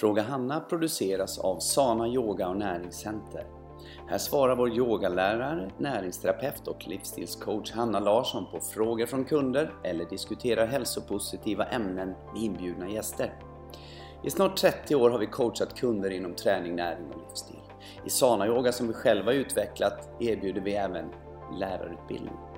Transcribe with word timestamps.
Fråga 0.00 0.22
Hanna 0.22 0.60
produceras 0.60 1.38
av 1.38 1.58
Sana 1.58 2.08
Yoga 2.08 2.48
och 2.48 2.56
Näringscenter. 2.56 3.46
Här 4.08 4.18
svarar 4.18 4.56
vår 4.56 4.70
yogalärare, 4.70 5.70
näringsterapeut 5.78 6.68
och 6.68 6.88
livsstilscoach 6.88 7.72
Hanna 7.72 8.00
Larsson 8.00 8.46
på 8.50 8.60
frågor 8.60 9.06
från 9.06 9.24
kunder 9.24 9.74
eller 9.84 10.04
diskuterar 10.04 10.66
hälsopositiva 10.66 11.64
ämnen 11.64 12.08
med 12.08 12.42
inbjudna 12.42 12.88
gäster. 12.90 13.34
I 14.24 14.30
snart 14.30 14.56
30 14.56 14.94
år 14.94 15.10
har 15.10 15.18
vi 15.18 15.26
coachat 15.26 15.78
kunder 15.80 16.10
inom 16.10 16.34
träning, 16.34 16.76
näring 16.76 17.06
och 17.12 17.20
livsstil. 17.28 17.62
I 18.06 18.10
Sana 18.10 18.46
Yoga 18.46 18.72
som 18.72 18.86
vi 18.86 18.92
själva 18.92 19.32
utvecklat 19.32 20.08
erbjuder 20.20 20.60
vi 20.60 20.74
även 20.74 21.04
lärarutbildning. 21.58 22.49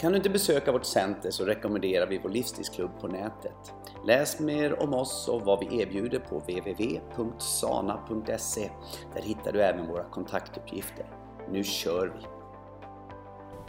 Kan 0.00 0.12
du 0.12 0.16
inte 0.16 0.30
besöka 0.30 0.72
vårt 0.72 0.84
center 0.84 1.30
så 1.30 1.44
rekommenderar 1.44 2.06
vi 2.06 2.18
vår 2.18 2.30
livsstilsklubb 2.30 3.00
på 3.00 3.08
nätet. 3.08 3.72
Läs 4.06 4.40
mer 4.40 4.82
om 4.82 4.94
oss 4.94 5.28
och 5.28 5.42
vad 5.42 5.60
vi 5.60 5.80
erbjuder 5.80 6.18
på 6.18 6.38
www.sana.se. 6.38 7.10
Där 9.14 9.22
hittar 9.22 9.52
du 9.52 9.62
även 9.62 9.86
våra 9.86 10.04
kontaktuppgifter. 10.04 11.06
Nu 11.50 11.64
kör 11.64 12.06
vi! 12.06 12.26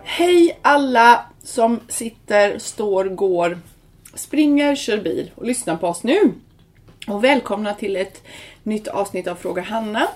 Hej 0.03 0.59
alla 0.61 1.25
som 1.43 1.79
sitter, 1.87 2.59
står, 2.59 3.05
går, 3.05 3.59
springer, 4.13 4.75
kör 4.75 4.97
bil 4.97 5.31
och 5.35 5.45
lyssnar 5.45 5.77
på 5.77 5.87
oss 5.87 6.03
nu. 6.03 6.33
Och 7.07 7.23
välkomna 7.23 7.73
till 7.73 7.95
ett 7.95 8.23
nytt 8.63 8.87
avsnitt 8.87 9.27
av 9.27 9.35
Fråga 9.35 9.61
Hanna. 9.61 10.07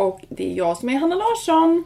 Och 0.00 0.20
det 0.28 0.52
är 0.52 0.56
jag 0.56 0.76
som 0.76 0.88
är 0.88 0.98
Hanna 0.98 1.14
Larsson. 1.14 1.84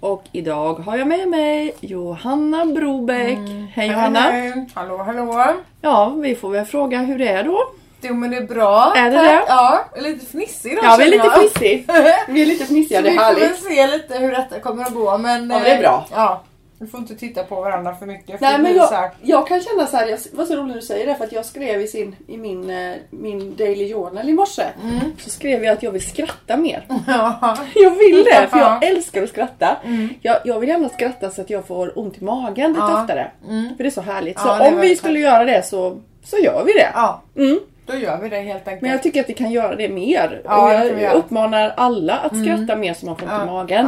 Och 0.00 0.24
idag 0.32 0.74
har 0.74 0.96
jag 0.96 1.06
med 1.08 1.28
mig 1.28 1.74
Johanna 1.80 2.64
Brobeck. 2.64 3.38
Hej 3.72 3.88
Johanna! 3.88 4.20
Hej. 4.20 4.66
Hallå, 4.74 4.96
hallå. 4.98 5.44
Ja, 5.80 6.08
vi 6.16 6.34
får 6.34 6.50
väl 6.50 6.64
fråga 6.64 6.98
hur 6.98 7.18
det 7.18 7.28
är 7.28 7.44
då. 7.44 7.62
Jo 8.00 8.14
men 8.14 8.30
det 8.30 8.36
är 8.36 8.46
bra. 8.46 8.92
Är 8.96 9.10
det 9.10 9.16
tack. 9.16 9.26
det? 9.26 9.44
Ja, 9.48 9.84
jag 9.94 10.04
är 10.06 10.10
lite 10.12 10.26
fnissig 10.26 10.72
idag 10.72 10.84
Ja, 10.84 10.96
vi 10.98 11.04
är 11.06 11.10
lite 11.10 11.24
jag. 11.26 11.34
fnissig. 11.38 11.86
Vi 12.28 12.42
är 12.42 12.46
lite 12.46 12.64
fnissiga, 12.64 13.02
det 13.02 13.08
är 13.08 13.12
vi 13.12 13.18
får 13.18 13.24
väl 13.24 13.34
härligt. 13.42 13.62
se 13.62 13.86
lite 13.86 14.18
hur 14.18 14.30
detta 14.30 14.60
kommer 14.60 14.84
att 14.84 14.94
gå. 14.94 15.18
Men, 15.18 15.50
Ja, 15.50 15.58
det 15.58 15.70
är 15.70 15.74
eh, 15.74 15.80
bra. 15.80 16.06
Ja, 16.14 16.42
vi 16.80 16.86
får 16.86 17.00
inte 17.00 17.14
titta 17.14 17.42
på 17.44 17.54
varandra 17.60 17.94
för 17.94 18.06
mycket. 18.06 18.38
för 18.38 18.46
Nej 18.46 18.58
men 18.58 18.74
jag, 18.76 18.86
här- 18.86 19.10
jag 19.22 19.46
kan 19.48 19.60
känna 19.60 19.86
så 19.86 19.96
här, 19.96 20.06
jag, 20.08 20.18
vad 20.32 20.46
så 20.46 20.56
roligt 20.56 20.74
du 20.74 20.82
säger 20.82 21.06
det 21.06 21.14
för 21.14 21.24
att 21.24 21.32
jag 21.32 21.44
skrev 21.44 21.80
i, 21.80 21.86
sin, 21.88 22.16
i 22.26 22.36
min, 22.38 22.70
eh, 22.70 22.94
min 23.10 23.56
Daily 23.56 23.92
Journal 23.94 24.28
i 24.28 24.32
morse. 24.32 24.62
Mm. 24.82 24.98
Så 25.18 25.30
skrev 25.30 25.64
jag 25.64 25.72
att 25.72 25.82
jag 25.82 25.90
vill 25.92 26.06
skratta 26.08 26.56
mer. 26.56 26.86
Ja. 27.06 27.56
Jag 27.74 27.90
vill 27.90 28.24
det 28.24 28.46
för 28.50 28.58
jag 28.58 28.78
Ja. 28.82 28.88
älskar 28.88 29.22
att 29.22 29.28
skratta. 29.28 29.76
Mm. 29.84 30.08
Jag, 30.20 30.36
jag 30.44 30.60
vill 30.60 30.68
gärna 30.68 30.88
skratta 30.88 31.30
så 31.30 31.40
att 31.40 31.50
jag 31.50 31.66
får 31.66 31.98
ont 31.98 32.18
i 32.18 32.24
magen 32.24 32.70
lite 32.72 32.80
Ja. 32.88 33.02
oftare. 33.02 33.30
Mm. 33.48 33.76
För 33.76 33.84
det 33.84 33.88
är 33.88 33.90
så 33.90 34.00
härligt. 34.00 34.40
Så 34.40 34.60
om 34.68 34.80
vi 34.80 34.96
skulle 34.96 35.18
göra 35.18 35.44
det 35.44 35.62
så, 35.66 35.96
så 36.24 36.36
gör 36.38 36.64
vi 36.64 36.72
det. 36.72 36.88
ja, 36.94 37.22
Mm. 37.36 37.60
då 37.86 37.96
gör 37.96 38.18
vi 38.22 38.28
det 38.28 38.40
helt 38.40 38.68
enkelt. 38.68 38.82
Men 38.82 38.90
jag 38.90 39.02
tycker 39.02 39.20
att 39.20 39.28
vi 39.28 39.34
kan 39.34 39.50
göra 39.50 39.76
det 39.76 39.88
mer. 39.88 40.42
Ja, 40.44 40.64
och 40.64 40.72
jag. 40.72 40.86
Mm. 40.92 41.12
uppmanar 41.16 41.74
alla 41.76 42.14
att 42.16 42.32
skratta 42.42 42.76
mer 42.76 42.94
så 42.94 43.06
man 43.06 43.16
får 43.16 43.26
ont 43.32 43.42
i 43.42 43.46
magen. 43.46 43.86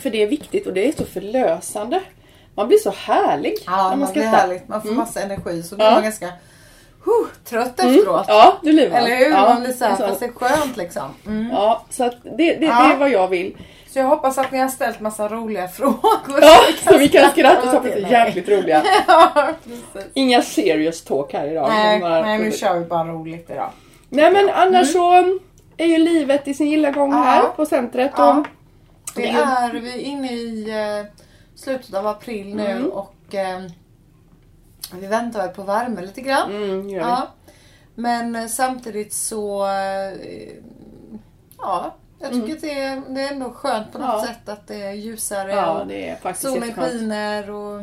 För 0.00 0.10
det 0.10 0.22
är 0.22 0.26
viktigt 0.26 0.66
och 0.66 0.72
det 0.72 0.88
är 0.88 0.92
så 0.92 1.04
förlösande. 1.04 2.00
Man 2.54 2.68
blir 2.68 2.78
så 2.78 2.90
härlig 2.90 3.54
ja 3.66 3.76
när 3.76 3.82
man 3.90 3.98
man 3.98 4.12
blir 4.12 4.22
härligt. 4.22 4.68
Man 4.68 4.82
får 4.82 4.88
massa 4.90 5.20
energi 5.20 5.62
så 5.62 5.74
blir 5.76 5.86
Ja. 5.86 5.92
man 5.92 6.02
ganska 6.02 6.26
huh, 7.04 7.26
trött 7.44 7.80
Mm. 7.80 7.94
efteråt. 7.94 8.24
Ja, 8.28 8.56
du 8.62 8.72
lurar. 8.72 8.98
Eller 8.98 9.16
hur? 9.16 9.30
Ja, 9.30 9.48
man 9.54 9.62
blir 9.62 9.72
såhär, 9.72 9.96
så- 9.96 10.06
fast 10.08 10.20
det 10.20 10.26
är 10.26 10.32
skönt 10.32 10.76
liksom. 10.76 11.02
Mm. 11.26 11.50
Ja, 11.52 11.84
så 11.90 12.04
att 12.04 12.14
det, 12.22 12.30
det, 12.36 12.54
det 12.54 12.66
är 12.66 12.96
vad 12.96 13.10
jag 13.10 13.28
vill. 13.28 13.56
Så 13.92 13.98
jag 13.98 14.06
hoppas 14.06 14.38
att 14.38 14.52
ni 14.52 14.58
har 14.58 14.68
ställt 14.68 15.00
massa 15.00 15.28
roliga 15.28 15.68
frågor. 15.78 16.38
Ja, 16.40 16.58
så 16.90 16.98
vi 16.98 17.08
kan 17.08 17.30
skratta 17.30 17.80
det 17.80 17.92
är 17.92 18.02
Nej. 18.02 18.12
jäkligt 18.12 18.48
roliga. 18.48 18.82
Ja, 19.06 19.32
precis. 19.64 20.10
Inga 20.14 20.42
serious 20.42 21.04
talk 21.04 21.32
här 21.32 21.46
idag. 21.50 21.68
Nej, 21.68 22.00
bara- 22.00 22.22
nej, 22.22 22.38
nu 22.38 22.52
kör 22.52 22.78
vi 22.78 22.84
bara 22.84 23.04
roligt 23.04 23.50
idag. 23.50 23.70
Nej 24.08 24.32
men 24.32 24.50
annars 24.50 24.92
så 24.92 25.12
är 25.76 25.86
ju 25.86 25.98
livet 25.98 26.48
i 26.48 26.54
sin 26.54 26.66
gilla 26.70 26.90
gång 26.90 27.12
här 27.12 27.42
på 27.56 27.66
centret. 27.66 28.18
Och, 28.18 28.46
Det 29.16 29.28
är 29.28 29.72
vi 29.72 29.90
är 29.92 29.98
inne 29.98 30.32
i 30.32 30.70
eh, 30.70 31.12
slutet 31.54 31.94
av 31.94 32.06
april 32.06 32.54
nu 32.56 32.66
Mm. 32.66 32.90
och 32.90 33.34
eh, 33.34 33.60
vi 34.92 35.06
väntar 35.06 35.40
väl 35.40 35.48
på 35.54 35.62
värme 35.62 36.00
lite 36.00 36.20
grann. 36.20 36.50
mm. 36.50 36.90
Ja. 36.90 37.28
Men 37.94 38.36
eh, 38.36 38.46
samtidigt 38.46 39.12
så 39.12 39.66
eh, 39.66 40.12
ja, 41.58 41.94
jag 42.18 42.32
tycker 42.32 42.52
att 42.54 42.60
det 42.60 42.80
är, 42.82 43.02
det 43.08 43.20
är 43.20 43.32
ändå 43.32 43.50
skönt 43.50 43.92
på 43.92 43.98
något 43.98 44.08
Mm. 44.08 44.20
Ja. 44.20 44.26
sätt 44.26 44.48
att 44.48 44.66
det 44.66 44.82
är 44.82 44.92
ljusare 44.92 45.50
ja, 45.52 45.80
och 45.80 45.86
det 45.86 46.08
är 46.08 46.32
solen 46.32 46.74
skiner 46.74 47.50
och, 47.50 47.80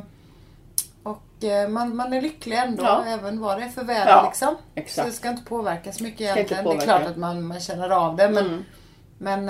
och 1.04 1.22
man, 1.70 1.96
man 1.96 2.14
är 2.14 2.22
lycklig 2.22 2.58
ändå 2.58 2.84
Ja. 2.84 3.04
även 3.08 3.40
vad 3.40 3.58
det 3.60 3.64
är 3.64 3.70
för 3.70 3.84
väder 3.84 4.12
Ja, 4.12 4.24
liksom. 4.26 4.56
Så 4.88 5.04
det 5.04 5.12
ska 5.12 5.30
inte 5.30 5.44
påverka 5.44 5.92
så 5.94 6.04
mycket 6.04 6.22
egentligen. 6.22 6.66
Det 6.66 6.72
är 6.76 6.80
klart 6.80 7.06
att 7.06 7.18
man, 7.18 7.44
man 7.48 7.60
känner 7.60 7.90
av 7.90 8.16
det 8.16 8.30
men, 8.30 8.46
Mm. 8.46 8.64
men 9.18 9.50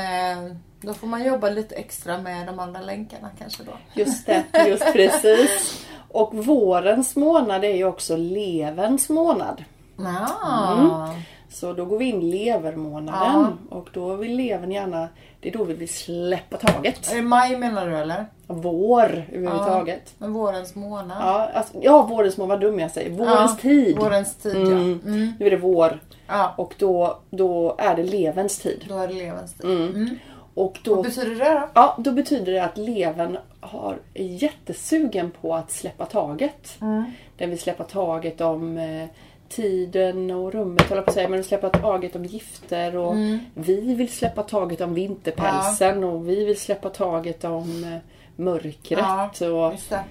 då 0.84 0.94
får 0.94 1.08
man 1.08 1.24
jobba 1.24 1.50
lite 1.50 1.76
extra 1.76 2.18
med 2.18 2.48
de 2.48 2.60
andra 2.60 2.82
länkarna 2.82 3.30
kanske 3.40 3.64
då. 3.64 3.72
Just 3.94 4.26
det, 4.26 4.44
just 4.68 4.94
precis. 4.94 5.86
Och 6.12 6.34
vårens 6.46 7.16
månad 7.16 7.64
är 7.64 7.76
ju 7.76 7.86
också 7.86 8.18
levens 8.18 9.10
månad. 9.10 9.64
Ja. 9.98 11.16
Så 11.50 11.74
då 11.74 11.86
går 11.86 11.98
vi 11.98 12.06
in 12.06 12.30
levermånaden. 12.32 13.58
Och 13.70 13.90
då 13.94 14.16
vill 14.16 14.36
levern 14.36 14.72
gärna, 14.72 15.08
det 15.40 15.50
är 15.50 15.54
då 15.58 15.64
vi 15.64 15.74
vill 15.74 15.94
släppa 15.94 16.58
taget. 16.58 17.12
Är 17.12 17.16
det 17.16 17.22
maj 17.22 17.58
menar 17.58 17.88
du 17.88 17.98
eller? 17.98 18.26
Vår 18.48 19.26
överhuvudtaget. 19.32 20.14
Men 20.18 20.34
vårens 20.34 20.76
månad. 20.76 21.18
Ja, 21.22 21.50
alltså, 21.54 21.74
ja, 21.82 22.02
vårens 22.02 22.38
månad, 22.38 22.50
vad 22.50 22.62
dum 22.72 22.80
jag 22.80 22.92
säger. 22.92 23.10
Vårens 23.10 23.52
Ja, 23.52 23.58
tid. 23.62 23.98
Vårens 23.98 24.36
tid 24.36 24.56
Mm. 24.56 24.72
ja. 24.72 25.10
Mm. 25.10 25.34
Nu 25.40 25.46
är 25.46 25.52
det 25.52 25.58
vår. 25.58 26.00
Ja, 26.28 26.54
Och 26.58 26.74
då, 26.80 27.20
då 27.30 27.76
är 27.78 27.96
det 27.96 28.04
levens 28.04 28.60
tid. 28.60 28.86
då 28.90 28.98
är 28.98 29.08
det 29.08 29.14
levens 29.14 29.54
tid. 29.54 30.20
Mm. 30.56 30.62
Mm. 30.62 30.68
Och 30.68 30.78
Vad 30.86 30.98
då, 30.98 31.04
betyder 31.04 31.36
det 31.36 31.50
då? 31.54 31.70
ja, 31.74 31.96
då 32.00 32.12
betyder 32.12 32.52
det 32.52 32.64
att 32.64 32.78
levern 32.78 33.38
har, 33.60 33.98
är 34.14 34.24
jättesugen 34.26 35.32
på 35.42 35.56
att 35.56 35.72
släppa 35.72 36.06
taget. 36.06 36.78
Mm. 36.82 37.04
Den 37.38 37.50
vill 37.50 37.60
släppa 37.60 37.84
taget 37.84 38.42
om 38.42 38.78
eh, 38.78 39.08
tiden 39.50 40.32
och 40.32 40.54
rummet, 40.54 40.90
håller 40.90 41.02
på 41.02 41.10
att 41.10 41.14
säga, 41.14 41.30
men 41.30 41.44
släppa 41.44 41.70
taget 41.70 42.16
om 42.16 42.26
gifter 42.26 42.96
och 42.98 43.14
Mm. 43.14 43.40
vi 43.54 43.96
vill 43.96 44.10
släppa 44.12 44.44
taget 44.44 44.82
om 44.82 44.94
vinterpälsen 44.94 46.04
och 46.04 46.30
vi 46.30 46.46
vill 46.46 46.60
släppa 46.60 46.90
taget 46.90 47.44
om 47.44 47.84
eh, 47.84 47.98
mörkret. 48.36 49.42
Och, 49.42 49.72
Just 49.72 49.90
det. 49.90 50.04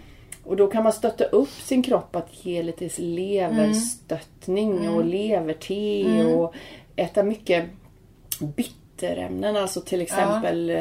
och 0.44 0.56
då 0.56 0.66
kan 0.66 0.82
man 0.84 0.92
stötta 0.92 1.24
upp 1.24 1.48
sin 1.48 1.82
kropp 1.82 2.16
att 2.16 2.44
ge 2.44 2.62
lite 2.62 2.90
leverstöttning 3.02 4.88
och 4.88 5.04
leverte 5.04 5.74
Mm. 5.74 6.34
och 6.34 6.54
äta 6.96 7.22
mycket 7.22 7.64
bitterämnen. 9.02 9.56
Alltså 9.56 9.80
till 9.80 10.00
exempel 10.00 10.70
eh, 10.70 10.76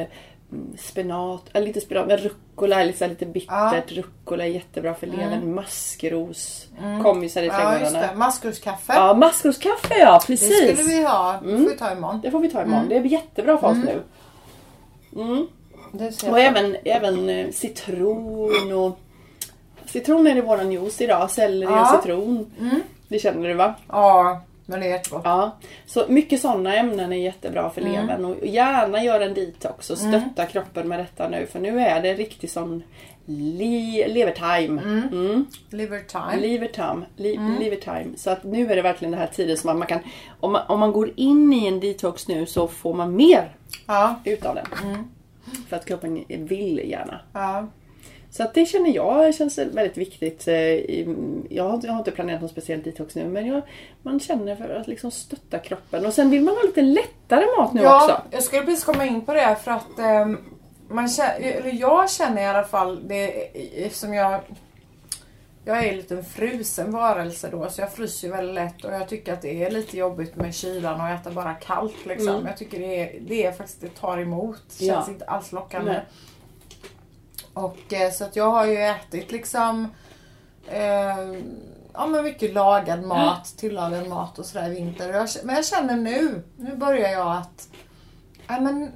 mm, 0.52 0.78
spenat, 0.78 1.44
eller 1.54 1.68
inte 1.68 1.82
spenat, 1.82 2.08
men 2.08 2.18
rucola 2.18 2.82
är 2.82 2.86
lite, 2.86 3.08
lite 3.08 3.26
bittert. 3.26 3.92
Rucola 3.92 4.44
är 4.46 4.50
jättebra 4.50 4.94
för 4.94 5.08
levern. 5.08 5.56
Maskros, 5.56 6.68
kommisar 7.04 7.42
i 7.44 7.50
Mm. 7.50 7.62
Ja, 7.62 7.72
just 7.72 7.82
trädgårdarna. 7.92 8.14
det. 8.14 8.20
Maskroskaffe. 8.20 8.94
Ja, 8.94 9.14
maskroskaffe 9.14 10.00
ja, 10.00 10.20
det 10.22 10.28
precis. 10.28 10.58
skulle 10.58 10.90
vi 10.90 11.04
ha. 11.04 11.40
Det 11.44 11.58
får 11.58 11.70
vi 11.70 11.78
ta 11.78 11.92
imorgon. 11.92 12.22
Det 12.24 12.32
får 12.32 12.40
vi 12.40 12.50
ta 12.50 12.62
imorgon. 12.62 12.90
Det 12.90 12.96
är 12.98 13.02
jättebra 13.04 13.58
för 13.58 13.68
oss 13.68 13.78
nu. 13.78 14.02
Mm. 15.22 15.48
Det 15.92 16.12
ser 16.12 16.32
Och 16.32 16.40
även, 16.40 16.78
även 16.86 17.30
eh, 17.30 17.50
citron 17.52 18.72
och 18.74 19.00
Citron 19.86 20.28
är 20.28 20.36
i 20.38 20.42
våran 20.42 20.72
juice 20.72 21.02
idag. 21.02 21.32
Selleri 21.32 21.72
Ja. 21.72 21.82
och 21.96 22.02
citron. 22.02 22.52
Mm. 22.60 22.82
Det 23.08 23.20
känner 23.20 23.48
du 23.48 23.54
va? 23.54 23.74
Ja, 23.90 24.42
men 24.72 24.80
det 24.80 24.86
är 24.86 24.90
jättegott. 24.90 25.22
Ja. 25.26 25.58
Så 25.86 26.06
mycket 26.08 26.42
sådana 26.42 26.76
ämnen 26.76 27.14
är 27.14 27.18
jättebra 27.18 27.70
för 27.70 27.82
Mm. 27.82 27.94
levern. 27.94 28.26
Och 28.26 28.46
gärna 28.46 29.04
göra 29.04 29.26
en 29.26 29.34
detox 29.34 29.90
och 29.90 29.98
stötta 29.98 30.46
kroppen 30.46 30.88
med 30.88 31.00
detta 31.00 31.30
nu. 31.30 31.46
För 31.46 31.60
nu 31.60 31.80
är 31.80 32.02
det 32.02 32.10
en 32.10 32.18
riktig 32.18 32.50
sån 32.52 32.84
li- 33.26 34.06
levertime. 34.08 34.82
Mm. 34.82 35.46
Levertime. 37.58 38.18
Så 38.18 38.30
att 38.30 38.44
nu 38.44 38.72
är 38.72 38.76
det 38.76 38.82
verkligen 38.82 39.12
den 39.12 39.20
här 39.20 39.28
tiden 39.28 39.58
som 39.58 39.68
man, 39.68 39.78
man 39.80 39.88
kan... 39.88 40.00
Om 40.40 40.52
man, 40.52 40.62
om 40.68 40.80
man 40.80 40.92
går 40.92 41.12
in 41.16 41.54
i 41.54 41.68
en 41.68 41.80
detox 41.80 42.28
nu 42.28 42.46
så 42.46 42.68
får 42.68 42.94
man 42.94 43.16
mer 43.16 43.56
Ja. 43.88 44.16
utav 44.24 44.56
den. 44.56 44.66
Mm. 44.84 45.08
För 45.70 45.76
att 45.76 45.86
kroppen 45.86 46.24
vill 46.28 46.78
gärna. 46.90 47.20
ja. 47.34 47.68
Så 48.32 48.44
att 48.44 48.54
det 48.54 48.66
känner 48.66 48.96
jag 48.96 49.36
känns 49.36 49.58
väldigt 49.58 49.98
viktigt. 49.98 50.48
eh, 50.48 50.56
Jag 50.56 51.64
har, 51.64 51.74
inte- 51.76 51.88
jag 51.88 51.94
har 51.94 52.00
inte 52.00 52.12
planerat 52.12 52.42
någon 52.42 52.50
speciell 52.50 52.82
detox 52.84 53.16
nu 53.16 53.28
men 53.28 53.48
jag, 53.48 53.62
man 54.02 54.20
känner 54.20 54.56
för 54.56 54.70
att 54.70 54.88
liksom 54.88 55.12
stötta 55.12 55.60
kroppen. 55.60 56.06
Och 56.06 56.14
sen 56.14 56.30
vill 56.30 56.42
man 56.42 56.56
ha 56.56 56.62
lite 56.64 56.82
lättare 56.82 57.46
mat 57.58 57.74
nu 57.74 57.82
ja, 57.82 58.04
också. 58.04 58.22
jag 58.32 58.44
skulle 58.44 58.62
precis 58.64 58.84
komma 58.84 59.06
in 59.06 59.22
på 59.22 59.34
det 59.34 59.56
för 59.64 59.72
att 59.72 60.00
ehm, 60.00 60.38
man 60.90 61.08
känner, 61.10 61.40
eller 61.42 61.74
jag 61.82 62.10
känner 62.12 62.42
i 62.42 62.46
alla 62.46 62.64
fall 62.64 63.08
det 63.08 63.28
eftersom 63.86 64.14
jag 64.14 64.40
jag 65.66 65.86
är 65.86 65.96
lite 65.96 66.16
en 66.16 66.24
frusen 66.24 66.92
varelse 66.92 67.50
då 67.52 67.70
så 67.70 67.82
jag 67.82 67.94
fryser 67.94 68.28
ju 68.28 68.34
väldigt 68.34 68.56
lätt 68.56 68.86
och 68.86 68.92
jag 68.94 69.10
tycker 69.10 69.34
att 69.34 69.42
det 69.42 69.64
är 69.64 69.72
lite 69.72 69.98
jobbigt 69.98 70.36
med 70.36 70.56
kylan 70.56 71.02
och 71.02 71.08
äta 71.08 71.32
bara 71.32 71.54
kallt 71.54 72.06
liksom. 72.06 72.30
Mm. 72.36 72.46
Jag 72.48 72.58
tycker 72.58 72.80
det 72.80 72.96
är, 73.00 73.20
det 73.22 73.46
är 73.46 73.52
faktiskt, 73.52 73.82
det 73.82 73.96
tar 74.00 74.18
emot. 74.18 74.62
Det 74.80 74.86
Ja. 74.86 74.94
känns 74.94 75.10
inte 75.10 75.26
alls 75.26 75.52
lockande. 75.52 75.92
Nej. 75.92 76.02
Och 77.54 77.94
eh, 77.94 78.12
så 78.12 78.24
att 78.24 78.36
jag 78.36 78.52
har 78.52 78.66
ju 78.66 78.78
ätit 78.78 79.32
liksom 79.32 79.88
eh, 80.68 81.18
ja, 81.94 82.08
men 82.08 82.24
mycket 82.24 82.54
lagad 82.54 83.04
mat, 83.04 83.54
tillagad 83.58 84.08
mat 84.08 84.40
och 84.40 84.46
sådär 84.46 84.68
i 84.72 84.74
vinter. 84.76 85.14
Jag, 85.14 85.28
men 85.44 85.56
jag 85.56 85.66
känner 85.66 85.96
nu, 85.98 86.44
nu 86.58 86.76
börjar 86.76 87.10
jag 87.12 87.32
att 87.38 87.68
ja, 88.48 88.60
men, 88.60 88.92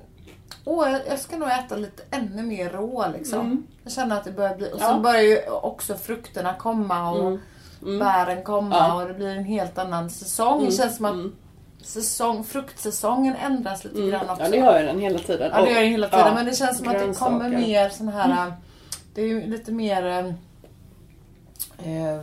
åh, 0.65 0.91
jag- 1.07 1.19
ska 1.19 1.37
nog 1.37 1.49
äta 1.49 1.75
lite 1.75 2.03
ännu 2.11 2.41
mer 2.43 2.69
rå 2.69 3.05
liksom. 3.17 3.67
Jag 3.83 3.91
känner 3.91 4.17
att 4.17 4.23
det 4.23 4.31
börjar 4.31 4.55
bli, 4.55 4.67
och 4.73 4.77
Ja. 4.81 4.87
sen 4.87 5.01
börjar 5.01 5.21
ju 5.21 5.49
också 5.49 5.95
frukterna 5.95 6.53
komma 6.53 7.09
och 7.11 7.19
Mm. 7.27 7.39
Mm. 7.83 7.99
bären 7.99 8.43
komma 8.43 8.75
Ja. 8.75 8.93
och 9.01 9.07
det 9.07 9.13
blir 9.13 9.27
en 9.37 9.43
helt 9.43 9.77
annan 9.77 10.09
säsong. 10.09 10.65
Det 10.65 10.71
känns 10.71 10.95
som 10.95 11.05
att 11.05 11.13
Mm. 11.13 11.35
Säsong, 11.85 12.43
fruktsäsongen 12.43 13.35
ändras 13.35 13.83
lite 13.83 13.97
Mm. 13.97 14.09
grann 14.09 14.29
också. 14.29 14.43
Ja, 14.43 14.49
det 14.49 14.57
gör 14.57 14.83
den 14.83 14.99
hela 14.99 15.19
tiden. 15.19 15.51
Ja 15.53 15.61
det 15.61 15.71
gör 15.71 15.79
det 15.81 15.85
hela 15.87 16.07
tiden 16.09 16.25
Ja. 16.27 16.33
men 16.33 16.45
det 16.45 16.55
känns 16.55 16.77
som 16.77 16.87
att 16.87 16.93
det 16.93 16.99
kommer 17.19 17.49
Grönsaker. 17.49 17.67
mer 17.67 17.89
sån 17.89 18.07
här 18.07 18.53
Det 19.13 19.21
är 19.21 19.25
ju 19.27 19.47
lite 19.47 19.71
mer 19.71 20.35
eh, 21.83 22.19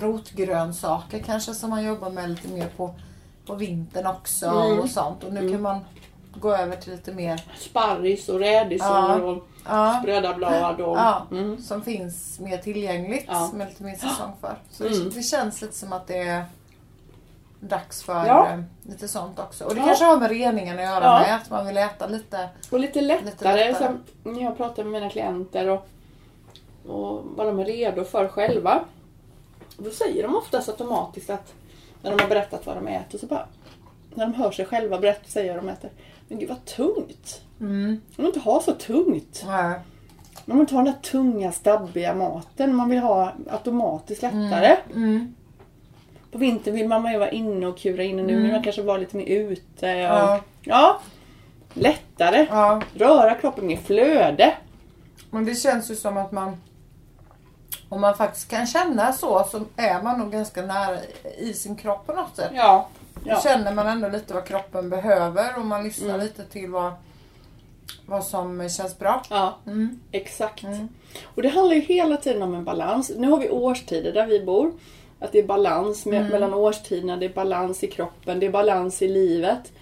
rotgrönsaker 0.00 1.18
kanske 1.18 1.54
som 1.54 1.70
man 1.70 1.84
jobbar 1.84 2.10
med 2.10 2.30
lite 2.30 2.48
mer 2.48 2.68
på, 2.76 2.94
på 3.46 3.54
vintern 3.54 4.06
också 4.06 4.46
Mm. 4.46 4.78
och 4.78 4.90
sånt 4.90 5.24
och 5.24 5.32
nu 5.32 5.50
kan 5.52 5.62
man 5.62 5.80
gå 6.40 6.54
över 6.54 6.76
till 6.76 6.92
lite 6.92 7.12
mer 7.12 7.40
Sparris 7.58 8.28
och 8.28 8.38
rädisor 8.38 8.86
Ja. 8.88 9.14
och 9.14 9.48
ja, 9.68 9.98
spröda 10.02 10.34
blad 10.34 10.80
och... 10.80 10.96
ja, 10.98 11.26
Mm. 11.30 11.62
som 11.62 11.82
finns 11.82 12.40
mer 12.40 12.56
tillgängligt 12.58 13.24
Ja. 13.28 13.50
med 13.54 13.68
lite 13.68 13.82
mer 13.82 13.94
säsong 13.94 14.32
för. 14.40 14.58
Så 14.70 14.86
Mm. 14.86 14.98
det, 15.04 15.10
det 15.10 15.22
känns 15.22 15.62
lite 15.62 15.74
som 15.76 15.92
att 15.92 16.06
det 16.06 16.18
är 16.18 16.44
dags 17.60 18.02
för 18.02 18.26
Ja. 18.26 18.48
eh, 18.48 18.60
lite 18.82 19.08
sånt 19.08 19.38
också. 19.38 19.64
Och 19.64 19.74
det 19.74 19.80
Ja. 19.80 19.86
kanske 19.86 20.04
har 20.04 20.16
med 20.16 20.30
reningen 20.30 20.78
att 20.78 20.84
göra 20.84 21.04
Ja. 21.04 21.20
med 21.26 21.36
att 21.36 21.50
man 21.50 21.66
vill 21.66 21.76
äta 21.76 22.06
lite 22.06 22.48
Och 22.70 22.80
lite 22.80 23.00
lättare, 23.00 23.24
Lite 23.56 23.70
lättare. 23.70 23.96
När 24.24 24.42
jag 24.42 24.56
pratar 24.56 24.82
med 24.84 24.92
mina 24.92 25.10
klienter 25.10 25.68
och, 25.68 25.88
och 26.86 27.22
vad 27.36 27.46
de 27.46 27.58
är 27.58 27.64
redo 27.64 28.04
för 28.04 28.28
själva. 28.28 28.84
Då 29.76 29.90
säger 29.90 30.22
de 30.22 30.36
oftast 30.36 30.68
automatiskt 30.68 31.30
att 31.30 31.54
när 32.02 32.10
de 32.16 32.22
har 32.22 32.28
berättat 32.28 32.66
vad 32.66 32.76
de 32.76 32.86
äter 32.88 33.18
så 33.18 33.26
bara 33.26 33.46
när 34.14 34.26
de 34.26 34.34
hör 34.34 34.50
sig 34.50 34.64
själva 34.66 34.98
berätta 34.98 35.28
säger 35.28 35.54
vad 35.54 35.64
de 35.64 35.68
äter. 35.68 35.90
Men 36.28 36.38
gud 36.38 36.48
vad 36.48 36.64
tungt! 36.64 37.40
mm. 37.60 37.86
Man 37.86 38.00
vill 38.16 38.26
inte 38.26 38.40
ha 38.40 38.60
så 38.62 38.72
tungt. 38.72 39.42
Nej. 39.46 39.80
Man 40.44 40.56
vill 40.56 40.60
inte 40.60 40.74
ha 40.74 40.82
den 40.82 40.92
där 40.92 41.00
tunga 41.10 41.52
stabbiga 41.52 42.14
maten. 42.14 42.74
Man 42.74 42.88
vill 42.88 42.98
ha 42.98 43.32
automatiskt 43.50 44.22
lättare. 44.22 44.76
Mm. 44.94 45.34
På 46.32 46.38
vintern 46.38 46.74
vill 46.74 46.88
man 46.88 47.12
ju 47.12 47.18
vara 47.18 47.30
inne 47.30 47.66
och 47.66 47.78
kura 47.78 48.02
in 48.02 48.18
och 48.18 48.24
nu 48.24 48.42
vill 48.42 48.52
man 48.52 48.62
kanske 48.62 48.82
vara 48.82 48.96
lite 48.98 49.16
mer 49.16 49.26
ute. 49.26 49.86
Och, 49.94 50.00
Ja. 50.02 50.40
ja. 50.62 51.00
Lättare. 51.74 52.46
Ja. 52.50 52.82
Röra 52.94 53.34
kroppen 53.34 53.66
mer 53.66 53.76
flöde. 53.76 54.54
Men 55.30 55.44
det 55.44 55.54
känns 55.54 55.90
ju 55.90 55.94
som 55.96 56.16
att 56.16 56.32
man 56.32 56.56
om 57.88 58.00
man 58.00 58.16
faktiskt 58.16 58.48
kan 58.50 58.66
känna 58.66 59.12
så 59.12 59.44
så 59.50 59.60
är 59.76 60.02
man 60.02 60.18
nog 60.18 60.32
ganska 60.32 60.62
nära 60.62 60.98
i 61.38 61.52
sin 61.52 61.76
kropp 61.76 62.06
på 62.06 62.12
något 62.12 62.36
sätt. 62.36 62.50
Ja. 62.54 62.88
Då 63.14 63.20
ja. 63.30 63.40
känner 63.42 63.74
man 63.74 63.86
ändå 63.86 64.08
lite 64.08 64.34
vad 64.34 64.44
kroppen 64.46 64.90
behöver 64.90 65.58
och 65.58 65.64
man 65.66 65.84
lyssnar 65.84 66.08
Mm. 66.08 66.20
lite 66.20 66.44
till 66.44 66.70
vad, 66.70 66.92
vad 68.06 68.24
som 68.24 68.68
känns 68.68 68.98
bra. 68.98 69.22
Ja, 69.30 69.56
Mm. 69.66 70.00
exakt. 70.12 70.62
Mm. 70.62 70.88
Och 71.24 71.42
det 71.42 71.48
handlar 71.48 71.74
ju 71.74 71.80
hela 71.80 72.16
tiden 72.16 72.42
om 72.42 72.54
en 72.54 72.64
balans. 72.64 73.10
Nu 73.16 73.30
har 73.30 73.38
vi 73.38 73.50
årstider 73.50 74.12
där 74.12 74.26
vi 74.26 74.44
bor. 74.44 74.72
Att 75.20 75.32
det 75.32 75.38
är 75.38 75.46
balans 75.46 76.06
med, 76.06 76.20
Mm. 76.20 76.32
mellan 76.32 76.54
årstiderna, 76.54 77.16
det 77.16 77.26
är 77.26 77.30
balans 77.34 77.84
i 77.84 77.86
kroppen, 77.86 78.40
det 78.40 78.46
är 78.46 78.50
balans 78.50 79.02
i 79.02 79.08
livet. 79.08 79.72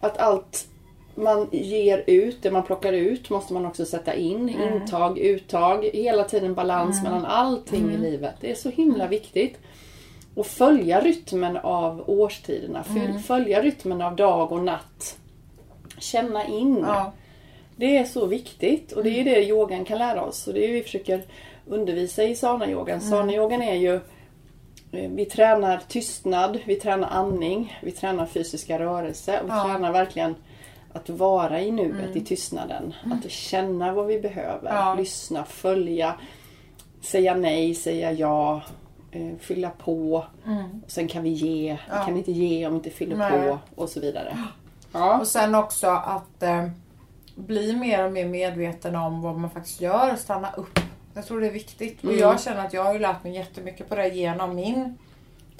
Att 0.00 0.18
allt 0.18 0.66
man 1.14 1.48
ger 1.52 2.04
ut, 2.06 2.42
det 2.42 2.50
man 2.50 2.62
plockar 2.62 2.92
ut, 2.92 3.30
måste 3.30 3.52
man 3.52 3.66
också 3.66 3.84
sätta 3.84 4.14
in. 4.14 4.48
Mm. 4.48 4.74
Intag, 4.74 5.18
uttag, 5.18 5.84
hela 5.92 6.24
tiden 6.24 6.54
balans 6.54 7.02
mellan 7.02 7.24
allting 7.24 7.80
Mm. 7.82 7.94
i 7.94 8.10
livet. 8.10 8.34
Det 8.40 8.50
är 8.50 8.54
så 8.54 8.70
himla 8.70 9.06
viktigt. 9.06 9.58
Och 10.34 10.46
följa 10.46 11.00
rytmen 11.00 11.56
av 11.56 12.04
årstiderna, 12.06 12.84
Mm. 12.90 13.18
följa 13.22 13.62
rytmen 13.62 14.02
av 14.02 14.16
dag 14.16 14.52
och 14.52 14.62
natt. 14.64 15.16
Känna 15.98 16.46
in. 16.46 16.84
Ja. 16.86 17.12
Det 17.76 17.96
är 17.96 18.04
så 18.04 18.26
viktigt 18.26 18.92
och 18.92 19.04
det 19.04 19.20
är 19.20 19.24
det 19.24 19.42
yogan 19.44 19.84
kan 19.84 19.98
lära 19.98 20.22
oss. 20.24 20.46
Och 20.46 20.54
det 20.54 20.64
är 20.64 20.68
det 20.68 20.74
vi 20.74 20.82
försöker 20.82 21.22
undervisa 21.66 22.22
i 22.24 22.34
sana-yogan. 22.34 23.00
Sana-yogan 23.00 23.62
är 23.62 23.74
ju 23.74 24.00
vi 24.92 25.24
tränar 25.24 25.80
tystnad, 25.88 26.58
vi 26.64 26.74
tränar 26.76 27.08
andning, 27.08 27.78
vi 27.82 27.90
tränar 27.92 28.26
fysiska 28.26 28.78
rörelser 28.78 29.40
och 29.40 29.46
vi 29.46 29.52
Ja. 29.52 29.64
tränar 29.64 29.92
verkligen 29.92 30.34
att 30.92 31.08
vara 31.08 31.60
i 31.60 31.70
nuet, 31.70 32.16
i 32.16 32.20
tystnaden. 32.20 32.94
Att 33.12 33.30
känna 33.30 33.92
vad 33.92 34.06
vi 34.06 34.20
behöver, 34.20 34.74
Ja. 34.74 34.94
lyssna, 34.94 35.44
följa, 35.44 36.14
säga 37.02 37.34
nej, 37.34 37.74
säga 37.74 38.12
ja, 38.12 38.62
eh, 39.10 39.36
fylla 39.40 39.70
på. 39.70 40.24
Mm. 40.46 40.82
Och 40.84 40.90
sen 40.90 41.08
kan 41.08 41.22
vi 41.22 41.30
ge, 41.30 41.68
Ja. 41.88 41.94
vi 41.98 42.04
kan 42.06 42.16
inte 42.16 42.32
ge 42.32 42.66
om 42.66 42.72
vi 42.72 42.76
inte 42.76 42.90
fyller 42.90 43.16
Nej. 43.16 43.30
på 43.48 43.58
och 43.82 43.88
så 43.88 44.00
vidare. 44.00 44.38
Ja. 44.92 45.18
Och 45.20 45.26
sen 45.26 45.54
också 45.54 45.86
att 45.86 46.42
eh, 46.42 46.68
bli 47.36 47.76
mer 47.76 48.04
och 48.06 48.12
mer 48.12 48.26
medveten 48.26 48.96
om 48.96 49.22
vad 49.22 49.36
man 49.38 49.50
faktiskt 49.50 49.80
gör 49.80 50.12
och 50.12 50.18
stanna 50.18 50.52
upp. 50.56 50.78
Jag 51.14 51.26
tror 51.26 51.40
det 51.40 51.46
är 51.46 51.50
viktigt. 51.52 51.98
Och 51.98 52.04
Mm. 52.04 52.18
jag 52.18 52.40
känner 52.40 52.66
att 52.66 52.72
jag 52.72 52.84
har 52.84 52.92
ju 52.92 52.98
lärt 52.98 53.24
mig 53.24 53.34
jättemycket 53.34 53.88
på 53.88 53.94
det 53.94 54.08
genom 54.08 54.54
min 54.56 54.98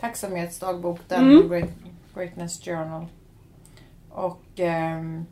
tacksamhetsdagbok, 0.01 1.01
den 1.09 1.33
Mm. 1.33 1.49
Great, 1.49 1.71
Greatness 2.15 2.65
Journal. 2.65 3.07
Och, 4.11 4.43
ehm, 4.57 5.27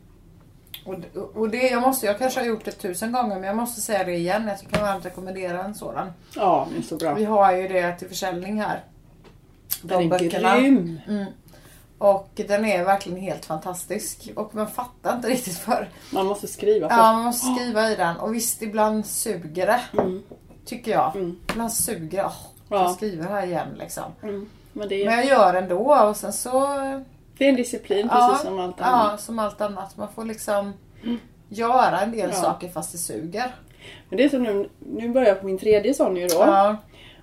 och, 0.85 0.95
och 1.35 1.49
det, 1.49 1.57
jag, 1.69 1.81
måste, 1.81 2.05
jag 2.05 2.17
kanske 2.17 2.39
har 2.39 2.47
gjort 2.47 2.65
det 2.65 2.71
tusen 2.71 3.11
gånger 3.11 3.35
men 3.35 3.43
jag 3.43 3.55
måste 3.55 3.81
säga 3.81 4.03
det 4.03 4.13
igen. 4.15 4.47
Jag 4.47 4.59
tycker 4.59 4.81
varmt 4.81 5.05
rekommendera 5.05 5.63
en 5.63 5.75
sådan. 5.75 6.11
ja, 6.35 6.67
det 6.71 6.77
är 6.77 6.81
så 6.81 6.95
bra. 6.97 7.13
Vi 7.13 7.23
har 7.25 7.53
ju 7.55 7.67
det 7.67 7.95
till 7.95 8.07
försäljning 8.07 8.61
här. 8.61 8.83
Den 9.81 10.11
är 10.13 10.19
grym! 10.19 10.99
Mm. 11.07 11.25
Och 12.01 12.29
den 12.47 12.65
är 12.65 12.83
verkligen 12.85 13.19
helt 13.19 13.45
fantastisk. 13.45 14.29
Och 14.35 14.55
man 14.55 14.67
fattar 14.67 15.15
inte 15.15 15.27
riktigt 15.29 15.57
för. 15.57 15.89
Man 16.13 16.25
måste 16.25 16.47
skriva 16.47 16.89
först. 16.89 16.97
Ja, 16.99 17.13
man 17.13 17.23
måste 17.23 17.45
skriva 17.55 17.89
i 17.91 17.95
den. 17.95 18.17
Och 18.17 18.35
visst, 18.35 18.61
ibland 18.61 19.05
suger 19.05 19.67
det. 19.67 19.81
Mm. 20.01 20.23
Tycker 20.65 20.91
jag. 20.91 21.15
Mm. 21.15 21.39
Ibland 21.51 21.73
suger 21.73 22.17
det. 22.17 22.25
Åh, 22.25 22.33
Ja. 22.69 22.81
jag 22.81 22.91
skriver 22.91 23.23
här 23.29 23.45
igen 23.45 23.67
liksom. 23.79 24.03
Mm. 24.23 24.49
Men 24.73 24.89
det 24.89 24.95
är, 25.01 25.05
Men 25.05 25.15
jag 25.17 25.25
gör 25.25 25.53
ändå 25.53 25.77
och 25.95 26.15
sen 26.17 26.33
så... 26.33 26.67
det 27.37 27.45
är 27.45 27.49
en 27.49 27.55
disciplin 27.55 28.07
Ja, 28.11 28.27
precis 28.31 28.45
som 28.47 28.59
allt 28.59 28.75
Ja, 28.79 28.85
annat. 28.85 29.21
som 29.21 29.39
allt 29.39 29.61
annat. 29.61 29.97
Man 29.97 30.07
får 30.15 30.25
liksom 30.25 30.73
göra 31.49 31.99
en 32.01 32.11
del 32.11 32.29
Ja. 32.33 32.41
saker 32.41 32.69
fast 32.69 32.91
det 32.91 32.97
suger. 32.97 33.55
Men 34.09 34.17
det 34.17 34.23
är 34.23 34.29
som 34.29 34.43
nu, 34.43 34.69
nu 34.79 35.09
börjar 35.09 35.27
jag 35.27 35.39
på 35.39 35.45
min 35.45 35.57
tredje 35.57 35.93
sån 35.93 36.17
ju 36.17 36.27
då. 36.27 36.35
Ja. 36.39 36.77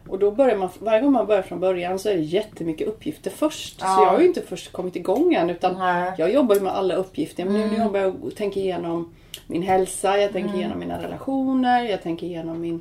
Och 0.08 0.18
då 0.18 0.30
börjar 0.30 0.56
man, 0.56 0.68
varje 0.78 1.00
gång 1.00 1.12
man 1.12 1.26
börjar 1.26 1.42
från 1.42 1.60
början 1.60 1.98
så 1.98 2.08
är 2.08 2.14
det 2.14 2.20
jättemycket 2.20 2.88
uppgifter 2.88 3.30
först. 3.30 3.80
Så 3.80 3.86
Ja. 3.86 4.04
jag 4.04 4.10
har 4.10 4.20
ju 4.20 4.26
inte 4.26 4.40
först 4.42 4.72
kommit 4.72 4.96
igång 4.96 5.34
än 5.34 5.50
utan 5.50 5.78
Nej. 5.78 6.12
jag 6.18 6.32
jobbar 6.32 6.54
ju 6.54 6.60
med 6.60 6.72
alla 6.72 6.94
uppgifter. 6.94 7.44
Men 7.44 7.52
nu 7.54 7.60
Mm. 7.62 7.74
när 7.74 7.80
jag 7.82 7.92
börjar 7.92 8.14
och 8.24 8.34
tänker 8.36 8.60
igenom 8.60 9.14
min 9.46 9.62
hälsa, 9.62 10.18
jag 10.18 10.32
tänker 10.32 10.54
igenom 10.56 10.78
mina 10.78 11.02
relationer, 11.02 11.82
jag 11.84 12.02
tänker 12.02 12.26
igenom 12.26 12.60
min, 12.60 12.80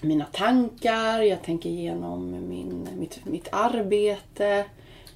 mina 0.00 0.24
tankar, 0.24 1.20
jag 1.22 1.42
tänker 1.42 1.70
igenom 1.70 2.30
min, 2.48 2.88
mitt, 2.98 3.20
mitt 3.26 3.48
arbete, 3.52 4.64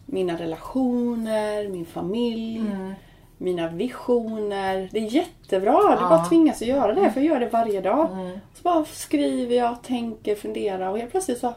mina 0.07 0.39
relationer, 0.39 1.69
min 1.69 1.85
familj, 1.87 2.57
Mm. 2.59 2.93
Mina 3.41 3.69
visioner. 3.69 4.89
Det 4.93 4.99
är 4.99 5.03
jättebra, 5.15 5.73
Ja. 5.73 6.09
bara 6.09 6.15
att 6.21 6.29
tvingas 6.29 6.63
att 6.63 6.69
göra 6.69 6.95
det 6.95 7.11
för 7.11 7.21
jag 7.21 7.29
gör 7.33 7.41
det 7.41 7.49
varje 7.49 7.81
dag. 7.81 8.09
Mm. 8.13 8.31
Så 8.55 8.63
bara 8.63 8.85
skriver 8.85 9.57
jag, 9.57 9.83
tänker, 9.83 10.35
funderar 10.35 10.89
och 10.91 10.99
helt 10.99 11.11
plötsligt 11.11 11.39
så 11.39 11.55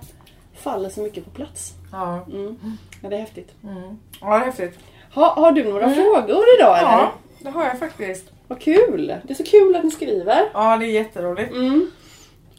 faller 0.55 0.89
så 0.89 1.01
mycket 1.01 1.25
på 1.25 1.29
plats. 1.31 1.73
Ja. 1.91 2.25
Mm. 2.31 2.57
Ja, 3.01 3.09
det 3.09 3.15
är 3.15 3.19
häftigt. 3.19 3.51
Mm. 3.63 3.99
ja, 4.21 4.27
det 4.29 4.35
är 4.35 4.39
häftigt. 4.45 4.79
Ha, 5.15 5.33
har 5.33 5.51
du 5.51 5.63
några 5.63 5.83
Mm. 5.85 5.95
frågor 5.95 6.43
idag 6.59 6.77
eller? 6.77 6.91
Ja, 6.91 7.11
det 7.39 7.49
har 7.49 7.65
jag 7.65 7.79
faktiskt. 7.79 8.25
Vad 8.47 8.59
kul! 8.61 9.07
Det 9.23 9.33
är 9.33 9.35
så 9.35 9.43
kul 9.43 9.75
att 9.75 9.83
ni 9.83 9.91
skriver. 9.91 10.49
Ja, 10.53 10.77
det 10.77 10.85
är 10.85 10.91
jätteroligt. 10.91 11.51
Mm. 11.51 11.91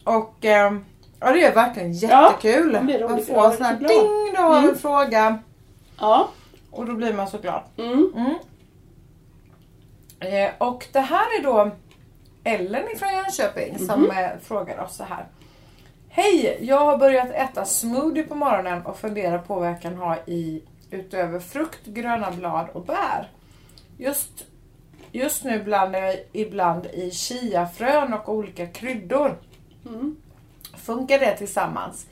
Och 0.03 0.45
ehm, 0.45 0.85
ja, 1.19 1.31
det 1.31 1.43
är 1.43 1.55
verkligen 1.55 1.93
jättekul. 1.93 2.73
Ja, 2.73 2.79
det 2.87 2.93
är 2.93 3.07
får 3.07 3.41
är 3.41 3.45
en 3.45 3.53
sån 3.57 3.65
här 3.65 3.75
ding, 3.75 4.33
du 4.35 4.41
har 4.41 4.57
Mm. 4.57 4.69
en 4.69 4.75
fråga. 4.77 5.39
Ja. 5.99 6.29
Och 6.71 6.85
då 6.85 6.93
blir 6.93 7.13
man 7.13 7.27
så 7.27 7.37
glad. 7.37 7.61
Eh, 10.25 10.51
och 10.57 10.87
det 10.91 10.99
här 10.99 11.39
är 11.39 11.43
då 11.43 11.71
Ellen 12.43 12.83
från 12.97 13.09
Jönköping 13.13 13.79
som 13.79 14.01
Mhm. 14.01 14.11
eh, 14.11 14.29
frågar 14.43 14.83
oss 14.83 14.95
så 14.95 15.03
här. 15.03 15.25
Hej! 16.09 16.57
Jag 16.61 16.79
har 16.79 16.97
börjat 16.97 17.31
äta 17.31 17.65
smoothie 17.65 18.23
på 18.23 18.35
morgonen 18.35 18.85
och 18.85 18.97
funderar 18.97 19.37
på 19.39 19.55
vad 19.59 19.67
jag 19.69 19.81
kan 19.81 19.95
ha 19.95 20.17
i 20.25 20.63
utöver 20.91 21.39
frukt, 21.39 21.85
gröna 21.85 22.31
blad 22.31 22.69
och 22.73 22.85
bär. 22.85 23.31
Just, 23.97 24.45
just 25.11 25.43
nu 25.43 25.63
blandar 25.63 25.99
jag 25.99 26.15
ibland 26.33 26.85
i 26.85 27.11
chiafrön 27.11 28.13
och 28.13 28.29
olika 28.29 28.67
kryddor. 28.67 29.37
Mm. 29.87 30.15
Funkar 30.77 31.19
det 31.19 31.37
tillsammans? 31.37 32.05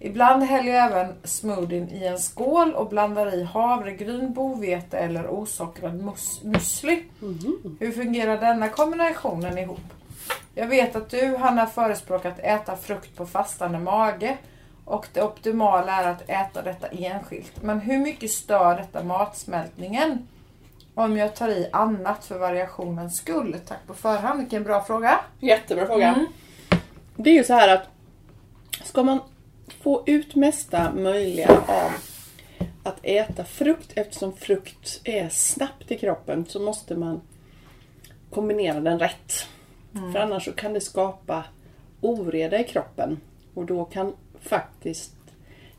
Ibland 0.00 0.42
häller 0.42 0.72
jag 0.72 0.86
även 0.86 1.14
smoothien 1.24 1.90
i 1.90 2.04
en 2.06 2.18
skål 2.18 2.74
och 2.74 2.88
blandar 2.88 3.34
i 3.34 3.42
havregryn, 3.42 4.32
bovete 4.32 4.98
eller 4.98 5.28
osockrad 5.28 5.94
mus- 6.02 6.42
müsli. 6.44 7.02
Mhm. 7.18 7.76
Hur 7.80 7.92
fungerar 7.92 8.38
denna 8.40 8.68
kombinationen 8.68 9.58
ihop? 9.58 9.80
Jag 10.54 10.66
vet 10.66 10.96
att 10.96 11.10
du, 11.10 11.36
Hanna, 11.36 11.66
förespråkat 11.66 12.38
äta 12.38 12.76
frukt 12.76 13.16
på 13.16 13.26
fastande 13.26 13.78
mage 13.78 14.36
Och 14.84 15.06
det 15.12 15.22
optimala 15.22 15.92
är 15.92 16.08
att 16.08 16.30
äta 16.30 16.62
detta 16.62 16.86
enskilt. 16.86 17.62
Men 17.62 17.80
hur 17.80 17.98
mycket 17.98 18.30
stör 18.30 18.76
detta 18.76 19.02
matsmältningen? 19.04 20.28
Om 20.94 21.16
jag 21.16 21.36
tar 21.36 21.48
i 21.48 21.68
annat 21.72 22.24
för 22.24 22.38
variationens 22.38 23.16
skull? 23.16 23.56
Tack 23.66 23.86
på 23.86 23.94
förhand, 23.94 24.40
vilken 24.40 24.64
bra 24.64 24.84
fråga. 24.84 25.20
Jättebra 25.40 25.86
fråga. 25.86 26.08
Mm. 26.08 26.26
Det 27.16 27.30
är 27.30 27.34
ju 27.34 27.44
så 27.44 27.52
här 27.54 27.74
att 27.74 27.88
ska 28.84 29.02
man 29.02 29.20
få 29.72 30.02
ut 30.06 30.34
mesta 30.34 30.92
möjliga 30.92 31.50
av 31.66 31.92
att 32.82 32.98
äta 33.02 33.44
frukt 33.44 33.92
eftersom 33.94 34.36
frukt 34.36 35.00
är 35.04 35.28
snabbt 35.28 35.90
i 35.90 35.98
kroppen 35.98 36.46
så 36.48 36.60
måste 36.60 36.96
man 36.96 37.20
kombinera 38.30 38.80
den 38.80 38.98
rätt. 38.98 39.46
För 40.12 40.18
annars 40.18 40.44
så 40.44 40.52
kan 40.52 40.72
det 40.72 40.80
skapa 40.80 41.44
oreda 42.00 42.60
i 42.60 42.64
kroppen 42.64 43.20
och 43.54 43.66
då 43.66 43.84
kan 43.84 44.12
faktiskt 44.40 45.14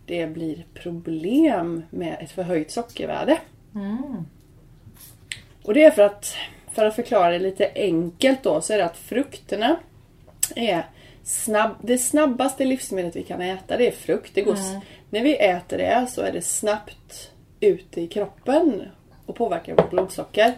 det 0.06 0.28
bli 0.28 0.66
problem 0.74 1.84
med 1.90 2.18
ett 2.22 2.32
förhöjt 2.32 2.72
sockervärde. 2.72 3.40
Och 5.64 5.74
det 5.74 5.84
är 5.84 5.92
för 5.92 6.02
att, 6.02 6.36
för 6.72 6.86
att 6.86 6.96
förklara 6.96 7.30
det 7.32 7.40
lite 7.40 7.72
enkelt 7.76 8.44
då, 8.44 8.62
så 8.62 8.74
är 8.74 8.78
det 8.78 8.86
att 8.86 8.98
frukterna 8.98 9.76
är 10.56 10.86
snabb, 11.30 11.72
det 11.82 11.98
snabbaste 11.98 12.66
livsmedlet 12.66 13.16
vi 13.16 13.24
kan 13.24 13.42
äta, 13.42 13.78
det 13.78 13.88
är 13.88 13.92
frukt. 13.92 14.32
Det 14.36 14.42
går, 14.42 14.54
s- 14.54 14.74
När 15.10 15.22
vi 15.24 15.36
äter 15.36 15.78
det 15.78 16.08
så 16.10 16.22
är 16.22 16.32
det 16.32 16.42
snabbt 16.42 17.32
ute 17.60 18.02
i 18.02 18.08
kroppen 18.08 18.82
och 19.26 19.36
påverkar 19.36 19.76
vårt 19.76 19.90
blodsocker. 19.90 20.54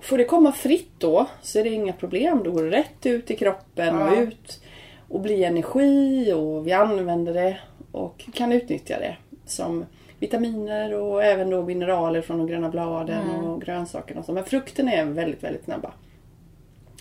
Får 0.00 0.18
det 0.18 0.24
komma 0.24 0.52
fritt 0.52 0.92
då 0.98 1.26
så 1.42 1.58
är 1.58 1.64
det 1.64 1.70
inga 1.70 1.92
problem. 1.92 2.40
Då 2.44 2.50
går 2.52 2.62
det 2.64 2.70
rätt 2.70 3.06
ut 3.06 3.30
i 3.30 3.36
kroppen 3.36 3.96
och 4.02 4.08
Ja. 4.16 4.16
ut 4.20 4.62
och 5.08 5.20
blir 5.20 5.44
energi 5.46 6.32
och 6.32 6.66
vi 6.66 6.72
använder 6.72 7.34
det 7.34 7.58
och 7.92 8.24
kan 8.34 8.52
utnyttja 8.52 8.98
det 8.98 9.16
som 9.46 9.84
vitaminer 10.18 10.94
och 10.94 11.24
även 11.24 11.50
då 11.50 11.62
mineraler 11.64 12.20
från 12.22 12.38
de 12.38 12.46
gröna 12.46 12.68
bladen 12.68 13.30
och 13.30 13.62
grönsakerna. 13.62 14.20
och 14.20 14.26
så. 14.26 14.32
Men 14.32 14.44
frukten 14.44 14.88
är 14.88 15.04
väldigt, 15.04 15.42
väldigt 15.42 15.64
snabba. 15.64 15.92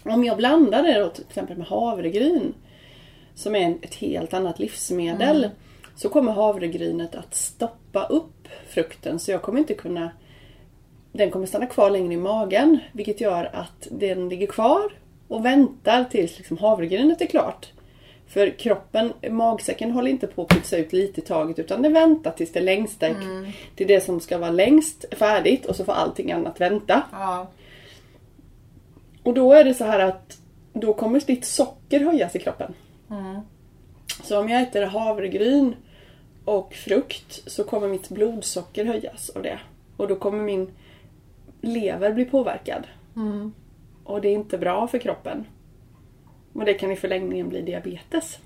Om 0.10 0.24
jag 0.24 0.38
blandar 0.38 0.84
det 0.84 1.00
då 1.00 1.10
till 1.10 1.26
exempel 1.28 1.58
med 1.58 1.68
havregryn 1.68 2.54
som 3.36 3.56
är 3.56 3.78
ett 3.82 3.96
helt 3.96 4.34
annat 4.34 4.60
livsmedel 4.60 5.50
så 5.96 6.10
kommer 6.10 6.32
havregrynet 6.32 7.16
att 7.16 7.36
stoppa 7.36 8.06
upp 8.06 8.48
frukten 8.70 9.20
så 9.20 9.32
jag 9.32 9.42
kommer 9.42 9.60
inte 9.60 9.74
kunna 9.74 10.12
den 11.12 11.32
kommer 11.32 11.46
stanna 11.46 11.66
kvar 11.66 11.90
längre 11.90 12.14
i 12.14 12.18
magen 12.18 12.80
vilket 12.92 13.22
gör 13.22 13.50
att 13.54 13.88
den 13.92 14.30
ligger 14.30 14.48
kvar 14.48 14.92
och 15.28 15.46
väntar 15.46 16.04
tills 16.04 16.38
liksom 16.38 16.58
havregrynet 16.58 17.22
är 17.22 17.26
klart. 17.26 17.68
För 18.28 18.50
kroppen, 18.50 19.14
magsäcken 19.30 19.92
håller 19.92 20.12
inte 20.12 20.28
på 20.28 20.42
att 20.42 20.48
pytsa 20.48 20.78
ut 20.78 20.94
lite 20.94 21.22
i 21.22 21.24
taget 21.24 21.60
utan 21.60 21.82
den 21.82 21.94
väntar 21.94 22.32
tills 22.32 22.52
det 22.52 22.60
längsta, 22.60 23.08
till 23.76 23.88
det 23.88 24.02
som 24.02 24.20
ska 24.20 24.38
vara 24.38 24.52
längst 24.52 25.06
färdigt 25.12 25.66
och 25.66 25.76
så 25.76 25.84
får 25.84 25.94
allting 25.94 26.32
annat 26.32 26.62
vänta. 26.62 27.02
Ja. 27.12 27.48
Och 29.28 29.34
då 29.34 29.54
är 29.54 29.64
det 29.64 29.74
så 29.74 29.84
här 29.84 30.00
att 30.00 30.38
då 30.74 30.94
kommer 30.94 31.20
ditt 31.20 31.46
socker 31.46 32.00
höjas 32.00 32.36
i 32.36 32.40
kroppen. 32.40 32.74
Så 34.24 34.40
om 34.40 34.50
jag 34.50 34.62
äter 34.62 34.82
havregryn 34.82 35.76
och 36.46 36.74
frukt 36.74 37.52
så 37.52 37.64
kommer 37.64 37.88
mitt 37.88 38.10
blodsocker 38.10 38.86
höjas 38.86 39.30
av 39.30 39.42
det. 39.44 39.60
Och 39.98 40.08
då 40.08 40.16
kommer 40.16 40.44
min 40.44 40.72
lever 41.62 42.14
bli 42.14 42.26
påverkad. 42.26 42.88
Och 44.04 44.22
det 44.22 44.28
är 44.28 44.34
inte 44.34 44.58
bra 44.58 44.88
för 44.88 44.98
kroppen. 44.98 45.46
Och 46.54 46.66
det 46.66 46.74
kan 46.74 46.92
i 46.92 46.96
förlängningen 46.96 47.50
bli 47.50 47.62
diabetes. 47.62 48.40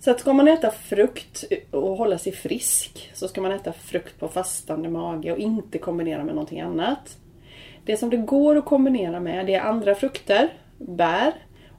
Så 0.00 0.10
att 0.10 0.20
ska 0.20 0.32
man 0.32 0.48
äta 0.48 0.70
frukt 0.70 1.44
och 1.70 1.96
hålla 1.96 2.18
sig 2.18 2.32
frisk 2.32 3.10
så 3.14 3.28
ska 3.28 3.40
man 3.40 3.52
äta 3.52 3.72
frukt 3.72 4.20
på 4.20 4.28
fastande 4.28 4.88
mage 4.88 5.32
och 5.32 5.38
inte 5.38 5.78
kombinera 5.78 6.24
med 6.24 6.34
någonting 6.34 6.60
annat. 6.60 7.18
Det 7.88 7.96
som 7.96 8.10
det 8.10 8.16
går 8.16 8.56
att 8.56 8.64
kombinera 8.64 9.20
med 9.20 9.46
det 9.46 9.54
är 9.54 9.60
andra 9.60 9.94
frukter, 9.94 10.52
bär 10.78 11.32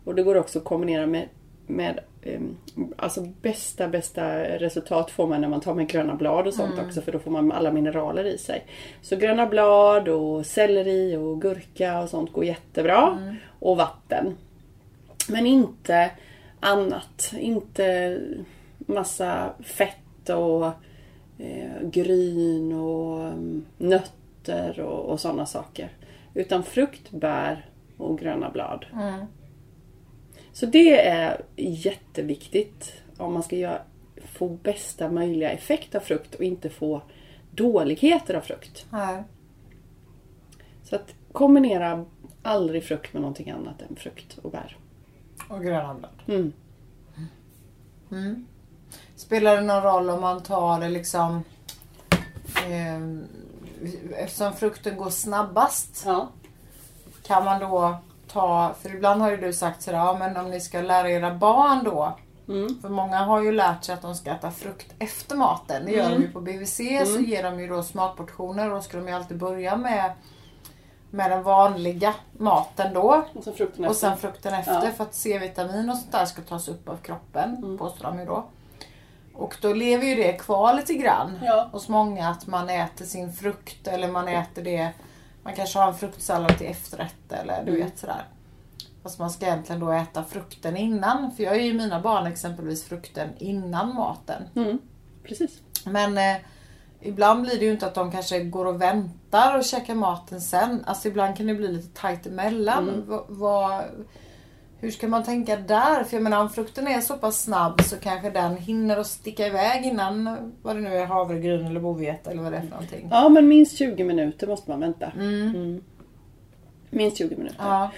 och 0.03 0.15
det 0.15 0.23
går 0.23 0.35
också 0.35 0.59
att 0.59 0.65
kombinera 0.65 1.05
med, 1.05 1.27
med 1.67 1.99
um, 2.25 2.57
alltså 2.97 3.21
bästa 3.41 3.87
bästa 3.87 4.43
resultat 4.43 5.11
får 5.11 5.27
man 5.27 5.41
när 5.41 5.47
man 5.47 5.61
tar 5.61 5.73
med 5.73 5.87
gröna 5.87 6.15
blad 6.15 6.47
och 6.47 6.53
sånt 6.53 6.79
också 6.79 7.01
för 7.01 7.11
då 7.11 7.19
får 7.19 7.31
man 7.31 7.51
alla 7.51 7.71
mineraler 7.71 8.23
i 8.23 8.37
sig. 8.37 8.65
Så 9.01 9.15
gröna 9.15 9.45
blad 9.45 10.07
och 10.07 10.45
selleri 10.45 11.15
och 11.15 11.41
gurka 11.41 11.99
och 11.99 12.09
sånt 12.09 12.33
går 12.33 12.45
jättebra. 12.45 13.35
Och 13.59 13.77
vatten. 13.77 14.35
Men 15.29 15.45
inte 15.45 16.11
annat. 16.59 17.33
Inte 17.39 18.19
massa 18.77 19.53
fett 19.63 20.29
och 20.29 20.65
eh, 21.37 21.81
gryn 21.83 22.73
och 22.73 23.19
mm, 23.21 23.65
nötter 23.77 24.79
och, 24.79 25.11
och 25.11 25.19
sådana 25.19 25.45
saker. 25.45 25.89
Utan 26.39 26.63
frukt, 26.63 27.11
bär 27.11 27.69
och 27.97 28.19
gröna 28.19 28.49
blad. 28.49 28.85
Så 30.51 30.65
det 30.65 31.07
är 31.07 31.41
jätteviktigt 31.55 32.93
om 33.17 33.33
man 33.33 33.43
ska 33.43 33.55
göra, 33.55 33.81
få 34.25 34.49
bästa 34.49 35.11
möjliga 35.11 35.51
effekt 35.51 35.95
av 35.95 35.99
frukt 35.99 36.35
och 36.35 36.43
inte 36.43 36.69
få 36.69 37.01
dåligheter 37.51 38.33
av 38.33 38.41
frukt. 38.41 38.85
Nej. 38.89 39.23
Så 40.83 40.95
att 40.95 41.13
kombinera 41.31 42.05
aldrig 42.43 42.83
frukt 42.83 43.13
med 43.13 43.21
någonting 43.21 43.49
annat 43.49 43.81
än 43.81 43.95
frukt 43.95 44.37
och 44.37 44.51
bär. 44.51 44.77
Och 45.49 45.63
gröna 45.63 45.93
blad. 45.93 46.21
Mm. 46.27 46.53
Spelar 49.15 49.55
det 49.55 49.61
någon 49.61 49.83
roll 49.83 50.09
om 50.09 50.21
man 50.21 50.43
tar 50.43 50.79
det 50.79 50.89
liksom... 50.89 51.43
Eh, 52.55 52.99
eftersom 54.17 54.53
frukten 54.53 54.97
går 54.97 55.09
snabbast. 55.09 56.03
Ja. 56.05 56.27
Kan 57.23 57.45
man 57.45 57.59
då 57.59 57.97
ta... 58.31 58.73
För 58.81 58.95
ibland 58.95 59.21
har 59.21 59.31
ju 59.31 59.37
du 59.37 59.53
sagt 59.53 59.81
sådär, 59.81 59.97
ja 59.97 60.15
men 60.19 60.37
om 60.37 60.49
ni 60.51 60.59
ska 60.61 60.81
lära 60.81 61.09
era 61.09 61.33
barn 61.35 61.83
då. 61.83 62.17
Mm. 62.47 62.81
För 62.81 62.89
många 62.89 63.17
har 63.17 63.41
ju 63.41 63.51
lärt 63.51 63.83
sig 63.83 63.93
att 63.95 64.01
de 64.01 64.15
ska 64.15 64.31
äta 64.31 64.51
frukt 64.51 64.93
efter 64.99 65.35
maten. 65.35 65.85
Det 65.85 65.91
gör 65.91 66.09
de 66.09 66.21
ju 66.21 66.31
på 66.31 66.41
BVC. 66.41 66.77
Så 67.05 67.19
ger 67.19 67.43
de 67.43 67.59
ju 67.59 67.67
då 67.67 67.83
smakportioner. 67.83 68.69
Och 68.69 68.75
då 68.75 68.81
ska 68.81 68.97
de 68.97 69.07
ju 69.07 69.13
alltid 69.13 69.37
börja 69.37 69.75
med, 69.75 70.11
med 71.09 71.31
den 71.31 71.43
vanliga 71.43 72.13
maten 72.37 72.93
då. 72.93 73.23
Och 73.33 73.43
sen 73.43 73.53
frukten 73.53 73.85
Och 73.85 73.91
efter. 73.91 74.07
sen 74.09 74.17
frukten 74.17 74.53
efter 74.53 74.85
Ja. 74.85 74.91
för 74.91 75.03
att 75.03 75.13
C-vitamin 75.15 75.89
och 75.89 75.97
sånt 75.97 76.11
där 76.11 76.25
ska 76.25 76.41
tas 76.41 76.67
upp 76.67 76.89
av 76.89 76.97
kroppen. 76.97 77.77
Påstår 77.77 78.03
de 78.03 78.19
ju 78.19 78.25
då. 78.25 78.45
Och 79.39 79.57
då 79.61 79.73
lever 79.73 80.05
ju 80.05 80.15
det 80.15 80.33
kvar 80.33 80.73
lite 80.73 80.93
grann 80.93 81.39
Ja. 81.43 81.69
hos 81.71 81.89
många 81.89 82.29
att 82.29 82.47
man 82.47 82.69
äter 82.69 83.05
sin 83.05 83.33
frukt 83.33 83.87
eller 83.87 84.07
man 84.11 84.27
äter 84.27 84.61
det. 84.63 84.89
Man 85.43 85.55
kanske 85.55 85.79
har 85.79 85.87
en 85.87 85.95
fruktsallad 85.97 86.57
till 86.57 86.67
efterrätt 86.67 87.31
eller 87.33 87.63
du 87.65 87.71
vet 87.75 87.97
sådär. 87.99 88.23
Fast 89.03 89.19
man 89.19 89.29
ska 89.29 89.45
egentligen 89.45 89.79
då 89.81 89.91
äta 89.91 90.23
frukten 90.23 90.77
innan. 90.77 91.31
För 91.31 91.43
jag 91.43 91.57
ger 91.57 91.63
ju 91.65 91.73
mina 91.73 91.99
barn 92.01 92.27
exempelvis 92.27 92.83
frukten 92.83 93.29
innan 93.37 93.95
maten. 93.95 94.43
Mm. 94.55 94.79
Precis. 95.23 95.59
Men 95.85 96.17
eh, 96.17 96.37
ibland 97.01 97.41
blir 97.41 97.59
det 97.59 97.65
ju 97.65 97.71
inte 97.71 97.85
att 97.87 97.95
de 97.95 98.11
kanske 98.11 98.39
går 98.43 98.65
och 98.65 98.81
väntar 98.81 99.57
och 99.57 99.63
käkar 99.63 99.95
maten 99.95 100.41
sen. 100.41 100.83
Alltså 100.87 101.07
ibland 101.07 101.37
kan 101.37 101.47
det 101.47 101.53
bli 101.55 101.67
lite 101.67 102.01
tajt 102.01 102.25
emellan. 102.25 103.03
Va, 103.07 103.25
vad- 103.27 103.83
hur 104.81 104.91
ska 104.91 105.07
man 105.07 105.23
tänka 105.23 105.57
där? 105.57 106.03
För 106.03 106.15
jag 106.15 106.23
menar 106.23 106.41
om 106.41 106.49
frukten 106.49 106.87
är 106.87 107.01
så 107.01 107.17
pass 107.17 107.43
snabb 107.43 107.81
så 107.81 107.95
kanske 107.95 108.29
den 108.29 108.57
hinner 108.57 108.97
att 108.97 109.07
sticka 109.07 109.47
iväg 109.47 109.85
innan 109.85 110.37
vad 110.61 110.75
det 110.75 110.81
nu 110.81 110.95
är 110.95 111.05
havregryn 111.05 111.65
eller 111.65 111.79
bovete 111.79 112.31
eller 112.31 112.43
vad 112.43 112.51
det 112.51 112.57
är 112.57 112.61
för 112.61 112.69
någonting. 112.69 113.07
Ja 113.11 113.29
men 113.29 113.47
minst 113.47 113.77
20 113.77 114.03
minuter 114.03 114.47
måste 114.47 114.69
man 114.69 114.79
vänta. 114.79 115.11
Mm. 115.15 115.83
Minst 116.89 117.17
20 117.17 117.35
minuter. 117.35 117.57
Ja. 117.59 117.91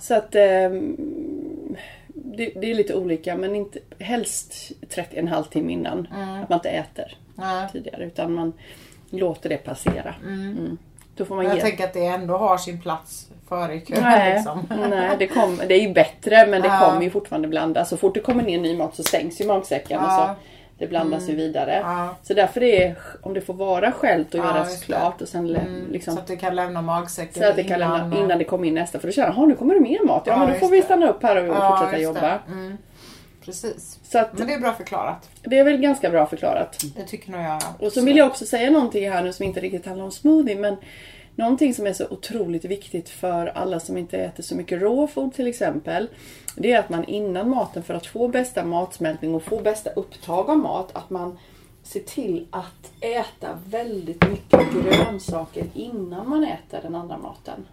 Så 0.00 0.14
att 0.14 0.34
ehm, 0.34 0.96
det, 2.08 2.52
det 2.60 2.70
är 2.70 2.74
lite 2.74 2.94
olika 2.94 3.36
men 3.36 3.56
inte, 3.56 3.78
helst 3.98 4.72
30, 4.88 5.16
en 5.16 5.28
halvtimme 5.28 5.72
innan. 5.72 6.06
Att 6.42 6.48
man 6.48 6.56
inte 6.58 6.70
äter 6.70 7.16
tidigare 7.72 8.04
utan 8.04 8.34
man 8.34 8.52
låter 9.10 9.48
det 9.48 9.56
passera. 9.56 10.14
Mm. 11.18 11.24
Då 11.24 11.24
får 11.24 11.34
man 11.34 11.44
Men 11.44 11.48
jag 11.56 11.56
ge... 11.56 11.62
tänker 11.70 11.84
att 11.84 11.92
det 11.92 12.06
ändå 12.06 12.36
har 12.36 12.56
sin 12.58 12.80
plats 12.80 13.26
före 13.48 13.80
kön. 13.80 13.98
Nej, 14.02 14.34
Liksom. 14.34 14.66
nej 14.90 15.10
det, 15.18 15.26
kom, 15.26 15.60
det 15.68 15.74
är 15.74 15.80
ju 15.80 15.92
bättre 15.92 16.46
men 16.46 16.62
det 16.62 16.68
Ja. 16.68 16.80
kommer 16.84 17.02
ju 17.02 17.10
fortfarande 17.10 17.48
blandas. 17.48 17.88
Så 17.88 17.96
fort 17.96 18.14
det 18.14 18.20
kommer 18.20 18.42
ner 18.42 18.58
ny 18.60 18.76
mat 18.76 18.94
så 18.96 19.02
stängs 19.02 19.40
ju 19.40 19.46
magsäcken 19.46 19.98
och 20.00 20.04
Ja. 20.06 20.36
så 20.38 20.44
det 20.78 20.86
blandas 20.86 21.28
ju 21.28 21.34
vidare. 21.36 21.80
Ja. 21.84 22.08
Så 22.22 22.34
därför 22.34 22.62
är 22.62 22.94
om 23.22 23.34
det 23.34 23.40
får 23.40 23.54
vara 23.54 23.92
skällt 23.92 24.34
och 24.34 24.40
Ja, 24.40 24.44
göras 24.44 24.82
klart 24.84 25.22
och 25.22 25.28
sen 25.28 25.56
Mm, 25.56 25.86
liksom 25.92 26.14
Så 26.14 26.20
att 26.20 26.26
det 26.26 26.36
kan 26.36 26.56
lämna 26.56 26.82
magsäcken 26.82 27.42
så 27.42 27.48
att 27.48 27.56
det 27.56 27.64
kan 27.64 27.80
lämna 27.80 28.16
innan 28.18 28.38
det 28.38 28.44
kommer 28.44 28.68
in 28.68 28.74
nästa. 28.74 28.98
För 28.98 29.08
då 29.08 29.12
känner 29.12 29.34
jag, 29.36 29.48
nu 29.48 29.54
kommer 29.54 29.74
det 29.74 29.80
mer 29.80 30.06
mat. 30.06 30.22
Ja, 30.26 30.36
men 30.36 30.48
då 30.48 30.54
får 30.54 30.68
vi 30.68 30.82
stanna 30.82 31.08
upp 31.08 31.22
här 31.22 31.48
och 31.48 31.56
fortsätta 31.78 31.98
jobba. 31.98 32.38
Mm. 32.48 32.78
Precis. 33.48 33.98
Så 34.02 34.18
att 34.18 34.38
Men 34.38 34.46
det 34.46 34.54
är 34.54 34.60
bra 34.60 34.74
förklarat. 34.74 35.30
det 35.42 35.58
är 35.58 35.64
väl 35.64 35.76
ganska 35.76 36.10
bra 36.10 36.26
förklarat. 36.26 36.84
Det 36.96 37.04
tycker 37.04 37.30
nog 37.30 37.40
jag. 37.40 37.62
Och 37.78 37.92
så 37.92 38.04
vill 38.04 38.16
jag 38.16 38.26
också 38.26 38.46
säga 38.46 38.70
någonting 38.70 39.10
här 39.10 39.22
nu 39.22 39.32
som 39.32 39.44
inte 39.44 39.60
riktigt 39.60 39.86
handlar 39.86 40.04
om 40.04 40.12
smoothie 40.12 40.56
men 40.56 40.76
Någonting 41.34 41.74
som 41.74 41.86
är 41.86 41.92
så 41.92 42.06
otroligt 42.10 42.64
viktigt 42.64 43.08
för 43.08 43.46
alla 43.46 43.80
som 43.80 43.96
inte 43.96 44.18
äter 44.18 44.42
så 44.42 44.54
mycket 44.54 44.82
råfod 44.82 45.34
till 45.34 45.46
exempel. 45.46 46.08
Det 46.56 46.72
är 46.72 46.78
att 46.78 46.88
man 46.88 47.04
innan 47.04 47.50
maten, 47.50 47.82
för 47.82 47.94
att 47.94 48.06
få 48.06 48.28
bästa 48.28 48.64
matsmältning 48.64 49.34
och 49.34 49.42
få 49.42 49.60
bästa 49.60 49.90
upptag 49.90 50.50
av 50.50 50.58
mat, 50.58 50.96
att 50.96 51.10
man 51.10 51.38
ser 51.82 52.00
till 52.00 52.46
att 52.50 52.92
äta 53.00 53.58
väldigt 53.66 54.28
mycket 54.28 54.60
grönsaker 54.72 55.64
innan 55.74 56.28
man 56.28 56.44
äter 56.44 56.80
den 56.82 56.94
andra 56.94 57.18
maten. 57.18 57.66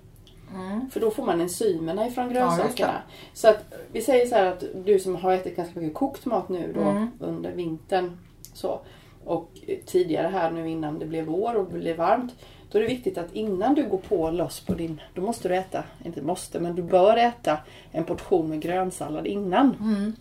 För 0.92 1.00
då 1.00 1.12
får 1.12 1.26
man 1.26 1.42
enzymerna 1.42 2.08
ifrån 2.08 2.24
Mm. 2.26 2.36
Ja, 2.38 2.42
grönsakerna. 2.58 3.02
så 3.34 3.48
att 3.50 3.74
vi 3.92 4.02
säger 4.02 4.26
så 4.26 4.36
här 4.36 4.46
att 4.46 4.64
du 4.86 5.00
som 5.00 5.16
har 5.16 5.34
ätit 5.34 5.56
ganska 5.56 5.80
mycket 5.80 5.98
kokt 5.98 6.26
mat 6.26 6.50
nu 6.50 6.72
då 6.76 6.82
Mm. 6.82 7.08
under 7.20 7.52
vintern. 7.52 8.18
Så, 8.54 8.80
och 9.26 9.52
tidigare 9.86 10.28
här 10.28 10.52
nu 10.52 10.70
innan 10.70 11.00
det 11.00 11.06
blev 11.06 11.26
vår 11.26 11.56
och 11.56 11.66
det 11.72 11.80
blev 11.80 11.98
varmt. 11.98 12.34
Då 12.72 12.78
är 12.78 12.82
det 12.84 12.88
viktigt 12.90 13.18
att 13.18 13.34
innan 13.34 13.74
du 13.76 13.84
går 13.90 13.98
på 13.98 14.30
loss 14.32 14.60
på 14.60 14.74
din, 14.74 15.02
då 15.14 15.22
måste 15.22 15.48
du 15.48 15.56
äta, 15.56 15.84
inte 16.04 16.22
måste, 16.22 16.60
men 16.60 16.76
du 16.76 16.84
bör 16.84 17.18
äta 17.18 17.58
en 17.92 18.04
portion 18.04 18.50
med 18.50 18.62
grönsallad 18.62 19.28
innan. 19.28 19.76
Mm. 19.80 20.14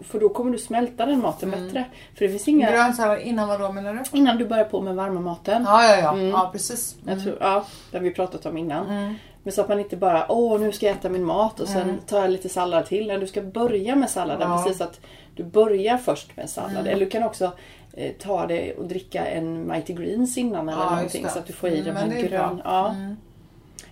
För 0.00 0.20
då 0.20 0.28
kommer 0.28 0.50
du 0.52 0.58
smälta 0.58 1.06
den 1.06 1.20
maten 1.20 1.50
bättre. 1.50 1.84
För 2.14 2.24
det 2.24 2.28
finns 2.28 2.48
inga, 2.48 2.70
Grönsallad 2.70 3.20
innan 3.20 3.48
vad 3.48 3.60
då 3.60 3.72
menar 3.72 3.94
du? 4.12 4.18
innan 4.18 4.36
du 4.38 4.46
börjar 4.46 4.64
på 4.64 4.80
med 4.80 4.94
varma 4.94 5.20
maten. 5.20 5.62
Ja, 5.66 5.84
ja, 5.84 5.96
ja. 5.98 6.12
Mm. 6.12 6.28
ja 6.28 6.48
precis. 6.52 6.96
Jag 7.06 7.22
tror, 7.22 7.36
ja, 7.40 7.64
det 7.90 7.96
har 7.96 8.04
vi 8.04 8.10
pratat 8.10 8.46
om 8.46 8.56
innan. 8.56 9.14
Mm. 9.40 9.44
Men 9.44 9.52
så 9.52 9.60
att 9.60 9.68
man 9.68 9.78
inte 9.80 9.96
bara, 9.96 10.32
åh 10.32 10.60
nu 10.60 10.72
ska 10.72 10.86
jag 10.86 10.96
äta 10.96 11.08
min 11.08 11.24
mat 11.24 11.60
och 11.60 11.68
sen 11.68 11.98
tar 12.06 12.20
jag 12.20 12.30
lite 12.30 12.48
sallad 12.48 12.86
till. 12.86 13.06
Nej, 13.06 13.18
du 13.18 13.26
ska 13.26 13.42
börja 13.42 13.96
med 13.96 14.10
salladen. 14.10 14.48
Ja. 14.48 14.54
Mm. 14.54 14.64
Precis 14.64 14.80
att 14.80 15.00
du 15.36 15.44
börjar 15.44 15.96
först 15.98 16.36
med 16.36 16.50
sallad. 16.50 16.86
Eller 16.86 17.00
du 17.04 17.10
kan 17.10 17.22
också 17.22 17.52
eh, 17.92 18.12
ta 18.18 18.46
det 18.46 18.74
och 18.74 18.84
dricka 18.88 19.26
en 19.26 19.68
Mighty 19.68 19.92
Greens 19.92 20.38
innan 20.38 20.68
eller 20.68 20.82
Ja, 20.82 20.90
någonting. 20.90 21.26
Så 21.28 21.38
att 21.38 21.46
du 21.46 21.52
får 21.52 21.68
i 21.68 21.72
Mm, 21.80 21.84
de 21.84 21.92
men 21.92 22.10
här 22.10 22.22
grön... 22.22 22.60
Ja. 22.64 22.88
Mm. 22.88 23.16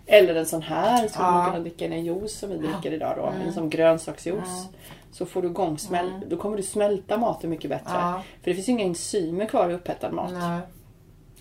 Eller 0.06 0.34
en 0.34 0.46
sån 0.46 0.62
här 0.62 1.08
som 1.08 1.24
Ja. 1.24 1.30
man 1.30 1.52
kan 1.52 1.62
dricka 1.62 1.84
i 1.84 1.88
en 1.94 2.04
juice 2.04 2.38
som 2.38 2.48
vi 2.50 2.56
dricker 2.56 2.92
idag 2.92 3.14
då. 3.16 3.32
En 3.46 3.52
sån 3.52 3.70
grönsaksjuice. 3.70 4.58
Mm. 4.60 4.72
Så 5.12 5.26
får 5.26 5.42
du 5.42 5.48
igång 5.48 5.78
smäl... 5.78 6.10
Då 6.28 6.36
kommer 6.36 6.56
du 6.56 6.62
smälta 6.62 7.16
maten 7.16 7.50
mycket 7.50 7.70
bättre. 7.70 7.92
Ja. 7.94 8.22
För 8.42 8.50
det 8.50 8.54
finns 8.54 8.68
ju 8.68 8.72
inga 8.72 8.84
enzymer 8.84 9.46
kvar 9.46 9.70
i 9.70 9.74
upphettad 9.74 10.10
mat. 10.12 10.30
Nej. 10.32 10.60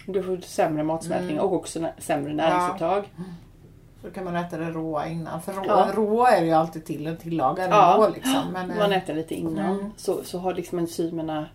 Du 0.06 0.24
får 0.24 0.38
sämre 0.38 0.84
matsmältning 0.84 1.32
Mm. 1.38 1.46
och 1.46 1.54
också 1.54 1.88
sämre 1.98 2.34
näringsupptag. 2.34 3.04
Så 4.08 4.14
kan 4.14 4.24
man 4.24 4.36
äta 4.36 4.58
det 4.58 4.72
råa 4.72 5.08
innan. 5.08 5.42
För 5.42 5.54
rå, 5.54 5.64
Ja. 5.68 5.88
rå 5.94 6.26
är 6.26 6.44
ju 6.44 6.52
alltid 6.52 6.86
till 6.86 7.08
en 7.08 7.18
tillagad 7.18 7.70
Ja. 7.72 7.96
rå 8.00 8.10
liksom. 8.14 8.44
Men, 8.54 8.68
Man 8.68 8.92
eh, 8.92 8.98
äter 8.98 9.14
lite 9.14 9.36
innan. 9.36 9.80
Mm. 9.80 9.92
Så, 9.98 10.24
så 10.24 10.40
har 10.40 10.54
liksom 10.54 10.80
enzymerna 10.80 11.46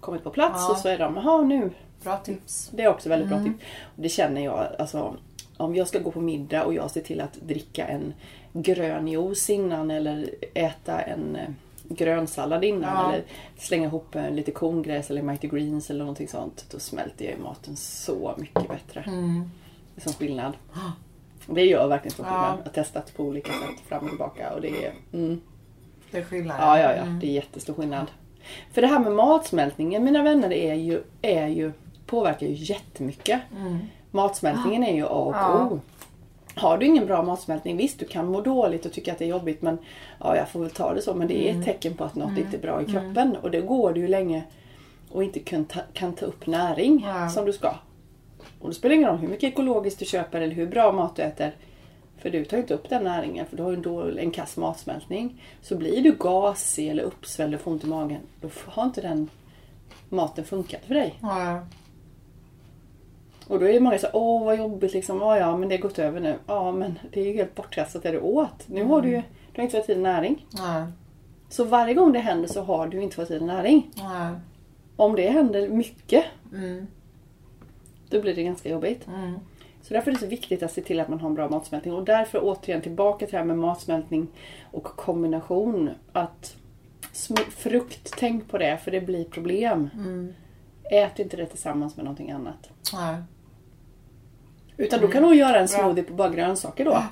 kommit 0.00 0.24
på 0.24 0.30
plats 0.30 0.64
Ja. 0.68 0.70
och 0.72 0.78
så 0.78 0.88
är 0.88 0.98
de, 0.98 1.16
jaha 1.16 1.42
nu. 1.42 1.70
bra 2.02 2.16
tips. 2.16 2.70
Det 2.72 2.82
är 2.82 2.88
också 2.88 3.08
väldigt 3.08 3.32
Mm. 3.32 3.44
bra 3.44 3.52
tips. 3.52 3.64
Och 3.96 4.02
det 4.02 4.08
känner 4.08 4.44
jag, 4.44 4.66
alltså 4.78 5.14
om 5.56 5.74
jag 5.74 5.88
ska 5.88 5.98
gå 5.98 6.10
på 6.10 6.20
middag 6.20 6.64
och 6.64 6.74
jag 6.74 6.90
ser 6.90 7.00
till 7.00 7.20
att 7.20 7.34
dricka 7.34 7.86
en 7.86 8.14
grön 8.52 9.08
juice 9.08 9.50
innan 9.50 9.90
eller 9.90 10.30
äta 10.54 11.00
en 11.00 11.36
eh, 11.36 11.48
grönsallad 11.88 12.64
innan 12.64 12.90
Ja. 13.04 13.12
eller 13.12 13.24
slänga 13.58 13.86
ihop 13.86 14.14
eh, 14.14 14.30
lite 14.30 14.50
korngräs 14.50 15.10
eller 15.10 15.22
mighty 15.22 15.48
greens 15.48 15.90
eller 15.90 16.00
någonting 16.00 16.28
sånt. 16.28 16.64
Då 16.70 16.78
smälter 16.78 17.24
jag 17.24 17.34
i 17.34 17.42
maten 17.42 17.76
så 17.76 18.34
mycket 18.38 18.68
bättre. 18.68 19.00
Mm. 19.06 19.50
Det 19.94 20.00
är 20.00 20.02
som 20.02 20.12
skillnad. 20.12 20.52
Det 21.54 21.64
gör 21.64 21.88
verkligen 21.88 22.12
stor 22.12 22.26
Ja. 22.26 22.56
Jag 22.58 22.64
har 22.64 22.72
testat 22.72 23.16
på 23.16 23.22
olika 23.24 23.52
sätt 23.52 23.80
fram 23.88 24.02
och 24.04 24.08
tillbaka 24.08 24.54
och 24.54 24.60
det 24.60 24.68
är 24.86 24.92
mm, 25.12 25.40
Det 26.10 26.18
är 26.18 26.22
skillnad. 26.24 26.56
Ja, 26.60 26.78
ja, 26.80 26.92
ja. 26.96 27.02
Mm. 27.02 27.20
Det 27.20 27.26
är 27.26 27.30
jättestor 27.32 27.74
skillnad. 27.74 28.06
För 28.72 28.82
det 28.82 28.88
här 28.88 28.98
med 29.00 29.12
matsmältningen, 29.12 30.04
mina 30.04 30.22
vänner, 30.22 30.52
är 30.52 30.74
ju, 30.74 31.02
är 31.22 31.46
ju, 31.48 31.72
påverkar 32.06 32.46
ju 32.46 32.54
jättemycket. 32.54 33.40
Mm. 33.56 33.78
Matsmältningen 34.10 34.84
är 34.84 34.94
ju 34.94 35.04
A 35.04 35.08
och 35.08 35.34
Ja. 35.34 35.68
O. 35.70 35.80
Har 36.54 36.78
du 36.78 36.86
ingen 36.86 37.06
bra 37.06 37.22
matsmältning, 37.22 37.76
visst 37.76 37.98
du 37.98 38.04
kan 38.06 38.26
må 38.26 38.40
dåligt 38.40 38.86
och 38.86 38.92
tycka 38.92 39.12
att 39.12 39.18
det 39.18 39.24
är 39.24 39.28
jobbigt 39.28 39.62
men 39.62 39.78
ja, 40.20 40.36
jag 40.36 40.48
får 40.48 40.60
väl 40.60 40.70
ta 40.70 40.94
det 40.94 41.02
så. 41.02 41.14
Men 41.14 41.28
det 41.28 41.46
är 41.46 41.50
Mm. 41.50 41.60
ett 41.60 41.66
tecken 41.66 41.94
på 41.94 42.04
att 42.04 42.14
något 42.14 42.38
inte 42.38 42.56
är 42.56 42.60
bra 42.60 42.82
i 42.82 42.84
kroppen. 42.84 43.36
Och 43.42 43.50
det 43.50 43.60
går 43.60 43.92
det 43.92 44.00
ju 44.00 44.08
länge 44.08 44.42
och 45.10 45.24
inte 45.24 45.38
kan 45.40 45.64
ta, 45.64 45.80
kan 45.92 46.12
ta 46.12 46.26
upp 46.26 46.46
näring 46.46 47.04
Ja. 47.08 47.28
som 47.28 47.44
du 47.44 47.52
ska. 47.52 47.74
Och 48.60 48.68
det 48.68 48.74
spelar 48.74 48.94
ingen 48.94 49.08
roll 49.08 49.18
hur 49.18 49.28
mycket 49.28 49.52
ekologiskt 49.52 49.98
du 49.98 50.04
köper 50.04 50.40
eller 50.40 50.54
hur 50.54 50.66
bra 50.66 50.92
mat 50.92 51.16
du 51.16 51.22
äter. 51.22 51.56
För 52.18 52.30
du 52.30 52.44
tar 52.44 52.56
ju 52.56 52.60
inte 52.62 52.74
upp 52.74 52.88
den 52.88 53.04
näringen 53.04 53.46
för 53.46 53.56
du 53.56 53.62
har 53.62 53.70
ju 53.70 53.76
dålig, 53.76 54.22
en 54.22 54.30
kass 54.30 54.56
matsmältning. 54.56 55.42
Så 55.62 55.76
blir 55.76 56.02
du 56.02 56.12
gasig 56.18 56.88
eller 56.88 57.02
uppsvälld 57.02 57.54
och 57.54 57.60
får 57.60 57.70
ont 57.70 57.84
i 57.84 57.86
magen. 57.86 58.20
Då 58.40 58.48
har 58.66 58.84
inte 58.84 59.00
den 59.00 59.30
maten 60.08 60.44
funkat 60.44 60.80
för 60.84 60.94
dig. 60.94 61.14
Ja, 61.22 61.44
ja. 61.44 61.66
Och 63.48 63.60
då 63.60 63.68
är 63.68 63.72
det 63.72 63.80
många 63.80 63.98
som 63.98 64.10
åh 64.12 64.44
vad 64.44 64.58
jobbigt 64.58 64.92
liksom. 64.92 65.18
Ja, 65.18 65.38
ja 65.38 65.56
men 65.56 65.68
det 65.68 65.74
har 65.74 65.82
gått 65.82 65.98
över 65.98 66.20
nu. 66.20 66.38
Ja 66.46 66.72
men 66.72 66.98
det 67.12 67.20
är 67.20 67.24
ju 67.24 67.32
helt 67.32 67.54
bortkastat 67.54 68.02
det 68.02 68.10
du 68.10 68.20
åt. 68.20 68.68
Nu 68.68 68.84
har 68.84 69.02
du 69.02 69.08
ju 69.08 69.22
du 69.52 69.60
har 69.60 69.64
inte 69.64 69.80
fått 69.80 69.88
i 69.88 69.94
dig 69.94 70.02
näring. 70.02 70.46
Nej. 70.50 70.84
Så 71.48 71.64
varje 71.64 71.94
gång 71.94 72.12
det 72.12 72.18
händer 72.18 72.48
så 72.48 72.62
har 72.62 72.86
du 72.86 73.02
inte 73.02 73.16
fått 73.16 73.30
i 73.30 73.38
dig 73.38 73.46
näring. 73.46 73.90
Nej. 73.96 74.34
Om 74.96 75.16
det 75.16 75.28
händer 75.28 75.68
mycket 75.68 76.24
Mm. 76.52 76.86
Då 78.10 78.20
blir 78.20 78.34
det 78.34 78.42
ganska 78.42 78.68
jobbigt. 78.68 79.06
Mm. 79.06 79.34
Så 79.82 79.94
därför 79.94 80.10
är 80.10 80.14
det 80.14 80.20
så 80.20 80.26
viktigt 80.26 80.62
att 80.62 80.72
se 80.72 80.82
till 80.82 81.00
att 81.00 81.08
man 81.08 81.20
har 81.20 81.28
en 81.28 81.34
bra 81.34 81.48
matsmältning. 81.48 81.94
Och 81.94 82.04
därför 82.04 82.40
återigen 82.42 82.82
tillbaka 82.82 83.26
till 83.26 83.32
det 83.32 83.38
här 83.38 83.44
med 83.44 83.58
matsmältning 83.58 84.28
och 84.70 84.84
kombination. 84.84 85.90
Att 86.12 86.56
frukt, 87.50 88.14
tänk 88.16 88.48
på 88.48 88.58
det 88.58 88.78
för 88.84 88.90
det 88.90 89.00
blir 89.00 89.24
problem. 89.24 89.90
Mm. 89.94 90.34
Ät 90.90 91.18
inte 91.18 91.36
det 91.36 91.46
tillsammans 91.46 91.96
med 91.96 92.04
någonting 92.04 92.30
annat. 92.30 92.70
Nej. 92.92 93.16
Utan 94.76 95.00
då 95.00 95.08
kan 95.08 95.24
hon 95.24 95.36
göra 95.36 95.60
en 95.60 95.68
smoothie 95.68 96.04
på 96.04 96.12
bara 96.12 96.28
grönsaker 96.28 96.84
då. 96.84 97.02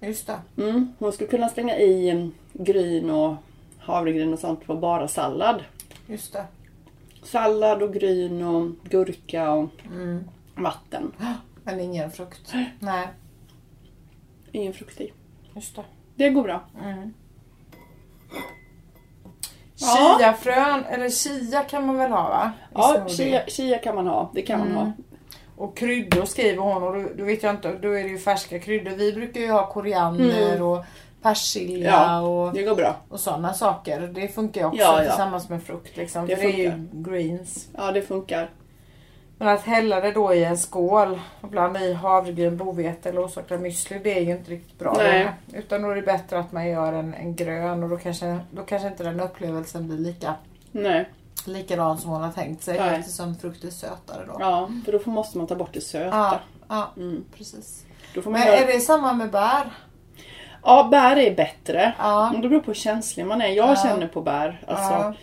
Just 0.00 0.26
det. 0.26 0.62
Mm. 0.62 0.92
Hon 0.98 1.12
skulle 1.12 1.30
kunna 1.30 1.48
slänga 1.48 1.78
i 1.78 2.10
mm, 2.10 2.32
gryn 2.52 3.10
och 3.10 3.34
havregryn 3.78 4.32
och 4.32 4.38
sånt 4.38 4.66
på 4.66 4.74
bara 4.74 5.08
sallad. 5.08 5.62
Just 6.06 6.32
det. 6.32 6.44
Sallad 7.24 7.82
och 7.82 7.94
gryn 7.94 8.42
och 8.42 8.70
gurka 8.90 9.50
och 9.52 9.70
Mm. 9.86 10.24
vatten. 10.54 11.12
Men 11.64 11.80
ingen 11.80 12.10
frukt. 12.10 12.52
Nej. 12.80 13.08
Ingen 14.52 14.72
frukt 14.72 15.00
i. 15.00 15.12
Just 15.54 15.76
det. 15.76 15.84
Det 16.14 16.30
går 16.30 16.42
bra. 16.42 16.60
Mm. 16.82 17.14
Ja. 19.76 20.16
Chiafrön, 20.18 20.84
eller 20.84 21.08
chia 21.10 21.64
kan 21.64 21.86
man 21.86 21.96
väl 21.96 22.10
ha 22.10 22.28
va? 22.28 22.52
I 22.70 22.72
Ja, 22.74 23.06
chia, 23.08 23.46
chia 23.46 23.78
kan 23.78 23.94
man 23.94 24.06
ha. 24.06 24.30
Det 24.34 24.42
kan 24.42 24.58
man 24.58 24.68
Mm. 24.68 24.78
ha. 24.80 24.92
Och 25.56 25.76
kryddor 25.76 26.24
skriver 26.24 26.58
hon 26.62 26.82
och 26.82 26.94
då, 26.94 27.08
då 27.16 27.24
vet 27.24 27.42
jag 27.42 27.54
inte, 27.54 27.78
då 27.78 27.88
är 27.92 28.02
det 28.02 28.08
ju 28.08 28.18
färska 28.18 28.58
kryddor. 28.58 28.90
Vi 28.90 29.12
brukar 29.12 29.40
ju 29.40 29.50
ha 29.50 29.72
koriander 29.72 30.62
och 30.62 30.84
persilja. 31.28 31.90
Ja, 31.90 32.20
och, 32.20 32.52
Det 32.54 32.62
går 32.62 32.74
bra. 32.74 32.96
och 33.08 33.20
sådana 33.20 33.54
saker. 33.54 34.00
Det 34.00 34.28
funkar 34.28 34.60
ju 34.60 34.66
också 34.66 34.80
Ja, 34.80 35.02
ja. 35.02 35.08
tillsammans 35.08 35.48
med 35.48 35.62
frukt 35.62 35.96
liksom. 35.96 36.26
Det 36.26 36.36
för 36.36 36.42
det 36.42 36.52
är 36.54 36.58
ju 36.58 36.70
funkar. 36.70 37.10
greens. 37.10 37.68
Ja, 37.76 37.92
det 37.92 38.02
funkar. 38.02 38.50
Men 39.38 39.48
att 39.48 39.60
hälla 39.62 40.00
det 40.00 40.12
då 40.12 40.34
i 40.34 40.44
en 40.44 40.58
skål 40.58 41.20
och 41.40 41.48
blanda 41.48 41.80
i 41.80 41.92
havregryn, 41.94 42.56
bovete 42.56 43.08
eller 43.08 43.24
orsakad 43.26 43.60
müsli 43.60 44.00
det 44.04 44.18
är 44.18 44.20
ju 44.22 44.30
inte 44.32 44.50
riktigt 44.50 44.78
bra. 44.78 44.94
Nej. 44.98 45.30
Utan 45.52 45.82
då 45.82 45.90
är 45.90 45.94
det 45.96 46.02
bättre 46.02 46.38
att 46.38 46.52
man 46.52 46.68
gör 46.68 46.92
en, 46.92 47.14
en 47.14 47.36
grön 47.36 47.82
och 47.82 47.88
då 47.88 47.96
kanske, 47.96 48.38
då 48.50 48.62
kanske 48.62 48.88
inte 48.88 49.04
den 49.04 49.20
upplevelsen 49.20 49.88
blir 49.88 49.98
lika 49.98 50.34
Nej. 50.72 51.08
likadan 51.46 51.98
som 51.98 52.10
hon 52.10 52.22
har 52.22 52.32
tänkt 52.32 52.62
sig 52.62 52.78
Nej. 52.78 52.98
eftersom 53.00 53.34
frukt 53.36 53.64
är 53.64 53.70
sötare 53.70 54.24
då. 54.26 54.36
Ja, 54.40 54.70
för 54.84 54.92
då 54.92 55.10
måste 55.10 55.38
man 55.38 55.46
ta 55.46 55.54
bort 55.54 55.72
det 55.72 55.80
söta. 55.80 56.16
ja, 56.16 56.40
ja 56.68 56.90
Mm. 56.96 57.24
precis. 57.36 57.84
Men 58.24 58.24
göra... 58.42 58.56
är 58.56 58.66
det 58.66 58.80
samma 58.80 59.12
med 59.12 59.30
bär? 59.30 59.72
Ja, 60.64 60.88
bär 60.90 61.16
är 61.16 61.34
bättre. 61.34 61.92
Ja. 61.98 62.30
Det 62.42 62.48
beror 62.48 62.60
på 62.60 62.66
hur 62.66 62.74
känslig 62.74 63.26
man 63.26 63.40
är. 63.42 63.48
Jag 63.48 63.68
Ja. 63.70 63.76
känner 63.82 64.06
på 64.06 64.20
bär. 64.22 64.60
Alltså, 64.66 64.92
Ja. 64.92 65.14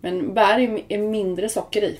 Men 0.00 0.34
bär 0.34 0.58
är, 0.58 0.80
är 0.88 0.98
mindre 0.98 1.48
socker 1.48 1.82
i. 1.82 1.98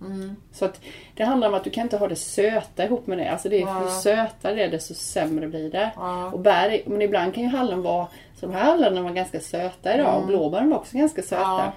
Mm. 0.00 0.36
Så 0.52 0.64
att 0.64 0.80
det 1.14 1.24
handlar 1.24 1.48
om 1.48 1.54
att 1.54 1.64
du 1.64 1.70
kan 1.70 1.82
inte 1.82 1.96
ha 1.96 2.08
det 2.08 2.16
söta 2.16 2.84
ihop 2.84 3.06
med 3.06 3.18
det. 3.18 3.30
Alltså 3.30 3.48
det 3.48 3.56
är, 3.56 3.60
Ja. 3.60 3.84
Ju 3.84 3.90
sötare 3.90 4.54
det 4.54 4.62
är 4.62 4.70
desto 4.70 4.94
sämre 4.94 5.48
blir 5.48 5.70
det. 5.70 5.90
Ja. 5.96 6.30
Och 6.32 6.40
bär, 6.40 6.70
är- 6.70 6.82
men 6.86 7.02
ibland 7.02 7.34
kan 7.34 7.42
ju 7.42 7.48
hallon 7.48 7.82
vara, 7.82 8.06
så 8.40 8.46
de 8.46 8.54
här 8.54 8.64
hallonen 8.64 9.04
var 9.04 9.10
ganska 9.10 9.40
söta 9.40 9.94
idag 9.94 10.20
och 10.20 10.26
blåbären 10.26 10.70
var 10.70 10.76
också 10.76 10.96
ganska 10.98 11.22
söta. 11.22 11.60
Mm. 11.62 11.72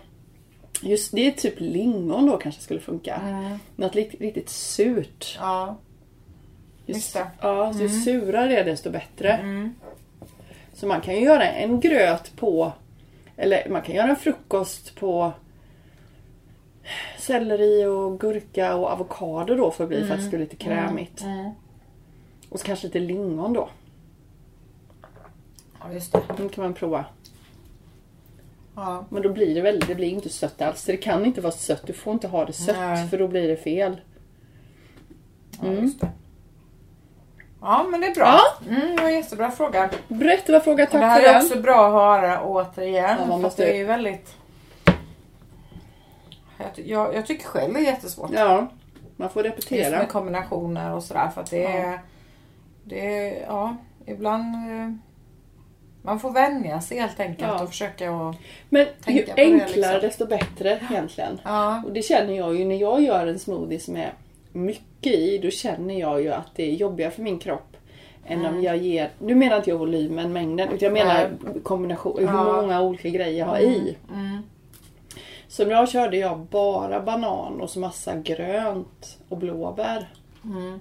Just 0.82 1.12
det 1.16 1.28
är 1.28 1.32
typ 1.32 1.54
lingon 1.58 2.26
då 2.28 2.38
kanske 2.38 2.62
skulle 2.62 2.80
funka. 2.80 3.16
Mm. 3.16 3.60
Något 3.76 3.96
riktigt, 3.96 4.22
riktigt 4.22 4.50
surt. 4.50 5.38
Ja. 5.42 5.78
Just, 6.86 6.98
Just 7.00 7.14
det. 7.14 7.28
Ja, 7.42 7.74
så 7.74 7.80
ju 7.80 7.90
surare 7.90 8.48
det 8.48 8.58
är 8.58 8.66
desto 8.66 8.90
bättre. 8.90 9.30
Mm. 9.34 9.76
Så 10.82 10.88
man 10.88 11.02
kan 11.02 11.16
ju 11.16 11.22
göra 11.22 11.52
en 11.52 11.80
gröt 11.80 12.36
på, 12.36 12.72
eller 13.38 13.70
man 13.70 13.82
kan 13.82 13.96
göra 13.96 14.10
en 14.10 14.16
frukost 14.16 14.96
på 14.96 15.34
selleri 17.18 17.86
och 17.86 18.20
gurka 18.20 18.76
och 18.76 18.88
avokado 18.88 19.56
då 19.56 19.72
för 19.72 19.84
att 19.84 19.90
bli 19.90 20.04
för 20.04 20.14
att 20.14 20.20
det 20.20 20.26
ska 20.26 20.30
bli 20.38 20.40
lite 20.40 20.56
krämigt. 20.56 21.22
Mm. 21.22 21.52
Och 22.50 22.60
så 22.60 22.66
kanske 22.66 22.88
lite 22.88 23.00
lingon 23.00 23.54
då. 23.54 23.70
ja, 25.80 25.94
just 25.94 26.14
det. 26.14 26.22
Den 26.38 26.50
kan 26.50 26.64
man 26.64 26.74
prova. 26.74 27.06
Ja. 28.76 29.06
Men 29.10 29.22
då 29.22 29.30
blir 29.30 29.56
det 29.56 29.62
väldigt, 29.62 29.88
det 29.88 29.96
blir 29.96 30.10
inte 30.10 30.30
sött 30.30 30.62
alls. 30.62 30.86
Det 30.86 30.98
kan 30.98 31.26
inte 31.26 31.42
vara 31.42 31.54
sött. 31.54 31.88
Du 31.88 31.94
får 31.94 32.14
inte 32.14 32.28
ha 32.28 32.46
det 32.46 32.54
sött 32.54 32.78
Nej. 32.78 33.08
för 33.08 33.18
då 33.18 33.28
blir 33.28 33.48
det 33.48 33.58
fel. 33.58 34.02
Ja, 35.62 35.68
Mm. 35.68 35.84
just 35.84 36.02
det. 36.02 36.10
Ja, 37.62 37.86
men 37.92 38.02
det 38.02 38.08
är 38.08 38.16
bra. 38.16 38.26
Ja. 38.26 38.76
Mm, 38.76 38.96
det 38.96 39.02
var 39.02 39.10
en 39.10 39.16
jättebra 39.16 39.52
fråga. 39.52 39.90
Jättebra 40.08 40.60
fråga, 40.60 40.84
Och 40.84 40.90
det 40.90 41.00
tack 41.00 41.02
här 41.04 41.22
för 41.22 41.28
är 41.30 41.34
den. 41.34 41.42
också 41.46 41.62
bra 41.62 41.88
att 41.88 41.94
höra 41.94 42.42
återigen. 42.44 43.16
Ja, 43.20 43.26
man 43.26 43.28
för 43.28 43.38
måste- 43.38 43.66
det 43.66 43.72
är 43.72 43.78
ju 43.78 43.86
väldigt... 43.86 44.36
Jag, 46.58 46.86
jag, 46.86 47.16
jag 47.16 47.26
tycker 47.26 47.46
själv 47.46 47.74
det 47.74 47.80
är 47.80 47.84
jättesvårt. 47.84 48.30
Ja, 48.34 48.68
man 49.16 49.30
får 49.30 49.46
Just 49.46 49.58
repetera. 49.72 49.98
med 49.98 50.10
kombinationer 50.10 50.94
och 50.96 51.04
sådär. 51.04 51.30
För 51.34 51.42
att 51.42 51.50
det 51.52 51.66
är... 51.66 51.92
Ja. 51.92 51.98
Det 52.84 53.16
är 53.30 53.46
ja, 53.48 53.76
ibland... 54.06 54.56
eh, 54.56 54.92
Man 56.02 56.20
får 56.20 56.32
vänja 56.32 56.82
sig 56.82 57.00
helt 57.00 57.20
enkelt 57.20 57.52
Ja. 57.58 57.64
och 57.64 57.70
försöka 57.70 58.12
att... 58.16 58.36
Men 58.70 58.86
ju 59.08 59.22
på 59.26 59.32
det, 59.36 59.42
enklare 59.44 59.94
liksom. 59.94 60.00
desto 60.02 60.26
bättre 60.26 60.80
egentligen. 60.92 61.40
Ja. 61.44 61.82
Och 61.86 61.92
det 61.94 62.02
känner 62.02 62.34
jag 62.34 62.56
ju 62.56 62.66
när 62.66 62.76
jag 62.76 63.02
gör 63.02 63.28
en 63.28 63.40
smoothie 63.40 63.80
som 63.80 63.96
är 63.98 64.14
mycket 64.52 64.86
i. 65.10 65.38
Då 65.38 65.50
känner 65.50 66.00
jag 66.00 66.22
ju 66.22 66.34
att 66.34 66.56
det 66.56 66.72
är 66.72 66.76
jobbigare 66.76 67.12
för 67.12 67.22
min 67.22 67.40
kropp. 67.40 67.78
Än 68.28 68.46
om 68.46 68.64
jag 68.64 68.78
ger, 68.78 69.10
nu 69.20 69.36
menar 69.36 69.58
inte 69.58 69.70
jag 69.70 69.78
volymen, 69.78 70.34
mängden, 70.34 70.70
utan 70.70 70.80
jag 70.86 70.94
menar 70.94 71.30
kombination, 71.64 72.20
hur 72.20 72.26
Ja. 72.26 72.62
många 72.62 72.82
olika 72.82 73.10
grejer 73.10 73.40
jag 73.40 73.46
har 73.46 73.60
i. 73.60 73.98
Mm. 74.14 74.42
Så 75.48 75.66
nu 75.66 75.88
körde 75.88 76.18
jag 76.18 76.40
bara 76.40 77.00
banan 77.00 77.62
och 77.62 77.70
så 77.70 77.80
massa 77.80 78.16
grönt 78.16 79.18
och 79.30 79.38
blåbär. 79.38 80.10
Mm. 80.44 80.80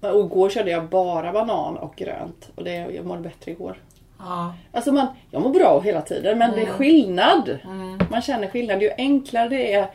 Och 0.00 0.20
igår 0.20 0.50
körde 0.50 0.70
jag 0.70 0.88
bara 0.88 1.32
banan 1.32 1.76
och 1.76 1.96
grönt. 1.96 2.50
Och 2.54 2.64
det, 2.64 2.74
jag 2.74 3.06
mådde 3.06 3.20
bättre 3.22 3.50
igår. 3.50 3.76
Ja. 4.18 4.54
Alltså 4.72 4.92
man, 4.92 5.06
jag 5.30 5.42
mår 5.42 5.50
bra 5.50 5.80
hela 5.80 6.02
tiden 6.02 6.38
men 6.38 6.52
det 6.52 6.62
är 6.62 6.66
skillnad. 6.66 7.58
Mm. 7.64 7.98
Man 8.10 8.22
känner 8.22 8.48
skillnad. 8.48 8.82
Ju 8.82 8.90
enklare 8.96 9.48
det 9.48 9.72
är, 9.72 9.86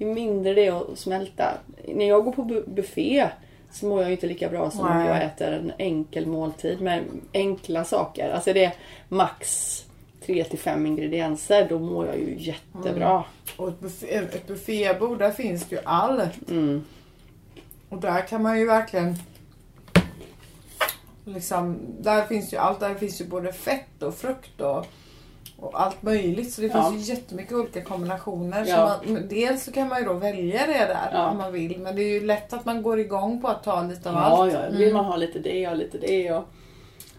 ju 0.00 0.06
mindre 0.14 0.54
det 0.54 0.66
är 0.66 0.92
att 0.92 0.98
smälta. 0.98 1.54
När 1.88 2.08
jag 2.08 2.24
går 2.24 2.32
på 2.32 2.42
bu- 2.42 2.74
buffé 2.74 3.28
så 3.72 3.86
mår 3.86 4.02
jag 4.02 4.12
inte 4.12 4.26
lika 4.26 4.48
bra 4.48 4.70
som 4.70 4.80
om 4.80 4.96
Nej. 4.96 5.06
jag 5.06 5.24
äter 5.24 5.52
en 5.52 5.72
enkel 5.78 6.26
måltid 6.26 6.80
med 6.80 7.04
enkla 7.34 7.84
saker. 7.84 8.30
Alltså 8.30 8.52
det 8.52 8.64
är 8.64 8.72
max 9.08 9.76
3-5 10.26 10.86
ingredienser. 10.86 11.66
Då 11.68 11.78
mår 11.78 12.06
jag 12.06 12.18
ju 12.18 12.36
jättebra. 12.38 13.24
Och 13.56 13.68
ett, 13.68 13.80
buffé, 13.80 14.14
ett 14.14 14.46
buffébord, 14.46 15.18
där 15.18 15.30
finns 15.30 15.64
det 15.64 15.76
ju 15.76 15.82
allt. 15.84 16.50
Mm. 16.50 16.84
Och 17.88 17.98
där 18.00 18.26
kan 18.26 18.42
man 18.42 18.58
ju 18.58 18.66
verkligen... 18.66 19.14
Liksom, 21.24 21.78
där 22.00 22.26
finns 22.26 22.52
ju 22.52 22.56
allt. 22.56 22.80
Där 22.80 22.94
finns 22.94 23.20
ju 23.20 23.24
både 23.24 23.52
fett 23.52 24.02
och 24.02 24.14
frukt 24.14 24.60
och, 24.60 24.86
och 25.60 25.80
allt 25.82 26.02
möjligt. 26.02 26.52
Så 26.52 26.60
det 26.60 26.66
Ja. 26.66 26.90
finns 26.90 27.08
ju 27.08 27.12
jättemycket 27.14 27.52
olika 27.52 27.84
kombinationer. 27.84 28.64
Ja. 28.68 29.00
Så 29.04 29.12
man, 29.12 29.28
dels 29.28 29.64
så 29.64 29.72
kan 29.72 29.88
man 29.88 29.98
ju 29.98 30.04
då 30.04 30.12
välja 30.12 30.66
det 30.66 30.72
där 30.72 31.10
Ja. 31.12 31.30
om 31.30 31.36
man 31.38 31.52
vill. 31.52 31.78
Men 31.78 31.96
det 31.96 32.02
är 32.02 32.08
ju 32.20 32.26
lätt 32.26 32.52
att 32.52 32.64
man 32.64 32.82
går 32.82 33.00
igång 33.00 33.40
på 33.40 33.48
att 33.48 33.62
ta 33.62 33.82
lite 33.82 34.08
av 34.10 34.14
Ja, 34.14 34.20
allt. 34.20 34.52
ja, 34.52 34.70
då 34.70 34.76
vill 34.78 34.92
man 34.92 35.04
ha 35.04 35.16
lite 35.16 35.38
det 35.38 35.68
och 35.68 35.76
lite 35.76 35.98
det. 35.98 36.32
Och, 36.32 36.44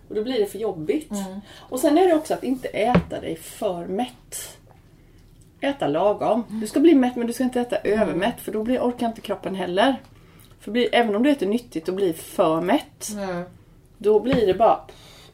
och 0.09 0.15
då 0.15 0.23
blir 0.23 0.39
det 0.39 0.45
för 0.45 0.59
jobbigt. 0.59 1.11
Mm. 1.11 1.39
Och 1.69 1.79
sen 1.79 1.97
är 1.97 2.07
det 2.07 2.13
också 2.13 2.33
att 2.33 2.43
inte 2.43 2.67
äta 2.67 3.19
dig 3.21 3.35
för 3.35 3.85
mätt. 3.85 4.57
Äta 5.61 5.87
lagom. 5.87 6.43
Du 6.49 6.67
ska 6.67 6.79
bli 6.79 6.95
mätt 6.95 7.15
men 7.15 7.27
du 7.27 7.33
ska 7.33 7.43
inte 7.43 7.61
äta 7.61 7.75
Mm. 7.77 7.99
övermätt 8.01 8.41
för 8.41 8.51
då 8.51 8.63
blir, 8.63 8.79
orkar 8.79 9.07
inte 9.07 9.21
kroppen 9.21 9.55
heller. 9.55 9.95
För 10.59 10.71
blir, 10.71 10.89
även 10.91 11.15
om 11.15 11.23
du 11.23 11.29
äter 11.29 11.47
nyttigt 11.47 11.87
och 11.89 11.95
blir 11.95 12.13
för 12.13 12.61
mätt. 12.61 13.09
Mm. 13.13 13.43
Då 13.97 14.19
blir 14.19 14.47
det 14.47 14.53
bara 14.53 14.79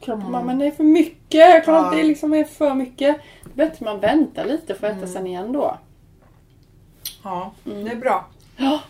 kroppen 0.00 0.32
bara, 0.32 0.42
men 0.42 0.58
det 0.58 0.66
är 0.66 0.70
för 0.70 0.84
mycket. 0.84 1.40
Jag 1.40 1.64
klarar 1.64 1.78
Ja. 1.78 1.84
inte, 1.84 1.96
det 1.96 2.02
liksom 2.02 2.34
är 2.34 2.44
för 2.44 2.74
mycket. 2.74 3.16
Då 3.44 3.50
bättre 3.54 3.84
man 3.84 4.00
väntar 4.00 4.44
lite 4.44 4.74
för 4.74 4.86
att 4.86 4.96
äta 4.96 5.06
sen 5.06 5.26
igen 5.26 5.52
då. 5.52 5.78
Ja, 7.24 7.52
det 7.64 7.90
är 7.90 7.96
bra. 7.96 8.26
Ja. 8.56 8.80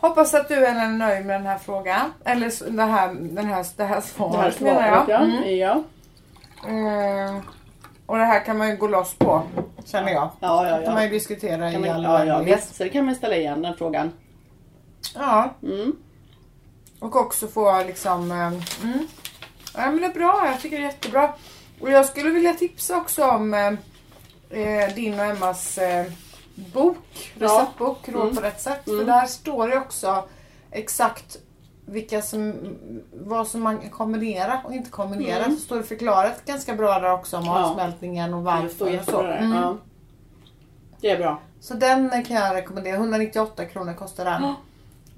Hoppas 0.00 0.34
att 0.34 0.48
du 0.48 0.54
är 0.66 0.88
nöjd 0.88 1.26
med 1.26 1.40
den 1.40 1.46
här 1.46 1.58
frågan. 1.58 2.12
Eller 2.24 2.70
det 2.70 2.82
här, 2.82 3.14
den 3.14 3.46
här, 3.46 3.66
det 3.76 3.84
här 3.84 4.00
svaret 4.00 4.58
Det 4.58 4.64
här 4.70 4.74
menar 4.74 4.86
jag. 4.88 5.04
svaret 5.06 5.08
ja. 5.08 5.18
Mm. 5.18 5.56
Ja. 5.58 5.82
Mm. 6.68 7.40
Och 8.06 8.18
det 8.18 8.24
här 8.24 8.44
kan 8.44 8.58
man 8.58 8.68
ju 8.68 8.76
gå 8.76 8.88
loss 8.88 9.14
på, 9.14 9.42
känner 9.84 10.12
jag. 10.12 10.30
Ja, 10.40 10.68
ja, 10.68 10.78
Det 10.78 10.84
kan 10.84 10.94
man 10.94 11.02
ju 11.02 11.08
ja. 11.08 11.14
diskutera 11.14 11.72
Kan 11.72 11.84
i 11.84 11.88
all 11.88 12.02
ja, 12.02 12.24
ja 12.24 12.38
visst. 12.38 12.74
Så 12.76 12.82
det 12.84 12.88
kan 12.88 13.04
man 13.04 13.14
ställa 13.14 13.36
igen 13.36 13.62
den 13.62 13.76
frågan. 13.76 14.10
Ja, 15.14 15.54
Mm. 15.62 15.96
och 17.00 17.16
också 17.16 17.46
få 17.48 17.82
liksom... 17.86 18.30
eh, 18.32 18.36
Mm. 18.84 19.06
Ja, 19.78 19.90
men 19.90 20.00
det 20.00 20.06
är 20.06 20.12
bra. 20.14 20.42
Jag 20.46 20.60
tycker 20.60 20.76
det 20.76 20.82
är 20.82 20.86
jättebra. 20.86 21.32
Och 21.80 21.90
jag 21.90 22.06
skulle 22.06 22.30
vilja 22.30 22.54
tipsa 22.54 22.96
också 22.96 23.24
om 23.24 23.54
eh, 23.54 23.66
eh, 24.60 24.94
din 24.94 25.20
och 25.20 25.26
Emmas 25.26 25.78
eh, 25.78 26.06
bok, 26.54 27.32
Ja. 27.38 27.46
receptbok, 27.46 28.08
Råd 28.08 28.22
Mm. 28.22 28.36
på 28.36 28.42
rätt 28.42 28.60
sätt. 28.60 28.84
För 28.84 28.92
Mm. 28.92 29.06
där 29.06 29.26
står 29.26 29.68
det 29.68 29.76
också 29.76 30.24
exakt 30.70 31.36
vilka 31.86 32.22
som, 32.22 32.54
vad 33.12 33.48
som 33.48 33.62
man 33.62 33.78
kan 33.78 33.90
kombinera 33.90 34.60
och 34.64 34.72
inte 34.74 34.90
kombinera. 34.90 35.44
Mm. 35.44 35.56
Så 35.56 35.62
står 35.62 35.76
det 35.76 35.82
förklarat 35.82 36.44
ganska 36.44 36.74
bra 36.74 36.98
där 36.98 37.12
också 37.12 37.36
om 37.36 37.44
Ja. 37.44 37.64
avsmältningen 37.64 38.34
och 38.34 38.40
Det 38.40 38.44
varför. 38.44 39.16
och 39.16 39.22
där. 39.22 39.36
Mm. 39.38 39.52
Ja. 39.52 39.76
Det 41.00 41.10
är 41.10 41.18
bra. 41.18 41.40
Så 41.60 41.74
den 41.74 42.24
kan 42.24 42.36
jag 42.36 42.56
rekommendera. 42.56 42.96
198 42.96 43.64
kronor 43.64 43.94
kostar 43.94 44.24
den. 44.24 44.54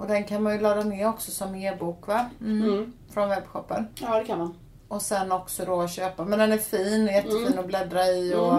Och 0.00 0.06
den 0.06 0.24
kan 0.24 0.42
man 0.42 0.52
ju 0.52 0.60
ladda 0.60 0.82
ner 0.84 1.08
också 1.08 1.30
som 1.30 1.54
e-bok 1.54 2.06
va? 2.06 2.30
Mm. 2.40 2.62
Mm. 2.68 2.92
Från 3.14 3.28
webbshoppen. 3.28 3.88
Ja, 4.00 4.18
det 4.18 4.24
kan 4.24 4.38
man. 4.38 4.54
Och 4.88 5.02
sen 5.02 5.32
också 5.32 5.64
då 5.64 5.88
köpa. 5.88 6.24
Men 6.24 6.38
den 6.38 6.52
är 6.52 6.58
fin, 6.58 7.06
jättefin 7.06 7.46
Mm. 7.46 7.58
att 7.58 7.66
bläddra 7.66 8.06
i 8.06 8.34
och 8.34 8.54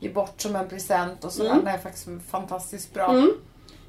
ge 0.00 0.08
bort 0.08 0.40
som 0.40 0.56
en 0.56 0.68
present 0.68 1.24
och 1.24 1.32
sådär. 1.32 1.50
Mm. 1.50 1.64
Den 1.64 1.74
är 1.74 1.78
faktiskt 1.78 2.08
fantastiskt 2.30 2.94
bra. 2.94 3.10
Mm. 3.10 3.30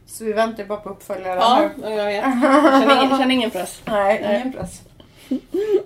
Så 0.06 0.24
vi 0.26 0.34
väntar 0.34 0.64
ju 0.64 0.70
bara 0.70 0.80
på 0.80 0.90
uppföljaren 0.90 1.38
Ja, 1.42 1.70
nu. 1.78 1.90
jag 1.90 2.06
vet. 2.06 2.24
Jag 2.44 2.82
känner 2.82 3.04
ingen, 3.04 3.18
känner 3.18 3.36
ingen 3.36 3.52
press. 3.52 3.82
Nej, 3.86 4.20
Nej. 4.24 4.36
ingen 4.42 4.54
press. 4.54 4.82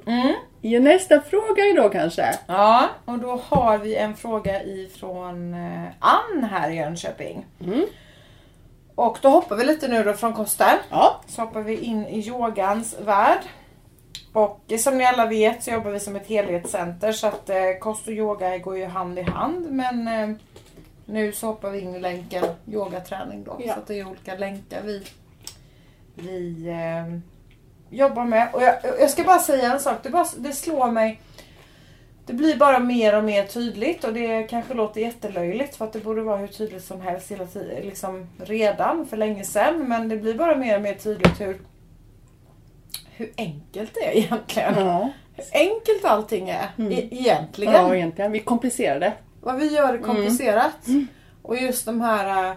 Mm. 0.06 0.34
Ja, 0.62 0.80
nästa 0.80 1.22
fråga 1.22 1.64
då 1.84 1.90
kanske? 1.90 2.40
Ja, 2.48 2.90
och 3.06 3.20
då 3.20 3.42
har 3.50 3.78
vi 3.78 3.96
en 3.96 4.16
fråga 4.16 4.64
ifrån 4.64 5.54
eh, 5.54 5.88
Ann 6.00 6.44
här 6.52 6.70
i 6.70 6.76
Jönköping. 6.76 7.46
Och 9.00 9.18
då 9.22 9.30
hoppar 9.30 9.56
vi 9.56 9.64
lite 9.64 9.88
nu 9.88 10.04
då 10.04 10.14
från 10.14 10.34
kosten. 10.34 10.78
Ja. 10.90 11.22
Så 11.28 11.42
hoppar 11.42 11.62
vi 11.62 11.78
in 11.78 12.08
i 12.08 12.20
yogans 12.28 12.96
värld. 13.00 13.40
Och 14.34 14.62
eh, 14.68 14.78
som 14.78 14.98
ni 14.98 15.06
alla 15.06 15.26
vet 15.26 15.64
så 15.64 15.72
jobbar 15.72 15.92
vi 15.92 16.00
som 16.00 16.16
ett 16.16 16.28
helhetscenter 16.28 17.12
så 17.12 17.28
att 17.28 17.50
eh, 17.50 17.58
kost 17.80 18.08
och 18.08 18.14
yoga 18.14 18.58
går 18.58 18.78
ju 18.78 18.86
hand 18.86 19.20
i 19.20 19.22
hand. 19.22 19.72
Men 19.72 20.08
eh, 20.08 20.38
nu 21.06 21.32
så 21.32 21.48
hoppar 21.48 21.70
vi 21.70 21.80
in 21.80 21.96
i 21.96 22.00
länken 22.00 22.46
yogaträning 22.68 23.44
då. 23.44 23.58
Ja. 23.60 23.74
Så 23.74 23.80
att 23.80 23.88
det 23.88 24.00
är 24.00 24.08
olika 24.08 24.36
länkar 24.36 24.82
vi, 24.84 25.04
vi 26.16 26.68
eh, 26.70 27.20
jobbar 27.90 28.26
med. 28.26 28.50
Och 28.54 28.64
jag, 28.64 28.76
jag 29.00 29.10
ska 29.10 29.24
bara 29.24 29.40
säga 29.40 29.74
en 29.74 29.80
sak. 29.80 29.98
Det, 30.04 30.10
bara, 30.10 30.28
det 30.38 30.54
slår 30.54 30.92
mig. 30.92 31.22
Det 32.30 32.36
blir 32.36 32.56
bara 32.58 32.80
mer 32.80 33.18
och 33.18 33.24
mer 33.24 33.44
tydligt 33.46 34.04
och 34.04 34.14
det 34.14 34.44
kanske 34.44 34.74
låter 34.74 35.02
jättelöjligt 35.02 35.76
för 35.76 35.86
att 35.86 35.94
det 35.94 36.00
borde 36.00 36.22
vara 36.22 36.38
hur 36.38 36.48
tydligt 36.48 36.84
som 36.84 37.02
helst 37.02 37.32
hela 37.32 37.46
tiden, 37.46 37.82
liksom 37.86 38.28
redan 38.38 39.06
för 39.06 39.18
länge 39.18 39.44
sedan. 39.44 39.80
Men 39.88 40.10
det 40.10 40.18
blir 40.18 40.34
bara 40.34 40.56
mer 40.56 40.76
och 40.76 40.82
mer 40.82 40.94
tydligt 40.94 41.42
hur, 41.42 41.58
hur 43.12 43.32
enkelt 43.38 43.92
det 43.94 44.08
är 44.08 44.18
egentligen. 44.18 44.74
Ja. 44.88 45.10
Hur 45.36 45.46
enkelt 45.54 46.06
allting 46.06 46.50
är 46.50 46.70
Mm. 46.78 46.92
e- 46.92 47.08
egentligen. 47.12 47.74
ja, 47.74 47.96
egentligen. 47.96 48.32
Vi 48.32 48.40
komplicerar 48.40 49.00
det. 49.00 49.14
Vad 49.42 49.56
vi 49.60 49.68
gör 49.76 49.94
är 49.94 49.98
komplicerat. 49.98 50.88
Mm. 50.88 51.08
Och 51.42 51.58
just 51.58 51.86
de 51.86 52.02
här 52.02 52.56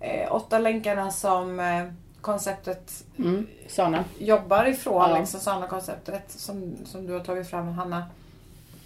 eh, 0.00 0.34
åtta 0.34 0.58
länkarna 0.58 1.10
som 1.10 1.60
eh, 1.60 1.84
konceptet 2.20 3.04
Mm. 3.18 3.46
Sana. 3.68 4.04
jobbar 4.18 4.64
ifrån, 4.64 5.10
Ja. 5.10 5.18
liksom 5.18 5.40
sådana 5.40 5.66
konceptet 5.66 6.30
som, 6.30 6.76
som 6.84 7.06
du 7.06 7.12
har 7.12 7.20
tagit 7.20 7.50
fram 7.50 7.68
Hanna. 7.68 8.04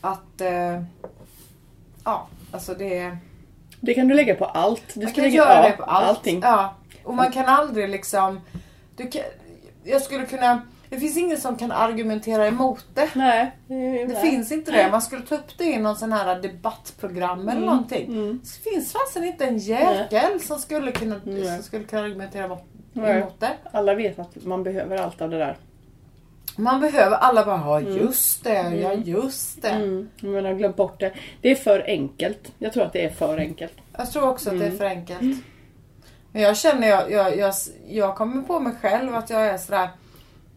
Att 0.00 0.40
eh, 0.40 0.82
ja, 2.04 2.28
alltså 2.52 2.74
det 2.74 3.16
Det 3.80 3.94
kan 3.94 4.08
du 4.08 4.14
lägga 4.14 4.34
på 4.34 4.44
allt. 4.44 4.94
Du 4.94 5.04
Man 5.04 5.12
kan 5.12 5.24
lägga, 5.24 5.36
göra 5.36 5.62
det 5.62 5.72
på 5.72 5.82
allt. 5.82 6.06
allting. 6.08 6.40
Ja. 6.42 6.74
Och 7.04 7.14
man 7.14 7.32
kan 7.32 7.44
aldrig 7.44 7.88
liksom... 7.88 8.40
Du 8.96 9.08
kan, 9.10 9.22
jag 9.84 10.02
skulle 10.02 10.26
kunna... 10.26 10.62
Det 10.90 11.00
finns 11.00 11.16
ingen 11.16 11.38
som 11.38 11.56
kan 11.56 11.72
argumentera 11.72 12.46
emot 12.46 12.86
det. 12.94 13.08
Nej. 13.14 13.56
Det 14.08 14.20
finns 14.22 14.52
inte 14.52 14.70
det. 14.72 14.90
Man 14.90 15.02
skulle 15.02 15.22
ta 15.22 15.34
upp 15.34 15.58
det 15.58 15.64
i 15.64 15.78
någon 15.78 15.96
sån 15.96 16.12
här 16.12 16.42
debattprogram 16.42 17.48
eller 17.48 17.60
någonting. 17.66 18.06
Mm. 18.06 18.40
Det 18.42 18.70
finns 18.70 18.92
fasen 18.92 19.24
inte 19.24 19.44
en 19.44 19.58
jäkel 19.58 20.40
som 20.40 20.58
skulle 20.58 20.92
kunna, 20.92 21.20
Nej. 21.24 21.54
som 21.54 21.62
skulle 21.62 21.84
kunna 21.84 22.02
argumentera 22.02 22.44
emot 22.44 23.40
det. 23.40 23.50
Alla 23.72 23.94
vet 23.94 24.18
att 24.18 24.44
man 24.44 24.62
behöver 24.62 24.96
allt 24.96 25.22
av 25.22 25.30
det 25.30 25.38
där. 25.38 25.56
Man 26.56 26.80
behöver 26.80 27.16
alla 27.16 27.44
bara 27.44 27.56
ha 27.56 27.80
just 27.80 28.44
det, 28.44 28.74
ja 28.74 28.92
just 28.92 29.62
det. 29.62 29.68
Mm. 29.68 30.08
Men 30.20 30.32
jag 30.34 30.42
har 30.42 30.54
glömt 30.54 30.76
bort 30.76 31.00
det. 31.00 31.12
Det 31.40 31.50
är 31.50 31.54
för 31.54 31.84
enkelt. 31.86 32.52
Jag 32.58 32.72
tror 32.72 32.84
att 32.84 32.92
det 32.92 33.04
är 33.04 33.10
för 33.10 33.38
enkelt. 33.38 33.72
Jag 33.96 34.10
tror 34.12 34.28
också 34.28 34.50
att 34.50 34.58
det 34.58 34.64
är 34.64 34.66
Mm. 34.66 34.78
för 34.78 34.84
enkelt. 34.84 35.44
Men 36.32 36.42
jag 36.42 36.56
känner, 36.56 36.88
jag, 36.88 37.10
jag, 37.10 37.36
jag, 37.36 37.54
jag 37.88 38.16
kommer 38.16 38.42
på 38.42 38.60
mig 38.60 38.72
själv 38.80 39.14
att 39.16 39.30
jag 39.30 39.46
är 39.46 39.58
sådär 39.58 39.88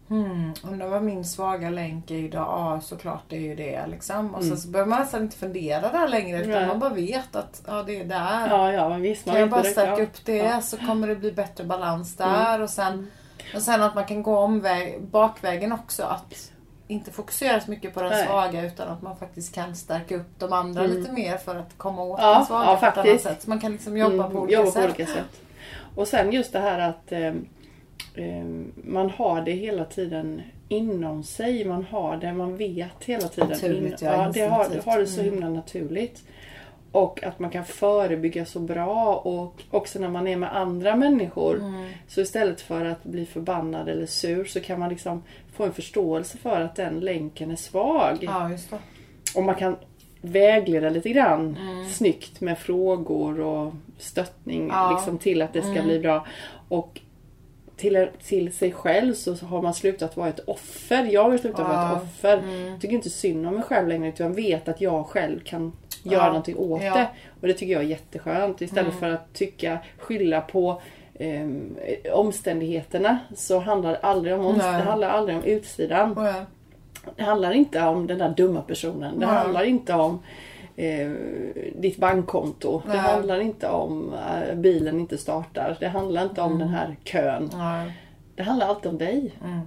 Hmm, 0.08 0.52
undrar 0.70 0.88
vad 0.88 1.02
min 1.02 1.24
svaga 1.24 1.70
länk 1.70 2.10
är 2.10 2.14
idag? 2.14 2.40
Ja, 2.42 2.80
såklart 2.82 3.22
det 3.28 3.36
är 3.36 3.40
ju 3.40 3.54
det 3.54 3.86
liksom. 3.86 4.34
Och 4.34 4.44
sen 4.44 4.56
så 4.56 4.68
behöver 4.68 4.90
man 4.90 5.00
nästan 5.00 5.22
inte 5.22 5.36
fundera 5.36 5.80
där 5.92 6.08
längre 6.08 6.38
utan 6.38 6.50
Mm. 6.50 6.58
Nej. 6.60 6.68
man 6.68 6.78
bara 6.78 6.94
vet 6.94 7.36
att 7.36 7.62
ja, 7.66 7.82
det 7.82 8.00
är 8.00 8.04
där. 8.04 8.48
Ja, 8.50 8.72
ja, 8.72 8.88
visst. 8.88 9.26
Man 9.26 9.32
kan 9.34 9.40
jag 9.40 9.50
bara 9.50 9.62
stärka 9.64 10.02
upp 10.02 10.24
det 10.24 10.36
Ja. 10.36 10.60
så 10.60 10.76
kommer 10.76 11.08
det 11.08 11.16
bli 11.16 11.32
bättre 11.32 11.64
balans 11.64 12.16
där 12.16 12.60
och 12.62 12.70
sen 12.70 13.10
Och 13.54 13.62
sen 13.62 13.82
att 13.82 13.94
man 13.94 14.04
kan 14.04 14.22
gå 14.22 14.36
omväg, 14.38 15.02
bakvägen 15.02 15.72
också. 15.72 16.02
Att 16.02 16.52
inte 16.88 17.10
fokusera 17.10 17.60
så 17.60 17.70
mycket 17.70 17.94
på 17.94 18.02
den 18.02 18.10
Nej. 18.10 18.26
svaga 18.26 18.62
utan 18.66 18.88
att 18.88 19.02
man 19.02 19.16
faktiskt 19.16 19.54
kan 19.54 19.76
stärka 19.76 20.16
upp 20.16 20.28
de 20.38 20.52
andra 20.52 20.84
Mm. 20.84 20.96
lite 20.96 21.12
mer 21.12 21.36
för 21.36 21.56
att 21.56 21.78
komma 21.78 22.02
åt 22.02 22.20
Ja, 22.22 22.34
den 22.34 22.46
svaga 22.46 22.64
ja, 22.64 22.70
på 22.76 22.76
ett 22.76 22.82
annat 22.82 22.94
faktiskt. 22.94 23.24
sätt. 23.24 23.42
Så 23.42 23.48
man 23.50 23.60
kan 23.60 23.72
liksom 23.72 23.96
jobba 23.96 24.14
Mm, 24.14 24.30
på 24.32 24.38
olika 24.38 24.58
jobba 24.58 24.70
på 24.72 24.84
olika 24.84 25.06
sätt. 25.06 25.40
Och 25.94 26.08
sen 26.08 26.32
just 26.32 26.52
det 26.52 26.58
här 26.60 26.78
att 26.78 27.12
eh, 27.12 27.26
eh, 28.14 28.44
man 28.84 29.10
har 29.10 29.40
det 29.40 29.52
hela 29.52 29.84
tiden 29.84 30.42
inom 30.68 31.22
sig. 31.24 31.64
Man 31.64 31.84
har 31.90 32.16
det, 32.16 32.32
man 32.32 32.56
vet 32.56 33.04
hela 33.04 33.28
tiden. 33.28 33.48
Naturligt, 33.50 34.02
ja, 34.02 34.12
ja, 34.12 34.30
det 34.34 34.40
har, 34.40 34.90
har 34.90 34.98
det 34.98 35.06
så 35.06 35.20
Mm. 35.20 35.32
himla 35.32 35.48
naturligt. 35.48 36.22
Och 36.92 37.22
att 37.24 37.38
man 37.38 37.50
kan 37.50 37.64
förebygga 37.64 38.44
så 38.44 38.60
bra 38.60 39.14
och 39.16 39.62
också 39.70 39.98
när 39.98 40.08
man 40.08 40.26
är 40.26 40.36
med 40.36 40.56
andra 40.56 40.96
människor. 40.96 41.56
Mm. 41.56 41.88
Så 42.08 42.20
istället 42.20 42.60
för 42.60 42.84
att 42.84 43.04
bli 43.04 43.26
förbannad 43.26 43.88
eller 43.88 44.06
sur 44.06 44.44
så 44.44 44.60
kan 44.60 44.80
man 44.80 44.88
liksom 44.88 45.22
få 45.54 45.64
en 45.64 45.72
förståelse 45.72 46.38
för 46.38 46.60
att 46.60 46.76
den 46.76 47.00
länken 47.00 47.50
är 47.50 47.56
svag. 47.56 48.18
Ja. 48.20 48.50
Och 49.36 49.42
man 49.42 49.54
kan 49.54 49.76
vägleda 50.20 50.90
lite 50.90 51.08
grann 51.08 51.56
Mm. 51.60 51.88
snyggt 51.88 52.40
med 52.40 52.58
frågor 52.58 53.40
och 53.40 53.72
stöttning 53.98 54.68
Ja. 54.68 54.90
liksom, 54.96 55.18
till 55.18 55.42
att 55.42 55.52
det 55.52 55.60
ska 55.62 55.70
Mm. 55.72 55.86
bli 55.86 55.98
bra. 55.98 56.26
Och 56.68 57.00
till, 57.76 58.08
till 58.24 58.52
sig 58.52 58.72
själv 58.72 59.14
så 59.14 59.34
har 59.34 59.62
man 59.62 59.74
slutat 59.74 60.16
vara 60.16 60.28
ett 60.28 60.40
offer. 60.46 61.04
Jag 61.04 61.30
har 61.30 61.38
slutat 61.38 61.60
vara 61.68 61.72
Ja. 61.72 61.96
ett 61.96 62.02
offer. 62.02 62.38
Mm. 62.38 62.66
Jag 62.66 62.80
tycker 62.80 62.94
inte 62.94 63.10
synd 63.10 63.46
om 63.46 63.54
mig 63.54 63.62
själv 63.62 63.88
längre 63.88 64.08
utan 64.08 64.26
jag 64.26 64.34
vet 64.34 64.68
att 64.68 64.80
jag 64.80 65.06
själv 65.06 65.40
kan 65.44 65.72
göra 66.02 66.22
Ja. 66.22 66.26
någonting 66.26 66.56
åt 66.56 66.82
Ja. 66.82 66.94
det. 66.94 67.08
Och 67.40 67.46
det 67.48 67.54
tycker 67.54 67.72
jag 67.72 67.82
är 67.82 67.86
jätteskönt. 67.86 68.62
Istället 68.62 68.86
Mm. 68.86 69.00
för 69.00 69.10
att 69.10 69.32
tycka, 69.34 69.78
skylla 69.98 70.40
på 70.40 70.80
ehm, 71.18 71.76
omständigheterna 72.12 73.18
så 73.36 73.58
handlar 73.58 73.90
det 73.90 73.98
aldrig 73.98 74.34
om, 74.34 74.40
omst- 74.46 74.58
det 74.78 74.82
handlar 74.84 75.08
aldrig 75.08 75.36
om 75.36 75.44
utsidan. 75.44 76.14
Ja. 76.16 76.34
Det 77.16 77.22
handlar 77.22 77.52
inte 77.52 77.82
om 77.82 78.06
den 78.06 78.18
där 78.18 78.34
dumma 78.36 78.62
personen. 78.62 79.18
Det 79.20 79.26
handlar 79.26 79.62
inte 79.64 79.94
om 79.94 80.18
eh, 80.76 81.10
ditt 81.76 81.96
bankkonto. 81.96 82.82
Det 82.86 82.88
Nej. 82.88 82.98
handlar 82.98 83.40
inte 83.40 83.68
om 83.68 84.14
eh, 84.48 84.54
bilen 84.54 85.00
inte 85.00 85.18
startar. 85.18 85.76
Det 85.80 85.88
handlar 85.88 86.22
inte 86.22 86.40
om 86.40 86.46
Mm. 86.52 86.58
den 86.58 86.68
här 86.68 86.96
kön. 87.04 87.50
Nej. 87.54 87.92
Det 88.34 88.42
handlar 88.42 88.66
alltid 88.66 88.90
om 88.92 88.98
dig. 88.98 89.32
Mm. 89.44 89.60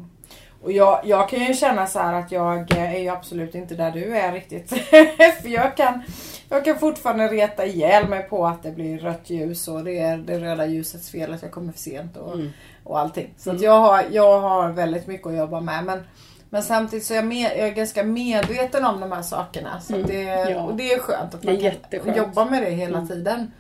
Och 0.66 0.72
jag, 0.72 1.02
jag 1.04 1.30
kan 1.30 1.40
ju 1.40 1.54
känna 1.54 1.88
så 1.88 2.00
att 2.00 2.32
jag 2.32 2.72
eh, 2.72 2.96
är 2.96 3.00
ju 3.00 3.10
absolut 3.10 3.56
inte 3.56 3.76
där 3.76 3.92
du 3.92 4.18
är 4.18 4.32
riktigt. 4.32 4.70
För 5.42 5.48
jag 5.50 5.78
kan, 5.78 6.02
jag 6.50 6.66
kan 6.66 6.80
fortfarande 6.80 7.28
reta 7.28 7.66
ihjäl 7.66 8.08
mig 8.08 8.24
på 8.24 8.46
att 8.48 8.64
det 8.64 8.72
blir 8.72 8.98
rött 9.00 9.30
ljus 9.30 9.68
och 9.68 9.84
det 9.84 10.00
är 10.00 10.18
det 10.18 10.40
röda 10.40 10.66
ljusets 10.66 11.10
fel 11.12 11.34
att 11.34 11.42
jag 11.42 11.52
kommer 11.52 11.72
för 11.72 11.80
sent 11.80 12.18
och, 12.18 12.34
Mm. 12.34 12.50
och 12.84 13.00
allting. 13.00 13.34
Så 13.38 13.52
att 13.52 13.62
jag, 13.62 13.80
har, 13.80 14.04
jag 14.12 14.40
har 14.42 14.70
väldigt 14.70 15.08
mycket 15.08 15.28
att 15.28 15.36
jobba 15.38 15.60
med. 15.60 15.84
Men, 15.84 16.04
men 16.50 16.64
samtidigt 16.64 17.06
så 17.06 17.14
är 17.14 17.18
jag, 17.18 17.26
med, 17.26 17.52
jag 17.58 17.68
är 17.68 17.72
ganska 17.74 18.04
medveten 18.04 18.86
om 18.86 19.00
de 19.00 19.12
här 19.12 19.22
sakerna. 19.22 19.80
Så 19.82 19.96
att 20.00 20.08
det, 20.08 20.22
Mm. 20.30 20.54
Ja. 20.54 20.62
Och 20.64 20.76
det 20.76 20.94
är 20.94 21.00
skönt 21.00 21.34
att 21.36 21.44
man 21.44 21.58
kan 22.06 22.16
jobba 22.18 22.46
med 22.46 22.64
det 22.64 22.70
hela 22.70 22.98
Mm. 22.98 23.08
tiden. 23.10 23.52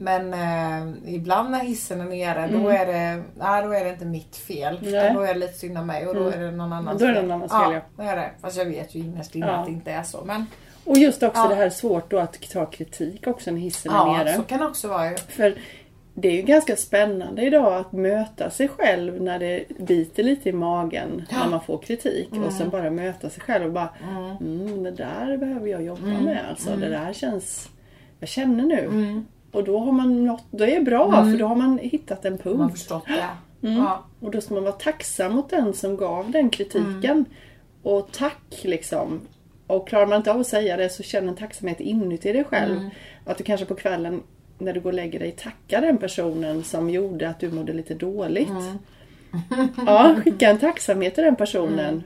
Men 0.00 0.34
eh, 0.34 1.14
ibland 1.14 1.50
när 1.50 1.58
hissen 1.60 2.00
är 2.00 2.04
nere 2.04 2.44
Mm. 2.44 2.62
då, 2.62 2.68
är 2.68 2.86
det, 2.86 3.22
nej, 3.38 3.62
då 3.64 3.72
är 3.72 3.84
det 3.84 3.90
inte 3.90 4.04
mitt 4.04 4.36
fel. 4.36 4.78
Nej. 4.82 5.12
Då 5.14 5.20
är 5.20 5.34
det 5.34 5.40
lite 5.40 5.52
synd 5.58 5.78
om 5.78 5.86
mig 5.86 6.06
och 6.06 6.14
då 6.14 6.20
Mm. 6.20 6.32
är 6.40 6.44
det 6.44 6.50
någon 6.50 6.72
annans 6.72 7.00
Då 7.00 7.06
är 7.06 7.12
det 7.12 7.22
någon 7.22 7.30
annans 7.32 7.52
fel, 7.52 7.60
ja. 7.72 7.80
Ja, 7.96 8.04
det 8.04 8.10
är 8.10 8.16
det. 8.16 8.30
Fast 8.40 8.56
jag 8.58 8.64
vet 8.64 8.94
ju 8.94 9.00
innerst 9.00 9.34
inne 9.34 9.46
Ja. 9.46 9.52
att 9.52 9.66
det 9.66 9.72
inte 9.72 9.90
är 9.90 10.02
så. 10.02 10.24
Men 10.24 10.46
Och 10.84 10.98
just 10.98 11.22
också 11.22 11.40
Ja. 11.42 11.48
det 11.48 11.54
här 11.54 11.66
är 11.66 11.70
svårt 11.70 12.10
då 12.10 12.18
att 12.18 12.40
ta 12.52 12.66
kritik 12.66 13.26
också 13.26 13.50
när 13.50 13.58
hissen 13.60 13.92
är 13.92 13.96
ja, 13.96 14.16
nere. 14.24 14.34
så 14.36 14.42
kan 14.42 14.58
det 14.58 14.66
också 14.66 14.88
vara 14.88 15.10
ju. 15.10 15.16
För 15.16 15.54
det 16.14 16.28
är 16.28 16.32
ju 16.32 16.42
ganska 16.42 16.76
spännande 16.76 17.42
idag 17.42 17.74
att 17.74 17.92
möta 17.92 18.50
sig 18.50 18.68
själv 18.68 19.22
när 19.22 19.38
det 19.38 19.64
biter 19.78 20.22
lite 20.22 20.48
i 20.48 20.52
magen 20.52 21.26
Ja. 21.30 21.36
när 21.38 21.48
man 21.50 21.60
får 21.60 21.78
kritik. 21.78 22.28
Och 22.46 22.52
sen 22.52 22.70
bara 22.70 22.90
möta 22.90 23.30
sig 23.30 23.42
själv 23.42 23.64
och 23.66 23.72
bara 23.72 23.88
Mm. 24.10 24.36
mm, 24.36 24.82
det 24.82 24.90
där 24.90 25.36
behöver 25.36 25.66
jag 25.68 25.82
jobba 25.82 26.06
Mm. 26.06 26.24
med. 26.24 26.38
Alltså, 26.50 26.68
Mm. 26.68 26.80
Det 26.80 26.88
där 26.88 27.12
känns... 27.12 27.68
Jag 28.20 28.28
känner 28.28 28.64
nu. 28.64 29.22
Mm. 29.52 29.60
Och 29.60 29.64
då 29.64 29.78
har 29.78 29.92
man 29.92 30.24
nått, 30.26 30.44
då 30.50 30.64
är 30.64 30.74
det 30.78 30.80
bra 30.84 31.06
Mm. 31.18 31.32
för 31.32 31.38
då 31.38 31.46
har 31.46 31.56
man 31.56 31.78
hittat 31.78 32.24
en 32.24 32.32
Man 32.32 32.38
punkt. 32.38 32.72
förstått 32.72 33.04
det. 33.06 33.66
Mm. 33.68 33.78
Ja. 33.78 34.04
Och 34.20 34.30
då 34.30 34.40
ska 34.40 34.54
man 34.54 34.62
vara 34.62 34.72
tacksam 34.72 35.32
mot 35.32 35.50
den 35.50 35.74
som 35.74 35.96
gav 35.96 36.30
den 36.30 36.50
kritiken. 36.50 37.04
Mm. 37.04 37.24
Och 37.82 38.08
tack 38.12 38.60
liksom. 38.62 39.20
Och 39.66 39.88
klarar 39.88 40.06
man 40.06 40.16
inte 40.16 40.30
av 40.32 40.40
att 40.40 40.46
säga 40.46 40.76
det 40.76 40.88
så 40.88 41.02
känn 41.02 41.28
en 41.28 41.36
tacksamhet 41.36 41.80
inuti 41.80 42.32
dig 42.32 42.44
själv. 42.44 42.76
Mm. 42.76 42.90
Att 43.24 43.38
du 43.38 43.44
kanske 43.44 43.66
på 43.66 43.74
kvällen 43.74 44.22
när 44.58 44.72
du 44.72 44.80
går 44.80 44.90
och 44.90 44.94
lägger 44.94 45.18
dig 45.18 45.30
tackar 45.32 45.80
den 45.80 45.98
personen 45.98 46.64
som 46.64 46.90
gjorde 46.90 47.28
att 47.28 47.40
du 47.40 47.50
mådde 47.50 47.72
lite 47.72 47.94
dåligt. 47.94 48.48
Mm. 48.48 48.78
Ja, 49.86 50.14
skicka 50.24 50.50
en 50.50 50.58
tacksamhet 50.58 51.14
till 51.14 51.24
den 51.24 51.36
personen. 51.36 52.02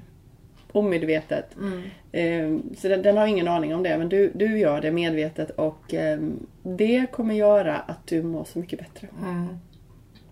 Omedvetet. 0.72 1.56
Mm. 1.56 1.82
Eh, 2.12 2.74
Så 2.78 2.88
den, 2.88 3.02
den 3.02 3.16
har 3.16 3.26
ingen 3.26 3.48
aning 3.48 3.74
om 3.74 3.82
det 3.82 3.98
men 3.98 4.08
du, 4.08 4.32
du 4.34 4.58
gör 4.58 4.80
det 4.80 4.90
medvetet 4.90 5.50
och 5.50 5.94
eh, 5.94 6.18
det 6.62 7.06
kommer 7.12 7.34
göra 7.34 7.76
att 7.78 8.06
du 8.06 8.22
mår 8.22 8.44
så 8.44 8.58
mycket 8.58 8.78
bättre. 8.78 9.08
Mm. 9.22 9.58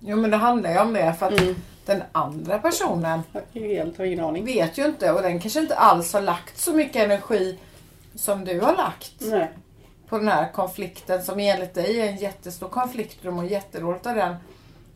Jo 0.00 0.16
men 0.16 0.31
det 0.31 0.37
handlar 0.37 0.72
ju 0.72 0.79
om 0.79 0.92
det 0.92 1.14
för 1.18 1.26
att 1.26 1.40
Mm. 1.40 1.55
den 1.87 2.03
andra 2.12 2.59
personen 2.59 3.20
helt 3.55 3.98
har 3.98 4.05
ingen 4.05 4.20
aning. 4.24 4.44
vet 4.44 4.79
ju 4.79 4.85
inte 4.87 5.12
och 5.12 5.22
den 5.22 5.40
kanske 5.40 5.61
inte 5.61 5.74
alls 5.74 6.12
har 6.12 6.20
lagt 6.20 6.59
så 6.59 6.72
mycket 6.72 7.03
energi 7.05 7.59
som 8.14 8.44
du 8.44 8.61
har 8.61 8.76
lagt 8.76 9.14
Nej. 9.20 9.48
på 10.09 10.18
den 10.18 10.29
här 10.29 10.53
konflikten 10.53 11.22
som 11.22 11.38
enligt 11.40 11.74
dig 11.74 12.00
är 12.00 12.07
en 12.09 12.16
jättestor 12.16 12.68
konflikt 12.68 13.18
och 13.18 13.24
du 13.24 13.31
mår 13.31 13.44
jätteroligt 13.44 14.07
av 14.07 14.14
den. 14.14 14.35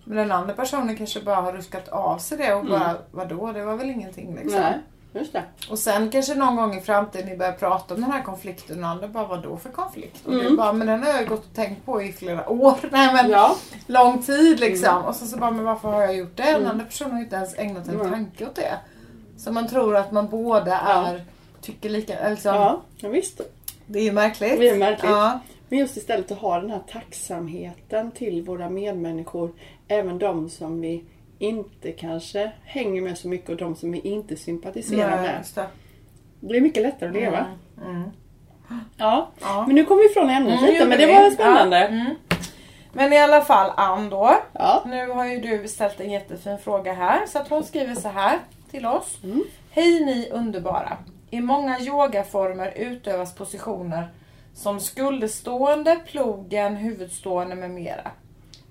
Men 0.05 0.17
den 0.17 0.33
andra 0.33 0.55
personen 0.55 0.97
kanske 0.97 1.21
bara 1.21 1.37
har 1.41 1.53
ruskat 1.53 1.89
av 1.89 2.19
sig 2.19 2.39
det 2.39 2.55
och 2.55 2.67
bara 2.67 2.97
vadå 3.11 3.53
det 3.53 3.65
var 3.65 3.77
väl 3.77 3.91
ingenting 3.91 4.35
liksom. 4.35 4.61
Nej, 4.61 4.79
just 5.15 5.33
det. 5.33 5.43
Och 5.71 5.79
sen 5.79 6.11
kanske 6.11 6.35
någon 6.35 6.57
gång 6.57 6.75
i 6.75 6.81
framtiden 6.81 7.29
ni 7.29 7.37
börjar 7.37 7.53
prata 7.53 7.95
om 7.95 8.01
den 8.01 8.11
här 8.11 8.23
konflikten 8.23 8.85
och 8.85 8.91
andra 8.91 9.09
bara 9.09 9.27
vadå 9.27 9.57
för 9.57 9.71
konflikt? 9.71 10.27
Och 10.27 10.33
du 10.33 10.41
Mm. 10.41 10.57
bara 10.57 10.73
men 10.73 10.87
den 10.87 11.03
har 11.03 11.11
jag 11.13 11.29
gått 11.29 11.45
och 11.47 11.55
tänkt 11.55 11.85
på 11.87 12.03
i 12.03 12.13
flera 12.13 12.49
år. 12.51 12.75
Nej 12.91 13.13
men 13.15 13.31
Ja. 13.31 13.57
lång 13.87 14.23
tid 14.23 14.61
liksom. 14.61 15.05
Och 15.05 15.15
så, 15.15 15.27
så 15.27 15.37
bara 15.39 15.51
men 15.51 15.65
varför 15.65 15.89
har 15.89 16.01
jag 16.01 16.17
gjort 16.17 16.37
det? 16.37 16.43
Den 16.43 16.55
Mm. 16.57 16.71
andra 16.71 16.85
personen 16.85 17.13
har 17.13 17.21
inte 17.21 17.37
ens 17.37 17.59
ägnat 17.59 17.89
en 17.89 17.95
Mm. 18.01 18.11
tanke 18.11 18.47
åt 18.47 18.55
det. 18.55 18.79
Så 19.39 19.53
man 19.53 19.69
tror 19.69 19.97
att 19.97 20.13
man 20.13 20.29
båda 20.29 20.71
Ja. 20.71 21.07
är 21.07 21.25
tycker 21.61 21.89
lika, 21.91 22.29
liksom, 22.29 22.55
Ja, 22.55 22.81
ja 22.97 23.09
visst. 23.09 23.41
Det 23.87 23.99
är 23.99 24.03
ju 24.05 24.13
märkligt. 24.13 24.59
Det 24.61 24.69
är 24.69 24.79
märkligt. 24.79 25.11
Ja. 25.11 25.39
Men 25.69 25.79
just 25.79 25.97
istället 25.97 26.33
att 26.33 26.39
ha 26.39 26.61
den 26.61 26.71
här 26.71 26.83
tacksamheten 26.93 28.11
till 28.11 28.43
våra 28.43 28.69
medmänniskor. 28.71 29.51
Även 29.89 30.19
de 30.19 30.51
som 30.51 30.81
vi 30.81 31.05
inte 31.45 31.93
kanske 31.93 32.53
hänger 32.65 33.03
med 33.03 33.19
så 33.19 33.29
mycket 33.29 33.51
och 33.51 33.57
de 33.57 33.77
som 33.77 33.93
vi 33.93 34.01
inte 34.01 34.37
sympatiserar 34.37 35.11
Nej, 35.11 35.21
med. 35.21 35.45
det. 35.55 35.67
Det 36.41 36.47
blir 36.47 36.61
mycket 36.61 36.83
lättare 36.83 37.09
att 37.09 37.15
leva. 37.15 37.47
Mm. 37.83 37.97
Mm. 37.97 38.11
Ja. 38.97 39.31
Ja. 39.41 39.65
Men 39.67 39.75
nu 39.75 39.85
kom 39.85 39.97
vi 39.99 40.07
ifrån 40.11 40.31
ämnet 40.31 40.59
Mm, 40.59 40.73
lite 40.73 40.87
men 40.87 40.99
det 40.99 41.07
var 41.07 41.31
spännande. 41.31 41.79
Ja. 41.79 41.87
Mm. 41.87 42.15
Men 42.93 43.13
i 43.13 43.19
alla 43.19 43.41
fall 43.41 43.73
Ann 43.77 44.11
då. 44.11 44.37
Ja. 44.53 44.83
Nu 44.87 45.09
har 45.09 45.27
ju 45.27 45.41
du 45.41 45.69
ställt 45.69 46.01
en 46.01 46.11
jättefin 46.11 46.59
fråga 46.59 46.93
här. 46.93 47.27
Så 47.27 47.39
att 47.39 47.49
hon 47.49 47.65
skriver 47.65 47.95
så 47.95 48.09
här 48.09 48.39
till 48.71 48.87
oss. 48.87 49.19
Mm. 49.25 49.45
Hej 49.71 50.05
ni 50.05 50.29
underbara. 50.33 50.97
I 51.31 51.41
många 51.41 51.81
yogaformer 51.81 52.73
utövas 52.77 53.35
positioner 53.35 54.09
som 54.55 54.81
skulderstående, 54.81 56.01
plogen, 56.07 56.77
huvudstående 56.77 57.55
med 57.55 57.71
mera. 57.71 58.11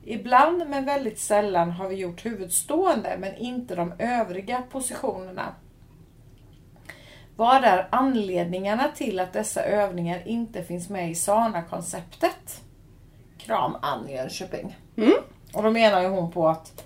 Ibland 0.06 0.64
men 0.70 0.86
väldigt 0.86 1.20
sällan 1.20 1.72
har 1.72 1.88
vi 1.90 1.96
gjort 1.96 2.26
huvudstående 2.26 3.18
men 3.20 3.36
inte 3.36 3.76
de 3.76 3.94
övriga 4.00 4.64
positionerna. 4.72 5.56
Vad 7.36 7.64
är 7.64 7.88
anledningarna 7.92 8.88
till 8.96 9.20
att 9.20 9.34
dessa 9.34 9.64
övningar 9.64 10.22
inte 10.28 10.64
finns 10.64 10.90
med 10.90 11.12
i 11.12 11.16
SANA-konceptet? 11.16 12.62
Kram 13.38 13.76
Ann 13.82 14.10
Jönköping. 14.10 14.78
Mm. 14.98 15.14
Och 15.54 15.64
då 15.64 15.72
menar 15.72 16.02
ju 16.02 16.08
hon 16.08 16.32
på 16.32 16.48
att, 16.48 16.84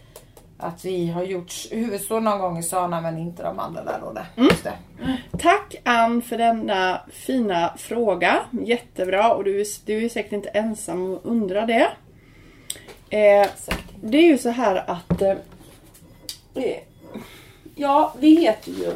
att 0.58 0.86
vi 0.86 1.08
har 1.12 1.24
gjort 1.24 1.54
huvudstående 1.72 2.30
någon 2.30 2.40
gång 2.40 2.58
i 2.58 2.64
SANA 2.64 3.02
men 3.02 3.18
inte 3.18 3.44
de 3.44 3.60
andra 3.60 3.84
där 3.84 4.00
då. 4.02 4.14
Det. 4.14 4.26
Mm. 4.38 4.50
Det. 4.64 4.74
Tack 5.38 5.76
Ann 5.86 6.22
för 6.22 6.38
denna 6.38 7.02
fina 7.12 7.74
fråga. 7.78 8.36
Jättebra 8.52 9.34
och 9.34 9.44
du, 9.44 9.62
är- 9.62 9.86
du 9.86 10.06
är 10.06 10.10
säkert 10.10 10.32
inte 10.34 10.50
ensam 10.50 11.14
att 11.16 11.26
undra 11.26 11.66
det. 11.66 11.88
Eh, 13.10 13.48
det 14.02 14.18
är 14.18 14.26
ju 14.26 14.38
så 14.38 14.50
här 14.50 14.90
att... 14.90 15.22
Eh, 15.22 15.38
eh, 16.54 16.80
ja, 17.76 18.14
vi 18.20 18.42
heter 18.42 18.72
ju... 18.72 18.94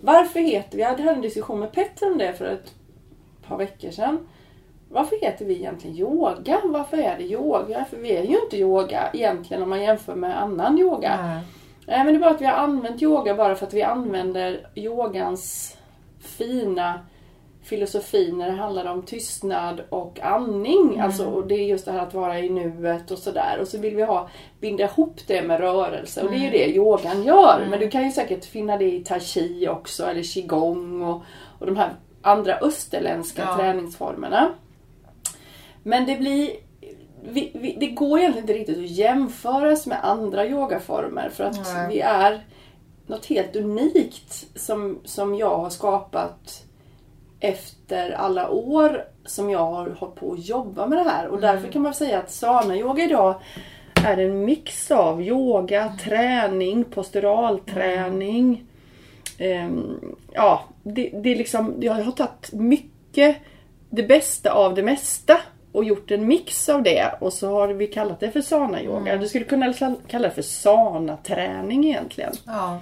Varför 0.00 0.40
heter 0.40 0.76
vi... 0.76 0.82
Jag 0.82 0.90
hade 0.90 1.02
en 1.02 1.20
diskussion 1.20 1.60
med 1.60 1.72
Petter 1.72 2.12
om 2.12 2.18
det 2.18 2.32
för 2.32 2.44
ett 2.44 2.74
par 3.48 3.56
veckor 3.56 3.90
sedan. 3.90 4.28
Varför 4.88 5.16
heter 5.20 5.44
vi 5.44 5.54
egentligen 5.54 5.96
yoga? 5.96 6.60
Varför 6.64 6.96
är 6.96 7.18
det 7.18 7.24
yoga? 7.24 7.84
För 7.84 7.96
vi 7.96 8.16
är 8.16 8.22
ju 8.22 8.40
inte 8.40 8.56
yoga 8.56 9.10
egentligen 9.12 9.62
om 9.62 9.68
man 9.68 9.82
jämför 9.82 10.14
med 10.14 10.42
annan 10.42 10.78
yoga. 10.78 11.18
Nej. 11.22 11.42
Nej 11.86 12.04
men 12.04 12.06
det 12.06 12.18
är 12.18 12.20
bara 12.20 12.30
att 12.30 12.40
vi 12.40 12.46
har 12.46 12.52
använt 12.52 13.02
yoga 13.02 13.34
bara 13.34 13.54
för 13.54 13.66
att 13.66 13.74
vi 13.74 13.82
använder 13.82 14.68
yogans 14.74 15.76
fina 16.20 17.00
filosofi 17.70 18.32
när 18.32 18.46
det 18.50 18.56
handlar 18.56 18.84
om 18.86 19.02
tystnad 19.02 19.80
och 19.88 20.20
andning. 20.20 20.88
Mm. 20.88 21.00
Alltså, 21.00 21.24
och 21.24 21.46
det 21.46 21.54
är 21.54 21.64
just 21.66 21.84
det 21.84 21.92
här 21.92 21.98
att 22.06 22.14
vara 22.14 22.38
i 22.40 22.48
nuet 22.48 23.10
och 23.10 23.18
sådär. 23.18 23.58
Och 23.60 23.68
så 23.68 23.78
vill 23.78 23.96
vi 23.96 24.02
ha, 24.02 24.28
binda 24.60 24.84
ihop 24.84 25.16
det 25.26 25.42
med 25.42 25.60
rörelse 25.60 26.22
och 26.22 26.30
det 26.30 26.36
är 26.36 26.40
Mm. 26.40 26.52
ju 26.52 26.58
det 26.58 26.76
yogan 26.76 27.22
gör. 27.22 27.66
Men 27.70 27.78
du 27.80 27.90
kan 27.90 28.04
ju 28.04 28.10
säkert 28.12 28.44
finna 28.44 28.76
det 28.76 28.92
i 28.94 29.04
tai 29.04 29.20
chi 29.20 29.68
också 29.68 30.04
eller 30.06 30.22
qigong 30.22 31.02
och, 31.02 31.22
och 31.58 31.66
de 31.66 31.76
här 31.76 31.90
andra 32.22 32.58
österländska 32.58 33.42
Ja. 33.42 33.56
träningsformerna. 33.56 34.50
Men 35.82 36.06
det 36.06 36.16
blir 36.16 36.50
vi, 37.22 37.50
vi, 37.54 37.76
det 37.80 37.86
går 37.86 38.18
egentligen 38.18 38.44
inte 38.48 38.52
riktigt 38.60 38.78
att 38.78 38.90
jämföras 38.90 39.86
med 39.86 40.04
andra 40.04 40.46
yogaformer 40.46 41.28
för 41.28 41.44
att 41.44 41.90
vi 41.90 42.00
är 42.00 42.44
något 43.06 43.26
helt 43.26 43.56
unikt 43.56 44.46
som, 44.58 44.98
som 45.04 45.34
jag 45.34 45.56
har 45.58 45.70
skapat 45.70 46.64
efter 47.40 48.10
alla 48.10 48.50
år 48.50 49.04
som 49.24 49.50
jag 49.50 49.58
har 49.58 49.90
hållit 49.90 50.14
på 50.14 50.32
att 50.32 50.48
jobba 50.48 50.86
med 50.86 50.98
det 50.98 51.10
här. 51.10 51.28
Och 51.28 51.40
därför 51.40 51.68
kan 51.68 51.82
man 51.82 51.94
säga 51.94 52.18
att 52.18 52.30
sana-yoga 52.30 53.04
idag 53.04 53.34
är 54.04 54.16
en 54.16 54.44
mix 54.44 54.90
av 54.90 55.22
yoga, 55.22 55.92
träning, 56.04 56.84
posturalträning. 56.84 58.64
Ehm, 59.38 60.00
ja, 60.32 60.64
det, 60.82 61.10
det 61.22 61.30
är 61.30 61.36
liksom, 61.36 61.74
jag 61.80 61.92
har 61.92 62.12
tagit 62.12 62.52
mycket, 62.52 63.36
det 63.90 64.02
bästa 64.02 64.52
av 64.52 64.74
det 64.74 64.82
mesta 64.82 65.40
och 65.72 65.84
gjort 65.84 66.10
en 66.10 66.26
mix 66.26 66.68
av 66.68 66.82
det 66.82 67.14
och 67.20 67.32
så 67.32 67.50
har 67.52 67.68
vi 67.68 67.86
kallat 67.86 68.20
det 68.20 68.30
för 68.30 68.40
sana-yoga. 68.40 69.16
Du 69.16 69.28
skulle 69.28 69.44
kunna 69.44 69.74
kalla 70.06 70.28
det 70.28 70.34
för 70.34 70.42
sana-träning 70.42 71.84
egentligen. 71.84 72.32
Ja. 72.46 72.80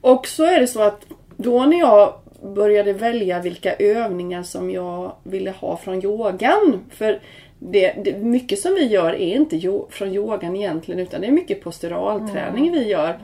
Och 0.00 0.26
så 0.26 0.44
är 0.44 0.60
det 0.60 0.66
så 0.66 0.82
att 0.82 1.04
då 1.36 1.64
när 1.64 1.78
jag 1.78 2.14
började 2.42 2.92
välja 2.92 3.40
vilka 3.40 3.74
övningar 3.74 4.42
som 4.42 4.70
jag 4.70 5.12
ville 5.22 5.50
ha 5.50 5.76
från 5.76 6.04
yogan. 6.04 6.80
För 6.90 7.20
det, 7.58 7.92
det, 8.04 8.18
mycket 8.18 8.58
som 8.58 8.74
vi 8.74 8.86
gör 8.86 9.12
är 9.14 9.34
inte 9.36 9.56
yo, 9.56 9.86
från 9.90 10.08
yogan 10.12 10.56
egentligen 10.56 11.00
utan 11.00 11.20
det 11.20 11.26
är 11.26 11.30
mycket 11.32 11.62
posturalträning 11.64 12.72
vi 12.72 12.88
gör. 12.88 13.18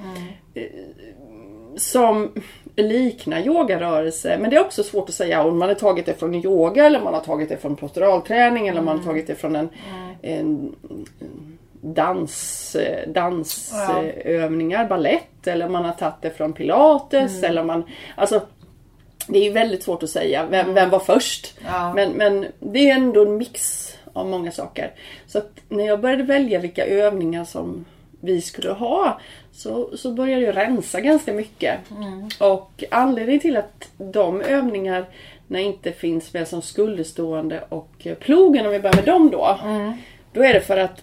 eh, 0.54 0.62
Som 1.76 2.32
liknar 2.76 3.40
yogarörelse. 3.46 4.38
Men 4.40 4.50
det 4.50 4.56
är 4.56 4.60
också 4.60 4.82
svårt 4.82 5.08
att 5.08 5.14
säga 5.14 5.44
om 5.44 5.58
man 5.58 5.68
har 5.68 5.74
tagit 5.74 6.06
det 6.06 6.14
från 6.14 6.34
yoga 6.34 6.86
eller 6.86 7.00
man 7.00 7.14
har 7.14 7.20
tagit 7.20 7.48
det 7.48 7.56
från 7.56 7.76
posturalträning 7.76 8.68
eller 8.68 8.82
man 8.82 8.98
har 8.98 9.04
tagit 9.04 9.26
det 9.26 9.34
från 9.34 9.56
en, 9.56 9.68
en 10.22 10.74
dans, 11.80 12.76
eh, 12.76 13.08
dansövningar, 13.08 14.88
ballett 14.88 15.46
eller 15.46 15.68
man 15.68 15.84
har 15.84 15.92
tagit 15.92 16.14
det 16.20 16.30
från 16.30 16.52
pilates 16.52 17.42
eller 17.42 17.64
man, 17.64 17.82
alltså 18.16 18.40
det 19.28 19.38
är 19.38 19.44
ju 19.44 19.50
väldigt 19.50 19.82
svårt 19.82 20.02
att 20.02 20.10
säga 20.10 20.46
vem, 20.46 20.74
vem 20.74 20.90
var 20.90 20.98
först. 20.98 21.54
Ja. 21.64 21.94
Men, 21.94 22.12
men 22.12 22.46
det 22.60 22.90
är 22.90 22.94
ändå 22.94 23.22
en 23.22 23.36
mix 23.36 23.90
av 24.12 24.26
många 24.26 24.52
saker. 24.52 24.92
Så 25.26 25.42
när 25.68 25.86
jag 25.86 26.00
började 26.00 26.22
välja 26.22 26.58
vilka 26.58 26.86
övningar 26.86 27.44
som 27.44 27.84
vi 28.20 28.40
skulle 28.40 28.70
ha 28.70 29.20
så, 29.52 29.96
så 29.96 30.12
började 30.12 30.42
jag 30.42 30.56
rensa 30.56 31.00
ganska 31.00 31.32
mycket. 31.32 31.78
Och 32.40 32.84
anledningen 32.90 33.40
till 33.40 33.56
att 33.56 33.90
de 33.96 34.40
övningarna 34.40 35.06
inte 35.48 35.92
finns 35.92 36.32
med 36.32 36.48
som 36.48 36.62
skulderstående 36.62 37.64
och 37.68 38.06
plogen, 38.20 38.66
om 38.66 38.72
vi 38.72 38.80
börjar 38.80 38.96
med 38.96 39.04
dem 39.04 39.30
då. 39.30 39.58
Då 40.32 40.42
är 40.42 40.54
det 40.54 40.60
för 40.60 40.76
att 40.76 41.02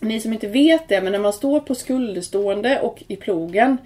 ni 0.00 0.20
som 0.20 0.32
inte 0.32 0.48
vet 0.48 0.88
det, 0.88 1.00
men 1.00 1.12
när 1.12 1.18
man 1.18 1.32
står 1.32 1.60
på 1.60 1.74
skulderstående 1.74 2.80
och 2.80 3.02
i 3.08 3.16
plogen 3.16 3.78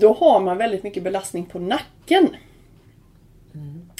då 0.00 0.12
har 0.12 0.40
man 0.40 0.58
väldigt 0.58 0.82
mycket 0.82 1.02
belastning 1.02 1.44
på 1.44 1.58
nacken. 1.58 2.28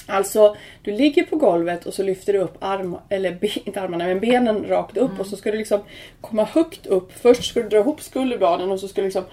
Alltså, 0.07 0.55
du 0.81 0.91
ligger 0.91 1.23
på 1.23 1.35
golvet 1.35 1.85
och 1.85 1.93
så 1.93 2.03
lyfter 2.03 2.33
du 2.33 2.39
upp 2.39 2.57
arm, 2.59 2.97
eller 3.09 3.31
ben, 3.31 3.51
inte 3.65 3.81
armarna, 3.81 4.05
men 4.05 4.19
benen 4.19 4.65
rakt 4.65 4.97
upp 4.97 5.19
och 5.19 5.25
så 5.25 5.35
ska 5.37 5.51
du 5.51 5.57
liksom 5.57 5.79
komma 6.21 6.43
högt 6.43 6.85
upp. 6.85 7.11
Först 7.13 7.43
ska 7.43 7.61
du 7.61 7.69
dra 7.69 7.77
ihop 7.77 8.01
skulderbladen 8.01 8.71
och 8.71 8.79
så 8.79 8.87
ska 8.87 9.01
du 9.01 9.07
liksom 9.07 9.23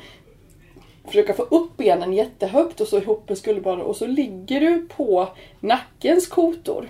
försöka 1.05 1.35
få 1.35 1.43
upp 1.43 1.77
benen 1.77 2.13
jättehögt 2.13 2.81
och 2.81 2.89
så 2.89 2.99
ihop 2.99 3.29
med 3.29 3.39
skulderbladen 3.39 3.85
och 3.85 3.97
så 3.97 4.07
ligger 4.07 4.61
du 4.61 4.89
på 4.89 5.29
nackens 5.61 6.27
kotor. 6.27 6.89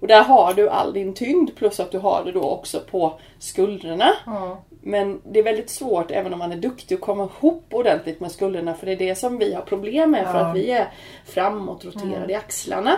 Och 0.00 0.06
där 0.06 0.22
har 0.22 0.54
du 0.54 0.68
all 0.68 0.92
din 0.92 1.14
tyngd 1.14 1.50
plus 1.56 1.80
att 1.80 1.90
du 1.90 1.98
har 1.98 2.24
det 2.24 2.32
då 2.32 2.42
också 2.42 2.80
på 2.90 3.20
skuldrorna. 3.38 4.10
Ja. 4.26 4.58
Men 4.80 5.20
det 5.24 5.38
är 5.38 5.42
väldigt 5.42 5.70
svårt 5.70 6.10
även 6.10 6.32
om 6.32 6.38
man 6.38 6.52
är 6.52 6.56
duktig 6.56 6.94
att 6.94 7.00
komma 7.00 7.28
ihop 7.38 7.64
ordentligt 7.70 8.20
med 8.20 8.32
skulderna 8.32 8.74
för 8.74 8.86
det 8.86 8.92
är 8.92 8.96
det 8.96 9.14
som 9.14 9.38
vi 9.38 9.54
har 9.54 9.62
problem 9.62 10.10
med 10.10 10.26
för 10.26 10.38
att 10.38 10.56
vi 10.56 10.70
är 10.70 10.88
framåtroterade 11.24 12.32
i 12.32 12.36
axlarna. 12.36 12.96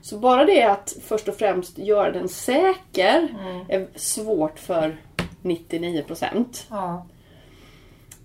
Så 0.00 0.18
bara 0.18 0.44
det 0.44 0.62
att 0.62 0.96
först 1.02 1.28
och 1.28 1.34
främst 1.34 1.78
göra 1.78 2.12
den 2.12 2.28
säker 2.28 3.28
är 3.68 3.86
svårt 3.94 4.58
för 4.58 4.96
99%. 5.42 6.44
Ja. 6.70 7.06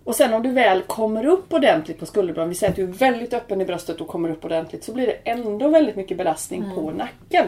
Och 0.04 0.15
sen 0.15 0.34
om 0.34 0.43
du 0.43 0.52
väl 0.52 0.82
kommer 0.82 1.26
upp 1.26 1.54
ordentligt 1.54 2.00
på 2.00 2.06
skulderbladen, 2.06 2.50
vi 2.50 2.56
säger 2.56 2.71
att 2.71 2.76
du 2.76 2.84
är 2.84 2.88
väldigt 2.88 3.34
öppen 3.34 3.62
i 3.62 3.65
bröstet 3.65 4.02
och 4.02 4.08
kommer 4.08 4.30
upp 4.30 4.45
ordentligt, 4.45 4.84
så 4.84 4.93
blir 4.93 5.08
det 5.08 5.32
ändå 5.32 5.67
väldigt 5.67 5.95
mycket 5.95 6.17
belastning 6.17 6.71
på 6.76 6.91
nacken. 6.91 7.45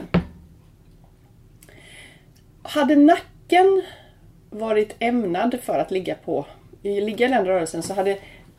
Hade 2.63 2.95
nacken 2.95 3.81
varit 4.49 4.95
ämnad 4.99 5.59
för 5.63 5.79
att 5.79 5.91
ligga 5.91 6.15
på, 6.15 6.45
i- 6.81 7.01
ligga 7.01 7.27
i 7.27 7.29
den 7.29 7.45
rörelsen 7.45 7.83
så 7.83 7.93
hade 7.93 8.17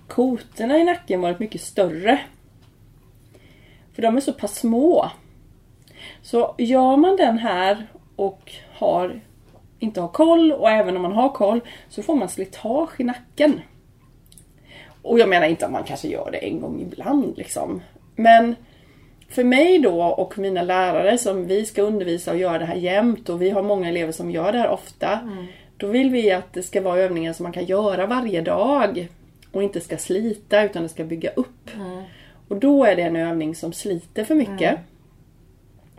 kotorna 0.08 0.78
i 0.78 0.84
nacken 0.84 1.20
varit 1.20 1.38
mycket 1.38 1.60
större. 1.60 2.20
För 3.94 4.02
de 4.02 4.16
är 4.16 4.20
så 4.20 4.32
pass 4.32 4.54
små. 4.58 5.10
Så 6.22 6.54
gör 6.58 6.96
man 6.96 7.16
den 7.16 7.38
här 7.38 7.86
och 8.16 8.52
har, 8.72 9.20
inte 9.78 10.00
har 10.00 10.08
koll 10.08 10.52
och 10.52 10.70
även 10.70 10.96
om 10.96 11.02
man 11.02 11.12
har 11.12 11.28
koll 11.28 11.60
så 11.88 12.02
får 12.02 12.14
man 12.14 12.28
slitage 12.28 13.00
i 13.00 13.04
nacken. 13.04 13.60
Och 15.02 15.18
jag 15.18 15.28
menar 15.28 15.46
inte 15.46 15.66
att 15.66 15.72
man 15.72 15.84
kanske 15.84 16.08
gör 16.08 16.28
det 16.32 16.38
en 16.38 16.60
gång 16.60 16.80
ibland 16.80 17.36
liksom. 17.38 17.82
Men 18.16 18.56
för 19.34 19.44
mig 19.44 19.78
då 19.78 20.02
och 20.02 20.38
mina 20.38 20.62
lärare 20.62 21.18
som 21.18 21.46
vi 21.46 21.64
ska 21.64 21.82
undervisa 21.82 22.30
och 22.30 22.38
göra 22.38 22.58
det 22.58 22.64
här 22.64 22.74
jämt 22.76 23.28
och 23.28 23.42
vi 23.42 23.50
har 23.50 23.62
många 23.62 23.88
elever 23.88 24.12
som 24.12 24.30
gör 24.30 24.52
det 24.52 24.58
här 24.58 24.70
ofta. 24.70 25.18
Då 25.76 25.86
vill 25.86 26.10
vi 26.10 26.30
att 26.32 26.52
det 26.52 26.62
ska 26.62 26.80
vara 26.80 26.98
övningar 26.98 27.32
som 27.32 27.42
man 27.42 27.52
kan 27.52 27.64
göra 27.64 28.06
varje 28.06 28.40
dag. 28.40 29.08
Och 29.52 29.62
inte 29.62 29.80
ska 29.80 29.96
slita 29.96 30.62
utan 30.64 30.82
det 30.82 30.88
ska 30.88 31.04
bygga 31.04 31.30
upp. 31.30 31.70
Och 32.48 32.56
då 32.56 32.84
är 32.84 32.96
det 32.96 33.02
en 33.02 33.16
övning 33.16 33.54
som 33.54 33.72
sliter 33.72 34.24
för 34.24 34.34
mycket. 34.34 34.78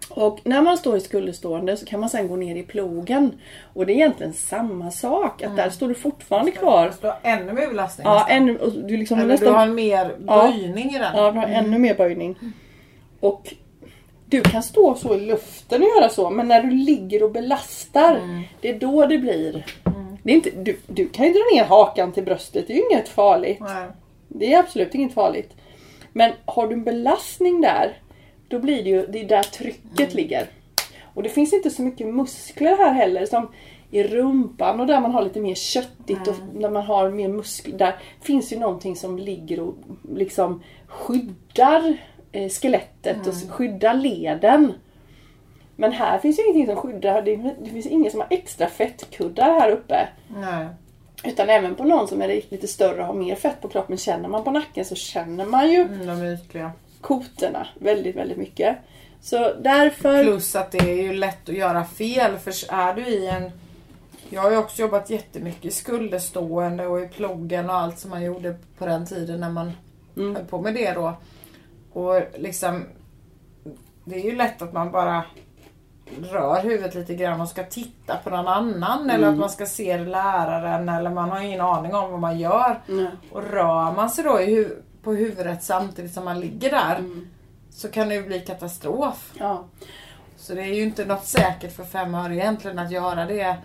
Och 0.10 0.39
när 0.43 0.62
man 0.62 0.78
står 0.78 0.98
i 0.98 1.00
skulderstående 1.00 1.78
så 1.78 1.86
kan 1.86 2.00
man 2.00 2.10
sen 2.10 2.28
gå 2.28 2.36
ner 2.36 2.56
i 2.56 2.63
plogen. 2.63 3.32
Och 3.74 3.86
det 3.86 3.93
är 3.93 3.95
egentligen 3.95 4.34
samma 4.34 4.91
sak. 4.91 5.43
Att 5.43 5.58
där 5.58 5.69
står 5.69 5.88
du 5.88 5.93
fortfarande 5.93 6.52
kvar. 6.52 6.93
Du 7.02 7.08
har 7.08 7.17
ännu 7.24 7.54
mer 7.54 7.67
belastning. 7.67 8.08
Ja, 8.08 8.13
nästan. 8.13 8.36
ännu, 8.38 8.58
och 8.58 8.71
du 8.71 8.98
liksom 8.98 9.19
Eller 9.19 9.28
nästan... 9.28 9.54
du 9.54 9.60
har 9.60 9.67
mer 9.67 10.15
Ja. 10.28 10.52
böjning 10.52 10.89
i 10.89 11.00
den. 11.00 11.12
Ja, 11.15 11.32
du 11.32 11.38
har 11.39 11.48
ännu 11.48 11.78
mer 11.78 11.95
böjning. 11.95 12.36
Och 13.26 13.54
du 14.26 14.42
kan 14.42 14.64
stå 14.64 14.96
så 14.96 15.16
i 15.16 15.20
luften 15.20 15.82
och 15.82 15.88
göra 15.98 16.10
så, 16.10 16.30
men 16.30 16.48
när 16.48 16.64
du 16.64 16.72
ligger 16.72 17.24
och 17.24 17.32
belastar, 17.32 18.44
det 18.62 18.70
är 18.70 18.80
då 18.80 19.06
det 19.06 19.18
blir... 19.18 19.66
Det 20.24 20.32
är 20.32 20.36
inte, 20.36 20.50
du, 20.50 20.80
du 20.88 21.10
kan 21.10 21.26
ju 21.26 21.34
dra 21.34 21.40
ner 21.54 21.64
hakan 21.64 22.12
till 22.12 22.24
bröstet, 22.24 22.68
det 22.68 22.74
är 22.74 22.78
ju 22.78 22.84
inget 22.92 23.10
farligt. 23.10 23.58
Nej. 23.60 23.88
Det 24.28 24.54
är 24.54 24.60
absolut 24.60 24.96
inget 24.96 25.14
farligt. 25.14 25.54
Men 26.14 26.32
har 26.46 26.68
du 26.68 26.74
en 26.74 26.84
belastning 26.84 27.62
där, 27.62 27.98
då 28.48 28.60
blir 28.60 28.84
det 28.84 28.90
ju 28.90 29.06
det 29.06 29.22
är 29.22 29.28
där 29.28 29.44
trycket 29.44 30.14
ligger. 30.14 30.48
Och 31.14 31.24
det 31.24 31.30
finns 31.30 31.54
inte 31.54 31.70
så 31.70 31.82
mycket 31.82 32.08
muskler 32.08 32.78
här 32.78 32.94
heller 32.94 33.26
som 33.26 33.48
i 33.92 34.04
rumpan 34.04 34.80
och 34.80 34.88
där 34.88 35.02
man 35.02 35.12
har 35.12 35.22
lite 35.22 35.40
mer 35.40 35.56
köttigt 35.56 36.28
och 36.28 36.36
när 36.54 36.70
man 36.70 36.84
har 36.84 37.10
mer 37.10 37.28
muskler. 37.28 37.78
Där 37.78 37.96
finns 38.22 38.54
ju 38.54 38.60
någonting 38.60 38.96
som 38.96 39.20
ligger 39.20 39.60
och 39.60 39.76
liksom 40.16 40.64
skyddar 40.88 41.98
eh, 42.36 42.50
skelettet 42.50 43.28
och 43.28 43.34
skyddar 43.52 43.93
leden. 43.93 44.74
Men 45.76 45.91
här 45.91 46.19
finns 46.19 46.39
ju 46.39 46.43
ingenting 46.43 46.65
som 46.65 46.76
skyddar. 46.76 47.21
Det, 47.21 47.36
det 47.36 47.69
finns 47.69 47.86
ingen 47.86 48.12
som 48.12 48.19
har 48.19 48.28
extra 48.30 48.67
fettkuddar 48.67 49.60
här 49.60 49.69
uppe. 49.71 50.08
Nej. 50.28 50.67
Utan 51.24 51.50
även 51.50 51.76
på 51.76 51.84
någon 51.84 52.08
som 52.08 52.21
är 52.21 52.28
lite 52.50 52.67
större 52.67 53.02
och 53.02 53.08
har 53.08 53.13
mer 53.13 53.36
fett 53.36 53.62
på 53.62 53.67
kroppen, 53.67 53.98
känner 53.98 54.30
man 54.30 54.43
på 54.43 54.52
nacken 54.52 54.86
så 54.86 54.95
känner 54.95 55.45
man 55.45 55.71
ju 55.71 55.82
Mm, 55.82 56.06
de 56.08 56.12
är 56.21 56.34
ytliga. 56.34 56.71
kotorna 57.02 57.67
väldigt, 57.80 58.15
väldigt 58.15 58.38
mycket. 58.38 58.77
Så 59.21 59.54
därför... 59.60 60.23
Plus 60.23 60.56
att 60.56 60.71
det 60.71 60.77
är 60.77 61.02
ju 61.04 61.13
lätt 61.13 61.50
att 61.50 61.56
göra 61.56 61.86
fel. 61.86 62.38
För 62.38 62.54
är 62.73 62.94
du 62.94 63.08
i 63.08 63.27
en... 63.27 63.52
Jag 64.29 64.42
har 64.42 64.52
ju 64.52 64.58
också 64.58 64.81
jobbat 64.81 65.10
jättemycket 65.10 65.65
i 65.65 65.71
skulderstående 65.71 66.88
och 66.88 67.02
i 67.02 67.08
plogen 67.08 67.69
och 67.69 67.75
allt 67.75 68.00
som 68.00 68.10
man 68.10 68.23
gjorde 68.23 68.56
på 68.77 68.86
den 68.86 69.06
tiden 69.06 69.40
när 69.40 69.50
man 69.50 69.71
Mm. 70.17 70.36
höll 70.36 70.46
på 70.46 70.62
med 70.62 70.73
det 70.73 70.92
då. 70.92 71.13
Och 71.96 72.21
liksom... 72.37 72.85
Det 74.06 74.15
är 74.15 74.23
ju 74.23 74.35
lätt 74.35 74.62
att 74.62 74.73
man 74.73 74.91
bara 74.91 75.23
rör 76.31 76.62
huvudet 76.63 76.96
lite 76.96 77.15
grann 77.15 77.41
och 77.41 77.48
ska 77.50 77.63
titta 77.63 78.17
på 78.23 78.29
någon 78.29 78.48
annan. 78.48 79.10
Eller 79.10 79.27
att 79.27 79.37
man 79.37 79.50
ska 79.50 79.65
se 79.65 79.98
läraren 79.98 80.89
eller 80.89 81.10
man 81.10 81.29
har 81.29 81.39
ingen 81.41 81.62
aning 81.62 81.96
om 81.96 82.12
vad 82.12 82.19
man 82.19 82.39
gör. 82.39 82.81
Nej. 82.87 83.08
Och 83.31 83.43
rör 83.43 83.91
man 83.91 84.10
sig 84.10 84.23
då 84.23 84.41
i 84.41 84.46
hu- 84.56 84.81
på 85.04 85.13
huvudet 85.13 85.63
samtidigt 85.63 86.13
som 86.13 86.25
man 86.25 86.39
ligger 86.39 86.69
där 86.71 86.96
Mm. 86.96 87.27
så 87.69 87.87
kan 87.91 88.10
det 88.10 88.15
ju 88.15 88.23
bli 88.27 88.39
katastrof. 88.39 89.33
Ja. 89.39 89.63
Så 90.37 90.54
det 90.54 90.62
är 90.62 90.73
ju 90.73 90.83
inte 90.83 91.06
något 91.06 91.25
säkert 91.25 91.75
för 91.75 91.83
fem 91.83 92.15
öre 92.15 92.35
egentligen 92.35 92.79
att 92.79 92.91
göra 92.91 93.25
det. 93.25 93.56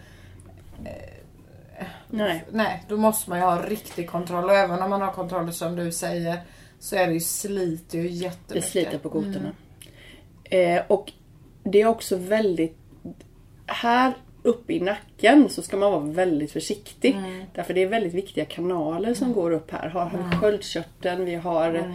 Nej. 2.09 2.45
Nej, 2.51 2.85
då 2.89 2.97
måste 2.97 3.31
man 3.31 3.39
ju 3.39 3.45
ha 3.45 3.63
riktig 3.63 4.11
kontroll. 4.11 4.45
Och 4.45 4.55
även 4.55 4.83
om 4.83 4.91
man 4.91 5.01
har 5.03 5.13
kontroll 5.13 5.53
som 5.53 5.77
du 5.77 5.93
säger 5.93 6.41
så 6.81 6.97
är 6.97 7.07
det 7.07 7.13
ju 7.13 7.21
sliter 7.21 7.99
ju 7.99 8.05
Det 8.05 8.15
jättemycket. 8.15 8.71
sliter 8.71 8.99
på 8.99 9.09
kotorna. 9.11 9.53
Eh, 10.45 10.83
och 10.89 11.13
det 11.65 11.81
är 11.81 11.87
också 11.87 12.17
väldigt... 12.17 12.77
Här 13.67 14.13
uppe 14.43 14.73
i 14.73 14.81
nacken 14.81 15.49
så 15.49 15.63
ska 15.63 15.77
man 15.77 15.93
vara 15.93 16.01
väldigt 16.05 16.53
försiktig. 16.53 17.17
Därför 17.55 17.75
det 17.75 17.83
är 17.83 17.87
väldigt 17.87 18.15
viktiga 18.15 18.45
kanaler 18.45 19.15
som 19.15 19.33
går 19.33 19.51
upp 19.51 19.71
här. 19.71 19.89
Har 19.89 20.05
har 20.05 20.41
sköldkörteln, 20.41 21.25
vi 21.25 21.35
har 21.35 21.95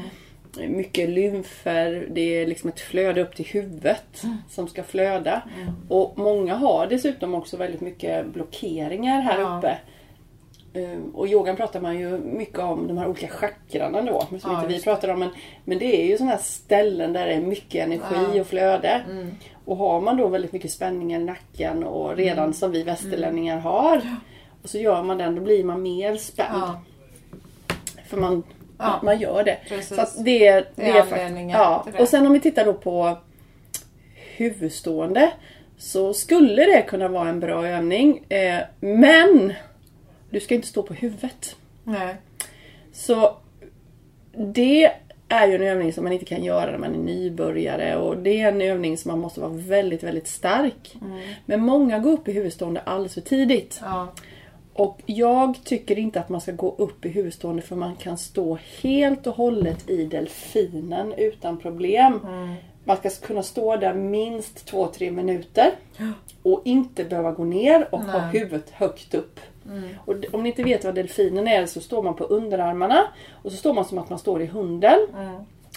mycket 0.67 1.09
lymfer, 1.09 2.07
det 2.11 2.21
är 2.21 2.47
liksom 2.47 2.69
ett 2.69 2.79
flöde 2.79 3.21
upp 3.21 3.36
till 3.36 3.45
huvudet 3.45 4.23
som 4.49 4.67
ska 4.67 4.83
flöda. 4.83 5.41
Och 5.89 6.17
många 6.17 6.55
har 6.55 6.88
dessutom 6.88 7.36
också 7.36 7.57
väldigt 7.57 7.81
mycket 7.81 8.25
blockeringar 8.27 9.21
här 9.21 9.39
Ja. 9.39 9.57
uppe. 9.57 9.77
Um, 10.76 11.11
Och 11.15 11.28
yogan 11.28 11.55
pratar 11.55 11.82
man 11.82 11.99
ju 11.99 12.17
mycket 12.17 12.59
om 12.59 12.88
de 12.88 12.97
här 12.97 13.07
olika 13.07 13.28
chakrarna 13.28 14.01
då, 14.01 14.21
som 14.30 14.39
Ja, 14.43 14.61
inte 14.61 14.73
vi 14.73 14.82
pratar 14.84 15.07
om. 15.09 15.19
Men, 15.19 15.30
men 15.65 15.78
det 15.80 16.01
är 16.01 16.05
ju 16.05 16.17
sådana 16.17 16.32
här 16.32 16.41
ställen 16.41 17.13
där 17.13 17.26
det 17.28 17.34
är 17.34 17.41
mycket 17.41 17.84
energi 17.86 18.26
Ja. 18.34 18.41
och 18.41 18.47
flöde. 18.47 19.01
Mm. 19.09 19.32
Och 19.65 19.78
har 19.78 20.01
man 20.01 20.17
då 20.17 20.28
väldigt 20.28 20.51
mycket 20.51 20.71
spänningar 20.71 21.19
i 21.19 21.23
nacken 21.23 21.84
och 21.84 22.15
redan 22.17 22.43
Mm. 22.43 22.53
som 22.53 22.71
vi 22.71 22.84
västerlänningar 22.84 23.57
har. 23.57 24.01
Och 24.63 24.69
så 24.69 24.78
gör 24.78 25.03
man 25.03 25.17
den, 25.17 25.36
då 25.36 25.41
blir 25.41 25.63
man 25.63 25.82
mer 25.82 26.15
spänd. 26.17 26.49
Ja, 26.53 26.82
För 28.07 28.17
man, 28.17 28.43
man 29.03 29.19
gör 29.19 29.43
det. 29.43 29.57
Precis. 29.67 29.88
Så 29.88 30.21
det, 30.23 30.39
det, 30.51 30.65
Det 30.76 30.89
är 30.89 30.95
är 30.95 31.01
fakt- 31.01 31.11
anledningen 31.21 31.49
ja. 31.59 31.86
det. 31.93 31.99
Och 32.01 32.07
sen 32.07 32.28
om 32.28 32.34
vi 32.34 32.39
tittar 32.39 32.65
då 32.65 32.73
på 32.73 33.17
huvudstående. 34.38 35.32
Så 35.78 36.13
skulle 36.13 36.65
det 36.65 36.82
kunna 36.82 37.07
vara 37.07 37.30
en 37.30 37.39
bra 37.39 37.67
övning. 37.67 38.23
Eh, 38.30 38.59
men 38.80 39.53
du 40.36 40.41
ska 40.41 40.55
inte 40.55 40.67
stå 40.67 40.83
på 40.83 40.93
huvudet. 40.93 41.55
nej. 41.83 42.15
Så 42.91 43.38
det 44.31 44.91
är 45.27 45.47
ju 45.47 45.55
en 45.55 45.61
övning 45.61 45.93
som 45.93 46.03
man 46.03 46.13
inte 46.13 46.25
kan 46.25 46.43
göra 46.43 46.71
när 46.71 46.77
man 46.77 46.95
är 46.95 46.99
nybörjare 46.99 47.95
och 47.97 48.17
det 48.17 48.41
är 48.41 48.47
en 48.47 48.61
övning 48.61 48.97
som 48.97 49.11
man 49.11 49.19
måste 49.19 49.39
vara 49.39 49.51
väldigt, 49.51 50.03
väldigt 50.03 50.27
stark. 50.27 50.95
Men 51.45 51.61
många 51.61 51.99
går 51.99 52.11
upp 52.11 52.27
i 52.27 52.31
huvudstående 52.31 52.79
alldeles 52.79 53.13
för 53.13 53.21
tidigt. 53.21 53.79
Ja, 53.83 54.13
Och 54.73 55.01
jag 55.05 55.63
tycker 55.63 55.99
inte 55.99 56.19
att 56.19 56.29
man 56.29 56.41
ska 56.41 56.51
gå 56.51 56.75
upp 56.77 57.05
i 57.05 57.09
huvudstående 57.09 57.61
för 57.61 57.75
man 57.75 57.95
kan 57.95 58.17
stå 58.17 58.57
helt 58.81 59.27
och 59.27 59.36
hållet 59.36 59.89
i 59.89 60.05
delfinen 60.05 61.13
utan 61.17 61.57
problem. 61.57 62.19
Man 62.83 62.97
ska 62.97 63.09
kunna 63.09 63.43
stå 63.43 63.75
där 63.75 63.93
minst 63.93 64.71
2-3 64.71 65.11
minuter 65.11 65.71
och 66.43 66.61
inte 66.65 67.03
behöva 67.03 67.31
gå 67.31 67.43
ner 67.43 67.88
och 67.91 68.01
ha 68.01 68.21
Nej. 68.21 68.39
huvudet 68.39 68.69
högt 68.69 69.13
upp. 69.13 69.39
Och 70.05 70.16
d- 70.16 70.28
om 70.34 70.43
ni 70.43 70.49
inte 70.49 70.63
vet 70.63 70.84
vad 70.86 70.95
delfinen 70.95 71.47
är 71.47 71.66
så 71.66 71.82
står 71.82 72.03
man 72.03 72.13
på 72.16 72.24
underarmarna 72.24 73.03
och 73.43 73.51
så 73.51 73.57
står 73.57 73.74
man 73.74 73.86
som 73.86 73.97
att 73.97 74.09
man 74.09 74.20
står 74.20 74.41
i 74.41 74.45
hunden. 74.45 74.99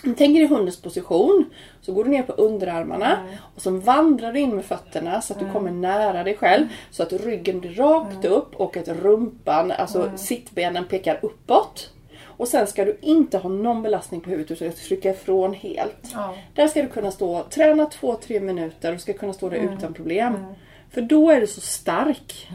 Tänk 0.03 0.37
er 0.37 0.41
i 0.43 0.47
hundens 0.47 0.83
position. 0.83 1.45
Så 1.81 1.93
går 1.93 2.05
du 2.05 2.11
ner 2.11 2.23
på 2.23 2.33
underarmarna 2.33 3.19
och 3.55 3.63
så 3.63 3.71
vandrar 3.71 4.33
du 4.33 4.41
in 4.41 4.57
med 4.57 4.65
fötterna 4.65 5.21
så 5.21 5.33
att 5.33 5.39
du 5.41 5.51
kommer 5.53 5.71
nära 5.71 6.25
dig 6.25 6.37
själv. 6.37 6.67
Så 6.91 7.03
att 7.03 7.13
ryggen 7.13 7.61
blir 7.61 7.75
rakt 7.75 8.25
upp 8.25 8.55
och 8.57 8.77
att 8.77 8.89
rumpan, 8.89 9.73
alltså 9.73 10.11
sittbenen 10.17 10.85
pekar 10.85 11.19
uppåt. 11.23 11.91
Och 12.25 12.49
sen 12.49 12.67
ska 12.67 12.85
du 12.85 12.99
inte 13.01 13.39
ha 13.39 13.49
någon 13.51 13.83
belastning 13.83 14.21
på 14.21 14.31
huvudet 14.31 14.63
utan 14.63 14.73
trycka 14.73 15.11
ifrån 15.11 15.55
helt. 15.55 16.11
Ja. 16.15 16.35
Där 16.55 16.69
ska 16.69 16.83
du 16.83 16.89
kunna 16.89 17.11
stå, 17.11 17.43
träna 17.51 17.85
2-3 17.85 18.41
minuter 18.41 18.95
och 18.95 19.01
ska 19.01 19.13
kunna 19.13 19.33
stå 19.33 19.49
där 19.49 19.57
utan 19.77 19.95
problem. 19.95 20.45
För 20.91 21.01
då 21.01 21.31
är 21.31 21.41
du 21.41 21.47
så 21.47 21.61
stark. 21.61 22.49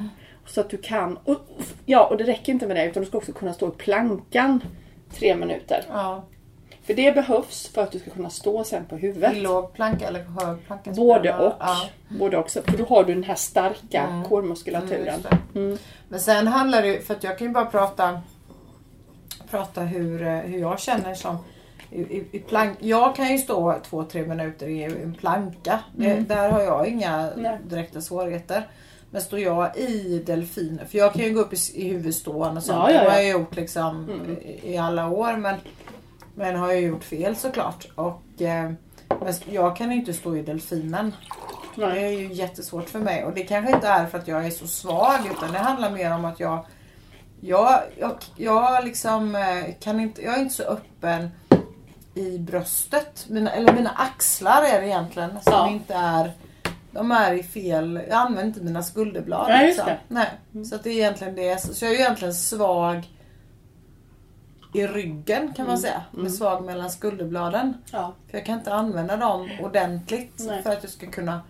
Så 0.46 0.62
att 0.62 0.70
du 0.70 0.78
kan, 0.78 1.18
och, 1.24 1.38
ja 1.86 2.06
och 2.06 2.18
det 2.18 2.24
räcker 2.24 2.54
inte 2.54 2.68
med 2.68 2.76
det 2.76 2.86
utan 2.86 3.04
du 3.04 3.08
ska 3.10 3.18
också 3.18 3.34
kunna 3.34 3.54
stå 3.54 3.68
i 3.68 3.72
plankan 3.72 4.64
3 5.12 5.36
minuter. 5.36 5.86
ja. 5.90 6.24
För 6.86 6.94
det 6.94 7.16
behövs 7.16 7.68
för 7.68 7.82
att 7.84 7.92
du 7.92 8.00
ska 8.00 8.10
kunna 8.10 8.30
stå 8.30 8.64
sen 8.64 8.86
på 8.86 8.96
huvudet. 8.98 9.38
Låg 9.38 9.74
planka 9.74 10.08
eller 10.08 10.20
hög 10.20 10.66
planka? 10.66 10.92
Både 10.92 11.34
och. 11.38 11.54
Ja. 11.60 11.78
Både 12.20 12.38
också. 12.38 12.62
För 12.62 12.78
då 12.78 12.86
har 12.86 13.04
du 13.04 13.14
den 13.14 13.24
här 13.24 13.36
starka 13.36 14.02
Mm, 14.02 14.24
core-muskulaturen. 14.24 15.06
just 15.06 15.24
det. 15.54 15.78
Men 16.10 16.20
sen 16.20 16.48
handlar 16.48 16.82
det 16.82 17.08
för 17.08 17.14
att 17.14 17.24
jag 17.24 17.38
kan 17.38 17.48
ju 17.48 17.54
bara 17.54 17.66
prata, 17.66 18.22
prata 19.50 19.82
hur, 19.82 20.22
eh, 20.28 20.38
hur 20.38 20.60
jag 20.60 20.80
känner 20.80 21.14
som 21.16 21.38
i, 21.92 22.02
i, 22.02 22.26
i 22.32 22.40
plank. 22.40 22.78
Jag 22.82 23.16
kan 23.16 23.32
ju 23.32 23.38
stå 23.38 23.80
två, 23.84 24.04
tre 24.04 24.26
minuter 24.26 24.68
i 24.68 24.84
en 24.84 25.14
planka. 25.20 25.80
Det, 25.96 26.14
där 26.14 26.50
har 26.50 26.62
jag 26.62 26.88
inga 26.88 27.14
Mm. 27.14 27.42
Nej. 27.44 27.58
direkta 27.64 28.02
svårigheter. 28.02 28.68
Men 29.14 29.22
står 29.22 29.40
jag 29.40 29.78
i 29.78 30.24
delfiner, 30.26 30.86
för 30.86 30.98
jag 30.98 31.14
kan 31.14 31.22
ju 31.22 31.34
gå 31.34 31.40
upp 31.40 31.54
i, 31.54 31.58
i 31.74 31.90
huvudstående 31.90 32.58
och 32.58 32.64
sånt. 32.64 32.78
Ja, 32.78 32.92
ja, 32.92 33.04
Det 33.04 33.10
har 33.10 33.18
ja. 33.18 33.24
jag 33.24 33.32
gjort 33.40 33.56
liksom 33.56 34.10
i, 34.42 34.74
i 34.74 34.78
alla 34.78 35.08
år. 35.10 35.38
Men, 35.38 35.56
men 36.36 36.56
har 36.56 36.72
jag 36.72 36.82
gjort 36.82 37.04
fel 37.04 37.36
såklart. 37.36 37.88
Och, 37.96 38.42
eh, 38.42 38.72
men 39.08 39.34
jag 39.52 39.76
kan 39.78 39.92
inte 39.92 40.14
stå 40.14 40.36
i 40.36 40.42
delfinen. 40.42 41.16
Det 41.76 41.88
Nej. 41.88 42.04
är 42.04 42.20
ju 42.20 42.34
jättesvårt 42.34 42.90
för 42.90 43.00
mig 43.00 43.24
och 43.26 43.34
det 43.34 43.44
kanske 43.44 43.72
inte 43.76 43.88
är 43.88 44.06
för 44.06 44.18
att 44.18 44.28
jag 44.28 44.46
är 44.46 44.50
så 44.52 44.68
svag 44.68 45.20
utan 45.32 45.52
det 45.54 45.60
handlar 45.60 45.90
mer 45.90 46.14
om 46.14 46.26
att 46.26 46.40
jag 46.40 46.66
jag, 47.42 47.82
jag, 48.00 48.12
jag 48.36 48.86
liksom 48.86 49.36
eh, 49.36 49.74
kan 49.80 50.00
inte, 50.00 50.22
jag 50.22 50.36
är 50.38 50.40
inte 50.42 50.54
så 50.56 50.64
öppen 50.64 51.30
i 52.16 52.38
bröstet. 52.38 53.26
Mina, 53.30 53.52
eller 53.52 53.74
mina 53.74 53.90
axlar 53.90 54.64
är 54.64 54.82
det 54.82 54.88
egentligen 54.88 55.30
som 55.30 55.54
Ja. 55.54 55.70
inte 55.70 55.94
är 55.94 56.32
de 56.94 57.12
är 57.12 57.34
i 57.34 57.44
fel, 57.44 58.02
jag 58.10 58.18
använder 58.18 58.44
inte 58.44 58.62
mina 58.62 58.84
skulderblad. 58.84 59.46
Nej, 59.48 59.66
just 59.68 59.78
liksom. 59.78 59.86
det. 60.08 60.16
Mm. 60.16 60.28
Nej. 60.52 60.66
Så 60.66 60.78
det 60.78 60.90
är 60.90 60.94
egentligen 60.94 61.36
det. 61.36 61.62
Så 61.62 61.86
jag 61.86 61.92
är 61.92 61.96
ju 61.96 62.02
egentligen 62.02 62.34
svag 62.34 63.10
i 64.74 64.88
ryggen 64.88 65.54
kan 65.54 65.66
man 65.66 65.76
Mm. 65.76 65.82
säga. 65.82 66.04
Med 66.12 66.34
svag 66.34 66.64
mellan 66.66 66.90
skulderbladen. 66.92 67.74
Ja. 67.92 68.14
För 68.32 68.38
jag 68.38 68.46
kan 68.46 68.58
inte 68.58 68.74
använda 68.74 69.18
dem 69.18 69.50
ordentligt 69.62 70.34
Nej. 70.48 70.64
för 70.64 70.70
att 70.70 70.84
jag 70.84 70.92
ska 70.92 71.08
kunna 71.12 71.42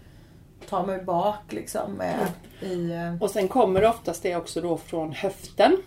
ta 0.69 0.85
mig 0.85 1.01
bak 1.03 1.39
liksom 1.49 1.91
med 1.93 2.15
i... 2.61 2.91
eh, 2.91 3.15
Och 3.23 3.29
sen 3.29 3.47
kommer 3.47 3.81
det 3.81 3.89
oftast 3.89 4.23
det 4.23 4.35
också 4.35 4.61
då 4.61 4.77
från 4.77 5.11
höften. 5.11 5.77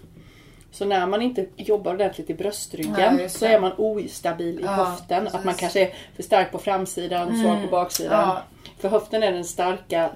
Så 0.70 0.84
när 0.84 1.06
man 1.06 1.22
inte 1.22 1.46
jobbar 1.56 1.94
ordentligt 1.94 2.30
i 2.30 2.34
bröstryggen 2.34 3.18
just 3.18 3.38
så 3.38 3.46
är 3.46 3.60
man 3.60 3.72
ostabil 3.76 4.60
i 4.60 4.62
Ja, 4.62 4.70
höften. 4.70 5.26
Att 5.26 5.32
man 5.32 5.42
precis. 5.42 5.60
kanske 5.60 5.80
är 5.80 5.94
för 6.16 6.22
stark 6.22 6.52
på 6.52 6.58
framsidan, 6.58 7.42
svag 7.42 7.62
på 7.62 7.70
baksidan. 7.70 8.28
Ja. 8.28 8.42
För 8.78 8.88
höften 8.88 9.22
är 9.22 9.32
den 9.32 9.44
starka. 9.44 10.10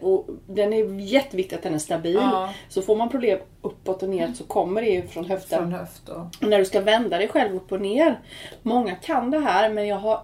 Och 0.00 0.26
den 0.46 0.72
är 0.72 1.00
jätteviktigt 1.00 1.58
att 1.58 1.62
den 1.62 1.74
är 1.74 1.78
stabil. 1.78 2.14
Ja. 2.14 2.54
Så 2.68 2.82
får 2.82 2.96
man 2.96 3.08
problem 3.08 3.38
uppåt 3.62 4.02
och 4.02 4.08
ner 4.08 4.32
så 4.32 4.44
kommer 4.44 4.82
det 4.82 5.12
från 5.12 5.24
höften. 5.24 5.58
Från 5.58 5.72
höft 5.72 6.08
och... 6.08 6.20
Och 6.42 6.48
när 6.48 6.58
du 6.58 6.64
ska 6.64 6.80
vända 6.80 7.18
dig 7.18 7.28
själv 7.28 7.56
upp 7.56 7.72
och 7.72 7.80
ner. 7.80 8.20
Många 8.62 8.94
kan 8.94 9.30
det 9.30 9.38
här 9.38 9.70
men 9.70 9.86
jag 9.86 9.96
har 9.96 10.22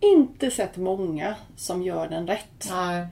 inte 0.00 0.50
sett 0.50 0.76
många 0.76 1.34
som 1.56 1.82
gör 1.82 2.08
den 2.08 2.26
rätt. 2.26 2.68
Nej. 2.70 3.06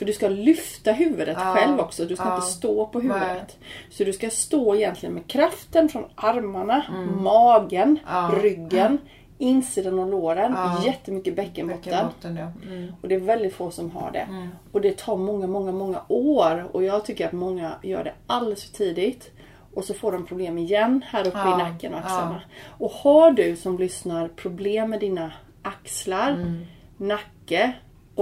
För 0.00 0.06
du 0.06 0.12
ska 0.12 0.28
lyfta 0.28 0.92
huvudet 0.92 1.36
Ja, 1.40 1.54
själv 1.54 1.80
också. 1.80 2.04
Du 2.04 2.16
ska 2.16 2.24
ja. 2.24 2.34
inte 2.34 2.46
stå 2.46 2.86
på 2.86 3.00
huvudet. 3.00 3.22
Nej. 3.60 3.68
Så 3.90 4.04
du 4.04 4.12
ska 4.12 4.30
stå 4.30 4.74
egentligen 4.76 5.14
med 5.14 5.26
kraften 5.26 5.88
från 5.88 6.04
armarna, 6.14 6.84
magen, 7.20 7.82
Mm. 7.82 7.98
Ja. 8.06 8.30
ryggen, 8.42 8.98
insidan 9.38 9.98
av 9.98 10.10
låren, 10.10 10.52
Ja. 10.56 10.82
jättemycket 10.86 11.36
bäckenbotten. 11.36 11.82
Bäckenbotten 11.82 12.36
ja. 12.36 12.72
Mm. 12.72 12.92
Och 13.02 13.08
det 13.08 13.14
är 13.14 13.18
väldigt 13.20 13.54
få 13.54 13.70
som 13.70 13.90
har 13.90 14.10
det. 14.10 14.26
Och 14.72 14.80
det 14.80 14.98
tar 14.98 15.16
många, 15.16 15.46
många, 15.46 15.72
många 15.72 16.02
år. 16.08 16.68
Och 16.72 16.84
jag 16.84 17.04
tycker 17.04 17.26
att 17.26 17.32
många 17.32 17.72
gör 17.82 18.04
det 18.04 18.12
alldeles 18.26 18.64
för 18.64 18.72
tidigt. 18.76 19.30
Och 19.74 19.84
så 19.84 19.94
får 19.94 20.12
de 20.12 20.26
problem 20.26 20.58
igen 20.58 21.02
här 21.06 21.26
uppe 21.26 21.38
i 21.38 21.62
nacken 21.62 21.92
och 21.94 21.98
axlarna. 22.00 22.40
Och 22.78 22.90
har 22.90 23.30
du 23.30 23.56
som 23.56 23.78
lyssnar 23.78 24.28
problem 24.28 24.90
med 24.90 25.00
dina 25.00 25.32
axlar, 25.62 26.30
Mm. 26.30 26.66
nacke 26.96 27.72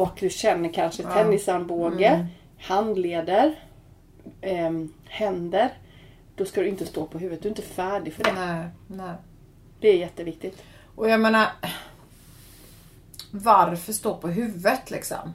och 0.02 0.16
du 0.20 0.30
känner 0.30 0.72
kanske 0.72 1.02
tennisarmbåge, 1.02 2.06
Mm. 2.08 2.26
handleder, 2.60 3.54
ehm, 4.40 4.92
händer. 5.04 5.70
Då 6.36 6.44
ska 6.44 6.60
du 6.60 6.68
inte 6.68 6.86
stå 6.86 7.06
på 7.06 7.18
huvudet. 7.18 7.42
Du 7.42 7.48
är 7.48 7.50
inte 7.50 7.62
färdig 7.62 8.12
för 8.12 8.24
det. 8.24 8.32
Nej, 8.32 8.66
nej. 8.86 9.14
Det 9.80 9.88
är 9.88 9.96
jätteviktigt. 9.96 10.62
Och 10.94 11.08
jag 11.10 11.20
menar... 11.20 11.46
Varför 13.30 13.92
stå 13.92 14.14
på 14.16 14.28
huvudet 14.28 14.90
liksom? 14.90 15.34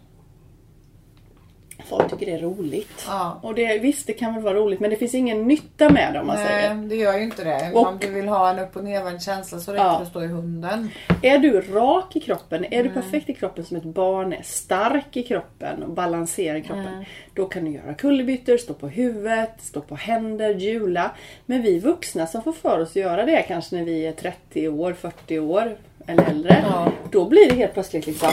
Folk 1.89 2.09
tycker 2.11 2.25
det 2.25 2.31
är 2.31 2.39
roligt. 2.39 3.05
Ja. 3.07 3.39
Och 3.43 3.55
det, 3.55 3.77
visst, 3.77 4.07
det 4.07 4.13
kan 4.13 4.33
väl 4.33 4.43
vara 4.43 4.53
roligt 4.53 4.79
men 4.79 4.89
det 4.89 4.95
finns 4.95 5.13
ingen 5.15 5.47
nytta 5.47 5.89
med 5.89 6.13
det 6.13 6.19
om 6.19 6.27
man 6.27 6.37
säger. 6.37 6.73
Nej, 6.73 6.87
det 6.87 6.95
gör 6.95 7.17
ju 7.17 7.23
inte 7.23 7.43
det. 7.43 7.71
Och- 7.73 7.87
Om 7.87 7.97
du 8.01 8.11
vill 8.11 8.27
ha 8.27 8.49
en 8.49 8.59
upp 8.59 8.75
och 8.75 8.83
nervänd 8.83 9.21
känsla 9.21 9.59
så 9.59 9.71
räcker 9.71 9.83
Ja. 9.85 9.91
det 9.97 10.03
att 10.03 10.07
stå 10.09 10.23
i 10.23 10.27
hunden. 10.27 10.89
Är 11.21 11.37
du 11.39 11.61
rak 11.61 12.15
i 12.15 12.19
kroppen, 12.19 12.65
är 12.73 12.83
du 12.83 12.89
perfekt 12.89 13.29
i 13.29 13.33
kroppen 13.33 13.65
som 13.65 13.77
ett 13.77 13.83
barn 13.83 14.33
är, 14.33 14.41
stark 14.43 15.17
i 15.17 15.23
kroppen 15.23 15.83
och 15.83 15.89
balanserad 15.93 16.57
i 16.57 16.61
kroppen. 16.61 17.05
Då 17.33 17.45
kan 17.45 17.65
du 17.65 17.71
göra 17.71 17.93
kullerbyttor, 17.93 18.57
stå 18.57 18.73
på 18.73 18.87
huvudet, 18.87 19.51
stå 19.59 19.81
på 19.81 19.95
händer, 19.95 20.53
hjula. 20.53 21.11
Men 21.45 21.61
vi 21.61 21.79
vuxna 21.79 22.27
som 22.27 22.43
får 22.43 22.53
för 22.53 22.79
oss 22.79 22.89
att 22.89 22.95
göra 22.95 23.25
det 23.25 23.41
kanske 23.47 23.75
när 23.75 23.83
vi 23.83 24.05
är 24.07 24.11
30 24.11 24.67
år, 24.69 24.93
40 24.93 25.39
år. 25.39 25.77
eller 26.07 26.23
äldre. 26.29 26.63
Ja. 26.69 26.91
Då 27.11 27.25
blir 27.29 27.49
det 27.49 27.55
helt 27.55 27.73
plötsligt 27.73 28.07
liksom 28.07 28.29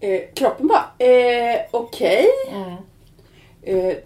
eh, 0.00 0.20
kroppen 0.34 0.66
bara, 0.68 1.06
eh, 1.06 1.60
okej. 1.70 2.26
Mm. 2.52 2.76
Eh, 3.62 3.96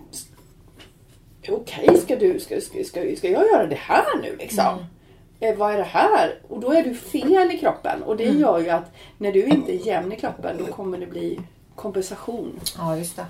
okej, 1.48 1.98
ska, 1.98 2.16
du, 2.16 2.40
ska, 2.40 2.60
ska, 2.60 2.84
ska, 2.84 3.16
ska 3.16 3.30
jag 3.30 3.46
göra 3.46 3.66
det 3.66 3.76
här 3.80 4.04
nu 4.22 4.36
liksom? 4.36 4.66
Mm. 4.66 4.84
Eh, 5.40 5.56
vad 5.56 5.72
är 5.72 5.78
det 5.78 5.84
här? 5.84 6.38
Och 6.48 6.60
då 6.60 6.72
är 6.72 6.82
du 6.82 6.94
fel 6.94 7.50
i 7.52 7.58
kroppen. 7.58 8.02
Och 8.02 8.20
Mm. 8.20 8.34
det 8.34 8.40
gör 8.40 8.58
ju 8.58 8.70
att 8.70 8.92
när 9.18 9.32
du 9.32 9.44
inte 9.44 9.72
är 9.72 9.86
jämn 9.86 10.12
i 10.12 10.16
kroppen 10.16 10.56
då 10.58 10.66
kommer 10.72 10.98
det 10.98 11.06
bli 11.06 11.40
kompensation. 11.74 12.60
Ja, 12.78 12.96
just 12.96 13.16
det. 13.16 13.26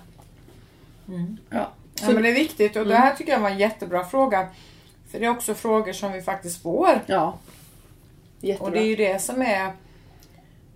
Ja. 1.51 1.69
Ja, 2.01 2.11
men 2.11 2.23
det 2.23 2.29
är 2.29 2.35
viktigt 2.35 2.77
och 2.77 2.87
det 2.87 2.97
här 2.97 3.15
tycker 3.15 3.33
jag 3.33 3.41
var 3.41 3.51
en 3.51 3.59
jättebra 3.59 4.05
fråga. 4.05 4.49
För 5.11 5.21
det 5.21 5.27
är 5.27 5.31
också 5.31 5.55
frågor 5.55 5.93
som 5.93 6.13
vi 6.13 6.23
faktiskt 6.23 6.63
får. 6.63 7.01
ja. 7.07 7.39
Jättebra. 8.41 8.67
Och 8.67 8.73
det 8.73 8.79
är 8.81 8.87
ju 8.87 8.97
det 8.97 9.23
som 9.23 9.43
är... 9.43 9.73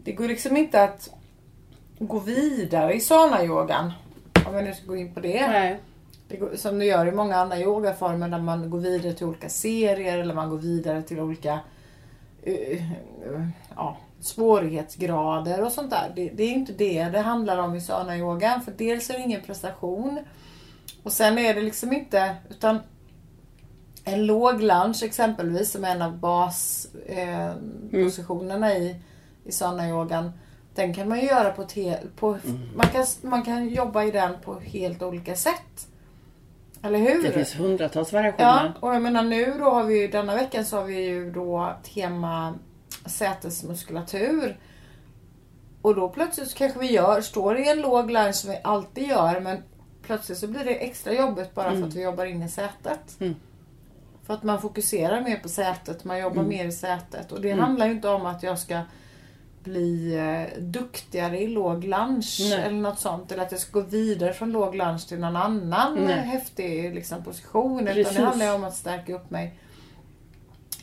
Det 0.05 0.13
går 0.13 0.29
liksom 0.29 0.57
inte 0.57 0.83
att 0.83 1.11
gå 1.99 2.19
vidare 2.19 2.95
i 2.95 3.01
sana-yogan. 3.01 3.93
Om 4.47 4.55
vi 4.55 4.63
nu 4.63 4.75
ska 4.75 4.87
gå 4.87 4.97
in 4.97 5.15
på 5.15 5.21
det. 5.21 5.49
Nej. 5.49 5.81
det 6.29 6.37
går, 6.37 6.57
som 6.57 6.79
du 6.79 6.85
gör 6.85 7.07
i 7.07 7.13
många 7.13 7.37
andra 7.37 7.59
yogaformer 7.59 8.29
där 8.29 8.39
man 8.39 8.71
går 8.71 8.79
vidare 8.79 9.13
till 9.13 9.27
olika 9.27 9.49
serier 9.49 10.19
eller 10.19 10.35
man 10.35 10.51
går 10.51 10.59
vidare 10.59 11.03
till 11.03 11.21
olika 11.21 11.61
eh, 12.43 12.55
eh, 12.55 13.49
ja, 13.77 13.97
svårighetsgrader 14.21 15.65
och 15.65 15.73
sånt 15.73 15.91
där. 15.91 16.13
Det, 16.17 16.29
det 16.29 16.43
är 16.43 16.53
inte 16.53 16.73
det 16.73 17.05
det 17.05 17.19
handlar 17.19 17.59
om 17.59 17.75
i 17.75 17.81
sana-yogan. 17.81 18.61
För 18.61 18.73
dels 18.77 19.11
är 19.11 19.15
det 19.15 19.21
ingen 19.21 19.43
prestation. 19.43 20.19
Och 21.03 21.13
sen 21.13 21.39
är 21.39 21.55
det 21.55 21.61
liksom 21.61 21.93
inte... 21.93 22.37
utan 22.51 22.79
en 24.05 24.27
låg 24.27 24.63
lunch 24.63 25.03
exempelvis 25.03 25.71
som 25.71 25.85
är 25.85 25.91
en 25.91 26.03
av 26.03 26.19
baspositionerna 26.19 27.55
eh, 27.93 28.05
positionerna 28.05 28.75
i, 28.75 28.97
i 29.45 29.53
sana-yogan. 29.53 30.33
Den 30.75 30.95
kan 30.95 31.09
man 31.09 31.21
ju 31.21 31.27
göra 31.27 31.51
på 31.51 31.67
helt... 31.75 32.17
På, 32.17 32.39
man, 32.75 32.87
kan, 32.87 33.07
man 33.23 33.43
kan 33.43 33.69
jobba 33.69 34.05
i 34.05 34.11
den 34.11 34.33
på 34.45 34.61
helt 34.61 35.03
olika 35.03 35.37
sätt. 35.37 35.89
Eller 36.83 36.99
hur? 36.99 37.23
Det 37.23 37.33
finns 37.33 37.55
hundratals 37.55 38.13
Ja, 38.13 38.19
variationer. 38.19 38.75
och 38.81 38.95
jag 38.95 39.03
menar 39.03 39.23
nu 39.23 39.55
då 39.59 39.71
har 39.71 39.85
vi 39.85 40.01
ju, 40.01 40.09
denna 40.09 40.35
veckan 40.35 40.65
så 40.65 40.77
har 40.77 40.85
vi 40.85 41.01
ju 41.01 41.31
då 41.31 41.77
tema 41.95 42.55
sätesmuskulatur. 43.07 44.59
Och 45.83 45.95
då 45.95 46.09
plötsligt 46.09 46.49
så 46.49 46.57
kanske 46.59 46.79
vi 46.79 46.93
gör, 46.93 47.21
står 47.21 47.59
i 47.59 47.69
en 47.69 47.81
låg 47.81 48.11
line 48.11 48.35
som 48.35 48.51
vi 48.51 48.59
alltid 48.65 49.09
gör 49.09 49.41
men 49.41 49.63
plötsligt 50.03 50.39
så 50.39 50.47
blir 50.47 50.65
det 50.65 50.75
extra 50.75 51.13
jobbigt 51.13 51.55
bara 51.55 51.71
för 51.71 51.83
att 51.83 51.95
vi 51.95 52.03
jobbar 52.03 52.25
in 52.25 52.43
i 52.43 52.49
sätet. 52.49 53.21
Mm. 53.21 53.35
För 54.27 54.35
att 54.35 54.43
man 54.43 54.61
fokuserar 54.61 55.21
mer 55.21 55.37
på 55.37 55.49
sätet, 55.49 56.05
man 56.05 56.19
jobbar 56.19 56.43
mer 56.43 56.67
i 56.67 56.73
sätet. 56.73 57.33
Och 57.33 57.41
det 57.41 57.53
handlar 57.53 57.87
ju 57.87 57.93
inte 57.93 58.09
om 58.09 58.27
att 58.27 58.43
jag 58.43 58.59
ska 58.59 58.81
bli 59.65 60.15
eh, 60.17 60.63
duktigare 60.63 61.39
i 61.39 61.47
låg 61.47 61.85
lunch 61.85 62.39
Nej. 62.51 62.63
eller 62.63 62.81
något 62.81 62.99
sånt. 62.99 63.33
Eller 63.33 63.43
att 63.43 63.53
jag 63.53 63.61
ska 63.61 63.81
gå 63.81 63.87
vidare 63.87 64.33
från 64.33 64.53
låg 64.53 64.75
lunch 64.75 65.09
till 65.09 65.19
någon 65.19 65.37
annan 65.37 65.95
Nej. 65.95 66.15
häftig 66.15 66.95
liksom, 66.95 67.25
position. 67.25 67.81
Utan 67.81 67.95
Precis. 67.95 68.17
det 68.17 68.23
handlar 68.23 68.55
om 68.55 68.65
att 68.65 68.77
stärka 68.77 69.15
upp 69.15 69.31
mig 69.31 69.59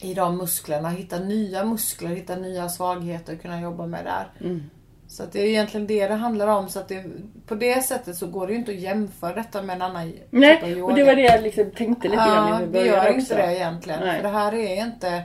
i 0.01 0.13
de 0.13 0.37
musklerna. 0.37 0.89
Hitta 0.89 1.19
nya 1.19 1.65
muskler, 1.65 2.09
hitta 2.09 2.35
nya 2.35 2.69
svagheter 2.69 3.33
och 3.35 3.41
kunna 3.41 3.61
jobba 3.61 3.85
med 3.85 4.05
där. 4.05 4.47
Mm. 4.47 4.63
Så 5.07 5.23
att 5.23 5.31
det 5.31 5.41
är 5.41 5.45
egentligen 5.45 5.87
det 5.87 6.07
det 6.07 6.13
handlar 6.13 6.47
om. 6.47 6.69
Så 6.69 6.79
att 6.79 6.87
det, 6.87 7.05
på 7.47 7.55
det 7.55 7.85
sättet 7.85 8.15
så 8.15 8.27
går 8.27 8.47
det 8.47 8.53
ju 8.53 8.59
inte 8.59 8.71
att 8.71 8.79
jämföra 8.79 9.33
detta 9.33 9.61
med 9.61 9.75
en 9.75 9.81
annan 9.81 10.11
typ 10.11 10.21
av 10.21 10.27
Nej, 10.39 10.71
yoga. 10.71 10.85
och 10.85 10.93
det 10.93 11.03
var 11.03 11.15
det 11.15 11.21
jag 11.21 11.43
liksom 11.43 11.71
tänkte 11.71 12.07
lite 12.07 12.17
grann 12.17 12.49
Ja, 12.49 12.59
när 12.59 12.65
vi 12.65 12.79
det 12.79 12.85
gör 12.85 13.07
inte 13.07 13.21
också. 13.21 13.35
det 13.35 13.55
egentligen. 13.55 13.99
Nej. 13.99 14.15
För 14.15 14.23
det 14.23 14.33
här 14.33 14.53
är 14.53 14.85
inte... 14.85 15.23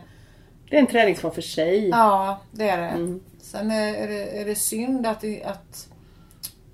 Det 0.70 0.76
är 0.76 0.80
en 0.80 0.86
träningsform 0.86 1.32
för 1.32 1.42
sig. 1.42 1.88
Ja, 1.88 2.40
det 2.50 2.68
är 2.68 2.78
det. 2.78 2.88
Mm. 2.88 3.20
Sen 3.50 3.70
är 3.70 4.08
det, 4.08 4.40
är 4.40 4.44
det 4.44 4.54
synd 4.54 5.06
att, 5.06 5.24
att, 5.44 5.88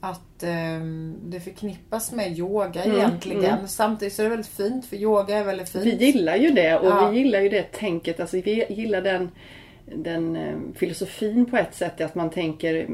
att 0.01 0.43
ehm, 0.43 1.17
det 1.25 1.41
förknippas 1.41 2.13
med 2.13 2.39
yoga 2.39 2.83
Mm, 2.85 2.97
egentligen. 2.97 3.45
mm. 3.55 3.69
Samtidigt 3.69 4.15
så 4.15 4.23
är 4.23 4.25
det 4.25 4.31
väldigt 4.31 4.47
fint 4.53 4.87
för 4.87 4.97
yoga 4.97 5.39
är 5.39 5.45
väldigt 5.45 5.69
fint. 5.69 5.85
Vi 5.85 5.95
gillar 5.95 6.37
ju 6.37 6.51
det 6.51 6.79
och 6.79 6.87
Ja. 6.87 7.09
vi 7.11 7.19
gillar 7.19 7.41
ju 7.41 7.49
det 7.49 7.63
tänket. 7.73 8.21
Alltså 8.21 8.37
vi 8.41 8.65
gillar 8.69 9.03
den, 9.03 9.31
den 9.97 10.37
eh, 10.37 10.55
filosofin 10.75 11.47
på 11.51 11.57
ett 11.57 11.75
sätt. 11.75 12.01
Att 12.01 12.15
man 12.15 12.31
tänker 12.31 12.87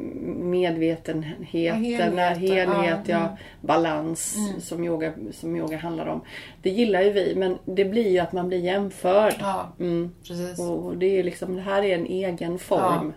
medvetenheten, 0.43 1.25
Ja, 1.53 1.75
helhet, 1.75 2.39
helhet 2.39 2.69
ja, 2.79 2.99
ja, 3.07 3.17
mm. 3.19 3.31
balans 3.61 4.37
Mm. 4.37 4.61
som, 4.61 4.85
yoga, 4.85 5.13
som 5.33 5.57
yoga 5.57 5.77
handlar 5.77 6.07
om. 6.07 6.21
Det 6.63 6.71
gillar 6.71 7.03
ju 7.03 7.11
vi 7.13 7.35
men 7.37 7.59
det 7.65 7.85
blir 7.85 8.09
ju 8.09 8.19
att 8.19 8.33
man 8.33 8.49
blir 8.49 8.59
jämförd. 8.59 9.35
Ja, 9.41 9.73
Mm. 9.81 10.11
Och 10.59 10.97
det, 10.97 11.19
är 11.19 11.23
liksom, 11.25 11.57
det 11.57 11.63
här 11.63 11.83
är 11.83 11.95
en 11.95 12.07
egen 12.07 12.59
form. 12.59 13.13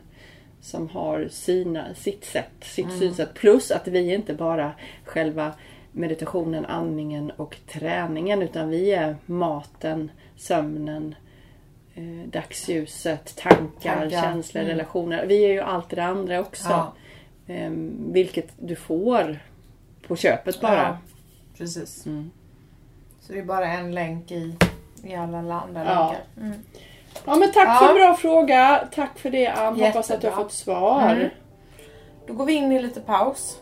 Som 0.66 0.90
har 0.90 1.28
sina, 1.32 1.94
sitt 1.96 2.26
sätt, 2.26 2.52
sitt 2.62 2.86
Mm. 2.86 3.00
synsätt. 3.00 3.34
Plus 3.34 3.72
att 3.72 3.88
vi 3.88 4.12
är 4.12 4.16
inte 4.16 4.34
bara 4.34 4.72
själva 5.04 5.54
meditationen, 5.92 6.66
andningen 6.66 7.32
och 7.32 7.58
träningen. 7.68 8.42
Utan 8.42 8.70
vi 8.70 8.92
är 8.92 9.16
maten, 9.26 10.12
sömnen, 10.36 11.16
eh, 11.96 12.30
dagsljuset, 12.30 13.36
tankar, 13.38 13.96
Tankar. 14.00 14.10
känslor, 14.22 14.62
Mm. 14.64 14.72
relationer. 14.72 15.26
Vi 15.26 15.46
är 15.46 15.52
ju 15.52 15.60
allt 15.60 15.90
det 15.90 16.04
andra 16.04 16.40
också. 16.40 16.70
Ja. 16.70 16.94
Eh, 17.54 17.72
vilket 18.12 18.54
du 18.60 18.76
får 18.76 19.40
på 20.08 20.16
köpet 20.16 20.62
bara. 20.62 20.76
Ja, 20.84 20.98
precis. 21.58 22.06
Mm. 22.06 22.32
Så 23.20 23.34
det 23.34 23.40
är 23.40 23.44
bara 23.46 23.68
en 23.68 23.92
länk 23.96 24.32
i, 24.32 24.56
i 25.04 25.16
alla 25.16 25.38
andra 25.62 25.86
Ja. 25.86 26.16
länkar. 26.38 26.60
Ja 27.26 27.36
men 27.36 27.52
tack 27.52 27.68
Ja. 27.68 27.76
för 27.80 27.90
en 27.90 27.96
bra 27.96 28.14
fråga. 28.14 28.88
Tack 28.96 29.20
för 29.20 29.30
det 29.30 29.48
Ann. 29.48 29.80
Hoppas 29.80 30.12
att 30.12 30.22
du 30.22 30.28
har 30.28 30.32
Jättebra. 30.32 30.44
fått 30.44 30.52
svar. 30.52 31.10
Mm. 31.12 31.30
Då 32.28 32.34
går 32.34 32.46
vi 32.46 32.54
in 32.54 32.72
i 32.72 32.82
lite 32.82 33.02
paus. 33.02 33.60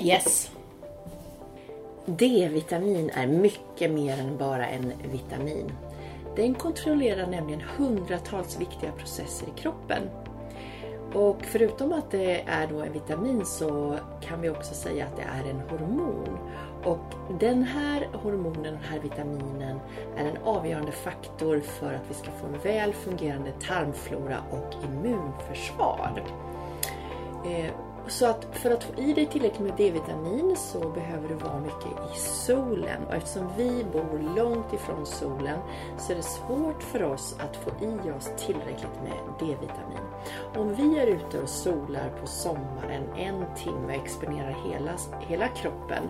Yes. 0.00 0.50
D-vitamin 2.06 3.10
är 3.14 3.26
mycket 3.26 3.90
mer 3.90 4.18
än 4.20 4.36
bara 4.36 4.66
en 4.66 4.92
vitamin. 5.12 5.72
Den 6.36 6.54
kontrollerar 6.54 7.26
nämligen 7.26 7.60
hundratals 7.76 8.60
viktiga 8.60 8.92
processer 8.92 9.46
i 9.56 9.60
kroppen. 9.60 10.02
Och 11.14 11.36
förutom 11.42 11.92
att 11.92 12.10
det 12.10 12.40
är 12.46 12.66
då 12.66 12.80
en 12.80 12.92
vitamin 12.92 13.46
så 13.46 13.96
kan 14.20 14.40
vi 14.40 14.50
också 14.50 14.74
säga 14.74 15.06
att 15.06 15.16
det 15.16 15.22
är 15.22 15.50
en 15.50 15.60
hormon. 15.70 16.38
Och 16.84 17.14
den 17.40 17.62
här 17.62 18.08
hormonen, 18.12 18.62
den 18.62 18.76
här 18.76 18.98
vitaminen, 18.98 19.80
är 20.16 20.24
en 20.24 20.36
avgörande 20.44 20.92
faktor 20.92 21.60
för 21.60 21.94
att 21.94 22.02
vi 22.08 22.14
ska 22.14 22.30
få 22.30 22.46
en 22.46 22.58
väl 22.62 22.92
fungerande 22.92 23.52
tarmflora 23.52 24.38
och 24.50 24.84
immunförsvar. 24.84 26.22
Eh, 27.44 27.70
så 28.08 28.26
att 28.26 28.46
för 28.52 28.70
att 28.70 28.84
få 28.84 29.00
i 29.00 29.12
dig 29.12 29.26
tillräckligt 29.26 29.60
med 29.60 29.76
D-vitamin 29.76 30.56
så 30.56 30.88
behöver 30.88 31.28
du 31.28 31.34
vara 31.34 31.60
mycket 31.60 32.16
i 32.16 32.18
solen. 32.18 33.06
Och 33.08 33.14
eftersom 33.14 33.48
vi 33.56 33.84
bor 33.92 34.36
långt 34.36 34.72
ifrån 34.72 35.06
solen 35.06 35.58
så 35.98 36.12
är 36.12 36.16
det 36.16 36.22
svårt 36.22 36.82
för 36.82 37.02
oss 37.02 37.36
att 37.38 37.56
få 37.56 37.70
i 37.84 38.10
oss 38.10 38.30
tillräckligt 38.46 39.02
med 39.02 39.18
D-vitamin. 39.38 40.04
Om 40.56 40.74
vi 40.74 40.98
är 40.98 41.06
ute 41.06 41.42
och 41.42 41.48
solar 41.48 42.10
på 42.20 42.26
sommaren 42.26 43.02
en 43.16 43.44
timme 43.56 43.86
och 43.86 44.04
exponerar 44.04 44.56
hela, 44.70 44.92
hela 45.20 45.48
kroppen 45.48 46.02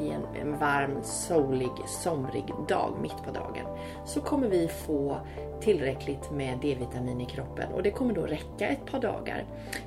i 0.00 0.10
en, 0.10 0.22
en 0.40 0.58
varm, 0.58 0.98
solig, 1.02 1.70
somrig 1.86 2.44
dag 2.68 2.92
mitt 3.02 3.22
på 3.24 3.30
dagen 3.30 3.66
så 4.04 4.20
kommer 4.20 4.48
vi 4.48 4.68
få 4.68 5.16
tillräckligt 5.60 6.30
med 6.30 6.58
D-vitamin 6.58 7.20
i 7.20 7.26
kroppen 7.26 7.72
och 7.72 7.82
det 7.82 7.90
kommer 7.90 8.14
då 8.14 8.22
räcka 8.22 8.68
ett 8.68 8.86
par 8.86 9.00
dagar. 9.00 9.44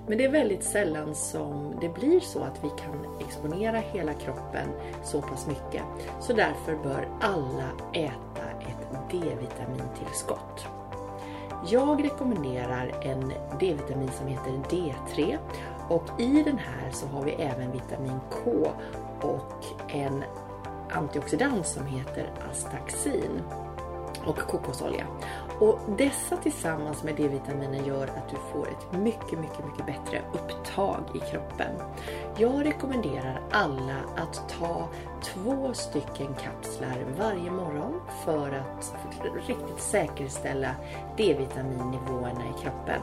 Men 0.07 0.17
det 0.17 0.25
är 0.25 0.31
väldigt 0.31 0.63
sällan 0.63 1.15
som 1.15 1.75
det 1.81 1.89
blir 1.89 2.19
så 2.19 2.39
att 2.39 2.63
vi 2.63 2.69
kan 2.69 3.19
exponera 3.27 3.77
hela 3.77 4.13
kroppen 4.13 4.67
så 5.03 5.21
pass 5.21 5.47
mycket. 5.47 5.83
Så 6.19 6.33
därför 6.33 6.83
bör 6.83 7.07
alla 7.21 7.69
äta 7.93 8.49
ett 8.59 9.11
D-vitamintillskott. 9.11 10.65
Jag 11.69 12.03
rekommenderar 12.03 12.91
en 13.01 13.33
D-vitamin 13.59 14.09
som 14.17 14.27
heter 14.27 14.51
D3 14.51 15.37
och 15.91 16.21
i 16.21 16.43
den 16.43 16.57
här 16.57 16.91
så 16.91 17.07
har 17.07 17.23
vi 17.23 17.31
även 17.31 17.71
vitamin 17.71 18.19
K 18.29 18.71
och 19.21 19.65
en 19.87 20.23
antioxidant 20.89 21.67
som 21.67 21.85
heter 21.85 22.31
astaxin 22.51 23.41
och 24.25 24.37
kokosolja. 24.37 25.05
Och 25.59 25.79
dessa 25.97 26.37
tillsammans 26.37 27.03
med 27.03 27.15
D-vitaminen 27.15 27.85
gör 27.85 28.03
att 28.03 28.29
du 28.29 28.35
får 28.51 28.67
ett 28.67 28.99
mycket, 28.99 29.39
mycket, 29.39 29.65
mycket 29.65 29.85
bättre 29.85 30.21
upptag 30.33 31.03
i 31.15 31.19
kroppen. 31.19 31.75
Jag 32.37 32.65
rekommenderar 32.65 33.41
alla 33.51 33.97
att 34.17 34.49
ta 34.49 34.87
två 35.23 35.73
stycken 35.73 36.35
kapslar 36.43 37.05
varje 37.17 37.51
morgon 37.51 38.01
för 38.25 38.51
att 38.51 38.93
riktigt 39.47 39.79
säkerställa 39.79 40.75
D-vitaminnivåerna 41.17 42.43
i 42.45 42.61
kroppen. 42.61 43.01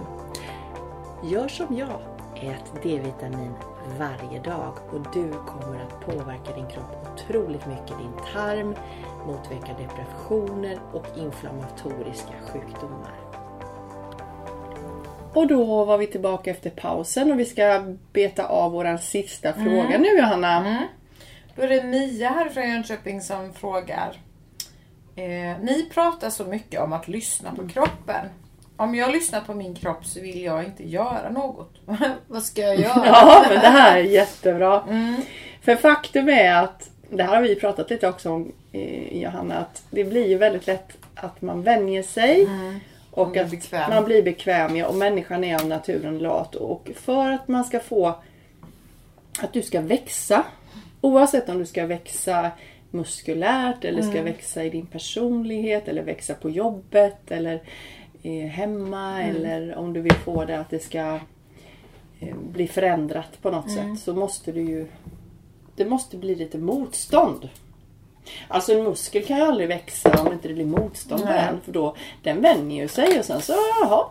Gör 1.23 1.49
som 1.49 1.77
jag, 1.77 2.18
ät 2.43 2.83
D-vitamin 2.83 3.55
varje 3.99 4.41
dag 4.41 4.73
och 4.91 5.01
du 5.15 5.31
kommer 5.31 5.83
att 5.83 6.01
påverka 6.01 6.55
din 6.55 6.67
kropp 6.67 7.07
otroligt 7.13 7.67
mycket. 7.67 7.99
Din 7.99 8.13
tarm, 8.33 8.75
motverka 9.27 9.73
depressioner 9.79 10.79
och 10.93 11.07
inflammatoriska 11.17 12.33
sjukdomar. 12.53 13.15
Och 15.35 15.47
då 15.47 15.85
var 15.85 15.99
vi 15.99 16.07
tillbaka 16.07 16.51
efter 16.51 16.71
pausen 16.71 17.33
och 17.33 17.39
vi 17.39 17.45
ska 17.45 17.95
beta 18.13 18.47
av 18.47 18.73
våran 18.73 18.99
sista 18.99 19.53
fråga 19.53 19.99
nu 19.99 20.09
Johanna. 20.19 20.83
Då 21.57 21.63
är 21.63 21.69
det 21.69 21.85
Mia 21.85 22.29
här 22.29 22.49
från 22.49 22.71
Jönköping 22.71 23.21
som 23.21 23.53
frågar. 23.53 24.17
Eh, 25.17 25.59
ni 25.63 25.91
pratar 25.95 26.31
så 26.31 26.45
mycket 26.45 26.81
om 26.81 26.93
att 26.93 27.09
lyssna 27.09 27.55
på 27.55 27.69
kroppen. 27.69 28.27
Om 28.79 28.95
jag 28.95 29.13
lyssnar 29.13 29.41
på 29.41 29.55
min 29.55 29.75
kropp 29.75 30.07
så 30.07 30.21
vill 30.21 30.43
jag 30.43 30.65
inte 30.65 30.89
göra 30.89 31.31
något. 31.31 31.75
Vad 32.27 32.43
ska 32.43 32.63
jag 32.63 32.81
göra? 32.81 33.07
Ja, 33.07 33.45
men 33.49 33.61
det 33.61 33.69
här 33.69 33.99
är 33.99 34.03
jättebra. 34.21 34.83
Mm. 34.89 35.23
För 35.63 35.77
faktum 35.77 36.29
är 36.29 36.63
att, 36.63 36.91
det 37.11 37.23
här 37.23 37.35
har 37.35 37.43
vi 37.43 37.55
pratat 37.55 37.91
lite 37.91 38.09
också 38.09 38.31
om 38.31 38.53
eh, 38.73 39.23
Johanna, 39.23 39.55
att 39.59 39.83
det 39.91 40.05
blir 40.05 40.29
ju 40.29 40.39
väldigt 40.39 40.67
lätt 40.67 40.97
att 41.15 41.43
man 41.43 41.63
vänjer 41.63 42.03
sig. 42.03 42.49
Och 43.11 43.29
Man 43.29 43.45
att 43.45 43.51
bekväm. 43.51 43.91
man 43.91 44.05
blir 44.05 44.23
bekväm 44.23 44.77
ja, 44.77 44.87
och 44.87 44.95
människan 44.95 45.45
är 45.45 45.61
av 45.61 45.67
naturen 45.67 46.19
lat. 46.19 46.55
Och 46.55 46.91
för 46.97 47.31
att 47.31 47.49
man 47.49 47.65
ska 47.65 47.81
få 47.81 48.15
att 49.41 49.53
du 49.53 49.63
ska 49.63 49.81
växa, 49.81 50.45
oavsett 51.01 51.49
om 51.49 51.59
du 51.59 51.67
ska 51.67 51.87
växa 51.87 52.51
muskulärt 52.91 53.85
eller 53.85 54.03
ska 54.03 54.23
växa 54.23 54.65
i 54.65 54.71
din 54.71 54.87
personlighet 54.87 55.89
eller 55.89 56.03
växa 56.03 56.35
på 56.35 56.51
jobbet 56.51 57.31
eller 57.31 57.61
hemma 58.53 59.23
eller 59.23 59.77
om 59.77 59.93
du 59.93 60.01
vill 60.01 60.13
få 60.15 60.45
det 60.45 60.59
att 60.61 60.71
det 60.71 60.79
ska 60.79 61.19
eh, 62.21 62.37
bli 62.53 62.69
förändrat 62.69 63.43
på 63.43 63.51
något 63.51 63.71
sätt 63.71 64.01
så 64.05 64.15
måste 64.15 64.53
du 64.53 64.61
ju 64.61 64.87
det 65.77 65.85
måste 65.85 66.17
bli 66.17 66.35
lite 66.35 66.59
motstånd. 66.59 67.49
Alltså 68.49 68.73
en 68.73 68.85
muskel 68.85 69.25
kan 69.25 69.37
ju 69.37 69.43
aldrig 69.43 69.69
växa 69.69 70.23
om 70.23 70.33
inte 70.33 70.49
det 70.49 70.55
blir 70.55 70.67
motstånd 70.67 71.23
på 71.23 71.29
den. 71.29 71.61
För 71.65 71.73
då, 71.73 71.97
den 72.23 72.41
vänjer 72.43 72.83
ju 72.83 72.89
sig 72.89 73.19
och 73.19 73.25
sen 73.25 73.41
så, 73.43 73.53
jaha. 73.81 74.05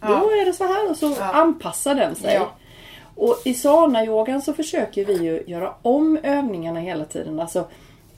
Då 0.00 0.08
Ja. 0.08 0.30
är 0.42 0.44
det 0.46 0.52
så 0.52 0.64
här 0.64 0.90
och 0.90 0.96
så 0.96 1.14
Ja. 1.18 1.24
anpassar 1.32 1.94
den 1.94 2.14
sig. 2.14 2.34
Ja. 2.34 2.50
Och 3.14 3.36
i 3.44 3.54
sana-yogan 3.54 4.42
så 4.42 4.52
försöker 4.52 5.04
vi 5.04 5.12
ju 5.24 5.42
göra 5.46 5.74
om 5.82 6.18
övningarna 6.22 6.80
hela 6.80 7.04
tiden. 7.04 7.40
Alltså, 7.40 7.64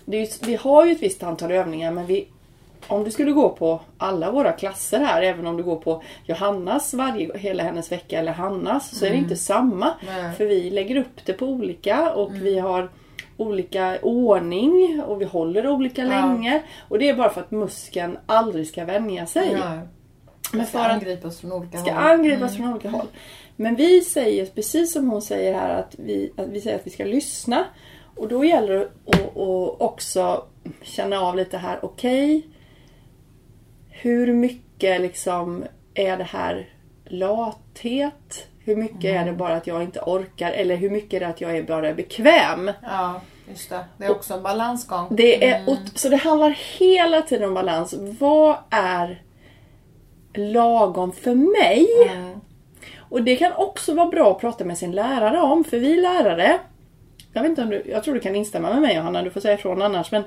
ju, 0.04 0.26
vi 0.42 0.54
har 0.56 0.86
ju 0.86 0.92
ett 0.92 1.02
visst 1.02 1.22
antal 1.22 1.50
övningar 1.50 1.90
men 1.92 2.06
vi, 2.06 2.28
om 2.88 3.04
du 3.04 3.10
skulle 3.10 3.32
gå 3.32 3.48
på 3.48 3.80
alla 3.98 4.30
våra 4.30 4.52
klasser 4.52 5.00
här, 5.00 5.22
även 5.22 5.46
om 5.46 5.56
du 5.56 5.62
går 5.62 5.76
på 5.76 6.02
Johannas 6.26 6.94
varje, 6.94 7.38
hela 7.38 7.62
hennes 7.62 7.92
vecka 7.92 8.18
eller 8.18 8.32
Hannas, 8.32 8.98
så 8.98 9.06
är 9.06 9.10
det 9.10 9.16
inte 9.16 9.36
samma. 9.36 9.94
Nej. 10.06 10.32
För 10.32 10.46
vi 10.46 10.70
lägger 10.70 10.96
upp 10.96 11.24
det 11.24 11.32
på 11.32 11.46
olika 11.46 12.12
och 12.12 12.34
vi 12.34 12.58
har 12.58 12.90
olika 13.36 13.98
ordning 14.02 15.02
och 15.06 15.20
vi 15.20 15.24
håller 15.24 15.68
olika 15.68 16.02
Ja. 16.02 16.08
länge. 16.08 16.62
Och 16.88 16.98
det 16.98 17.08
är 17.08 17.14
bara 17.14 17.30
för 17.30 17.40
att 17.40 17.50
muskeln 17.50 18.18
aldrig 18.26 18.68
ska 18.68 18.84
vänja 18.84 19.26
sig. 19.26 19.52
Ja. 19.52 19.78
Men 20.52 20.66
ska 20.66 20.78
för 20.78 20.84
att 20.84 20.90
angripas 20.92 21.40
från 21.40 21.52
olika 21.52 21.78
ska 21.78 21.92
håll. 21.92 22.02
angripas 22.10 22.56
från 22.56 22.72
olika 22.72 22.90
håll. 22.90 23.06
Men 23.56 23.74
vi 23.74 24.00
säger, 24.00 24.46
precis 24.46 24.92
som 24.92 25.10
hon 25.10 25.22
säger 25.22 25.54
här, 25.54 25.70
att 25.80 25.94
vi, 25.98 26.32
att 26.36 26.48
vi 26.48 26.60
säger 26.60 26.76
att 26.78 26.86
vi 26.86 26.90
ska 26.90 27.04
lyssna. 27.04 27.64
Och 28.16 28.28
då 28.28 28.44
gäller 28.44 28.74
det 28.78 28.84
att, 29.06 29.36
att 29.36 29.80
också 29.80 30.44
känna 30.82 31.20
av 31.20 31.36
lite 31.36 31.58
här, 31.58 31.78
okej. 31.82 32.46
Hur 34.02 34.32
mycket 34.32 35.00
liksom 35.00 35.64
är 35.94 36.16
det 36.16 36.24
här 36.24 36.68
lathet? 37.04 38.46
Hur 38.64 38.76
mycket 38.76 39.04
är 39.04 39.24
det 39.24 39.32
bara 39.32 39.56
att 39.56 39.66
jag 39.66 39.82
inte 39.82 40.00
orkar? 40.00 40.50
Eller 40.52 40.76
hur 40.76 40.90
mycket 40.90 41.12
är 41.14 41.20
det 41.20 41.26
att 41.26 41.40
jag 41.40 41.56
är 41.56 41.62
bara 41.62 41.94
bekväm? 41.94 42.70
Ja, 42.82 43.20
just 43.48 43.70
det. 43.70 43.84
Det 43.96 44.04
är 44.04 44.10
också 44.10 44.34
en 44.34 44.42
balansgång. 44.42 45.06
Det 45.10 45.48
är, 45.48 45.68
ot- 45.68 45.98
Så 45.98 46.08
det 46.08 46.16
handlar 46.16 46.50
hela 46.78 47.22
tiden 47.22 47.48
om 47.48 47.54
balans. 47.54 47.94
Vad 48.20 48.56
är 48.70 49.22
lagom 50.34 51.12
för 51.12 51.34
mig? 51.34 51.86
Mm. 52.12 52.40
Och 52.98 53.22
det 53.22 53.36
kan 53.36 53.52
också 53.52 53.94
vara 53.94 54.06
bra 54.06 54.30
att 54.30 54.40
prata 54.40 54.64
med 54.64 54.78
sin 54.78 54.92
lärare 54.92 55.40
om. 55.40 55.64
För 55.64 55.78
vi 55.78 55.96
lärare, 55.96 56.58
jag, 57.32 57.42
vet 57.42 57.48
inte 57.50 57.62
om 57.62 57.70
du, 57.70 57.82
jag 57.86 58.04
tror 58.04 58.14
du 58.14 58.20
kan 58.20 58.36
instämma 58.36 58.72
med 58.72 58.82
mig 58.82 58.96
Johanna, 58.96 59.22
du 59.22 59.30
får 59.30 59.40
säga 59.40 59.54
ifrån 59.54 59.82
annars. 59.82 60.12
Men 60.12 60.22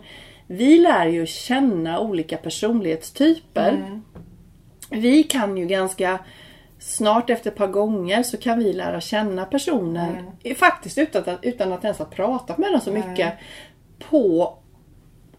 vi 0.48 0.80
lär 0.80 1.08
ju 1.08 1.26
känna 1.26 2.00
olika 2.00 2.38
personlighetstyper. 2.38 4.02
Vi 4.90 5.24
kan 5.24 5.58
ju 5.58 5.66
ganska 5.66 6.20
snart 6.80 7.30
efter 7.30 7.52
ett 7.52 7.58
par 7.58 7.68
gånger 7.68 8.24
så 8.24 8.38
kan 8.38 8.60
vi 8.60 8.74
lära 8.74 9.02
känna 9.02 9.46
personen. 9.46 10.32
Faktiskt 10.56 10.98
utan 10.98 11.24
att, 11.30 11.40
utan 11.46 11.74
att 11.74 11.84
ens 11.84 12.00
ha 12.00 12.06
pratat 12.06 12.58
med 12.58 12.72
dem 12.72 12.82
så 12.82 12.92
mycket. 12.92 13.34
På 14.10 14.58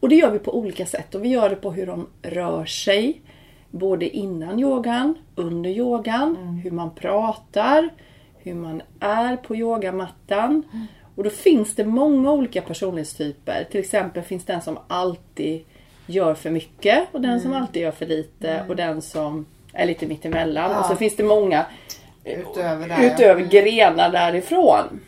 och 0.00 0.08
det 0.08 0.16
gör 0.16 0.30
vi 0.30 0.38
på 0.38 0.58
olika 0.58 0.86
sätt. 0.86 1.14
Och 1.14 1.24
vi 1.24 1.28
gör 1.28 1.50
det 1.50 1.56
på 1.56 1.72
hur 1.72 1.86
de 1.86 2.06
rör 2.22 2.64
sig. 2.64 3.22
Både 3.70 4.08
innan 4.08 4.60
yogan, 4.60 5.14
under 5.34 5.70
yogan, 5.70 6.36
hur 6.64 6.70
man 6.70 6.94
pratar, 6.94 7.88
hur 8.38 8.54
man 8.54 8.82
är 9.00 9.36
på 9.36 9.56
yogamattan. 9.56 10.62
Och 11.16 11.24
då 11.24 11.30
finns 11.30 11.74
det 11.74 11.84
många 11.84 12.32
olika 12.32 12.62
personlighetstyper. 12.62 13.66
Till 13.70 13.80
exempel 13.80 14.22
finns 14.22 14.44
den 14.44 14.62
som 14.62 14.78
alltid 14.88 15.64
gör 16.06 16.34
för 16.34 16.50
mycket 16.50 17.08
och 17.12 17.20
den 17.20 17.40
som 17.40 17.52
alltid 17.52 17.82
gör 17.82 17.90
för 17.90 18.06
lite 18.06 18.64
och 18.68 18.76
den 18.76 19.02
som 19.02 19.46
är 19.72 19.86
lite 19.86 20.06
mittemellan. 20.06 20.70
Ja. 20.70 20.80
Och 20.80 20.86
så 20.86 20.96
finns 20.96 21.16
det 21.16 21.24
många 21.24 21.66
Utöver 22.24 22.88
det. 22.88 22.94
ja. 23.02 23.14
utöver 23.14 23.42
grenar 23.42 24.10
därifrån. 24.10 25.00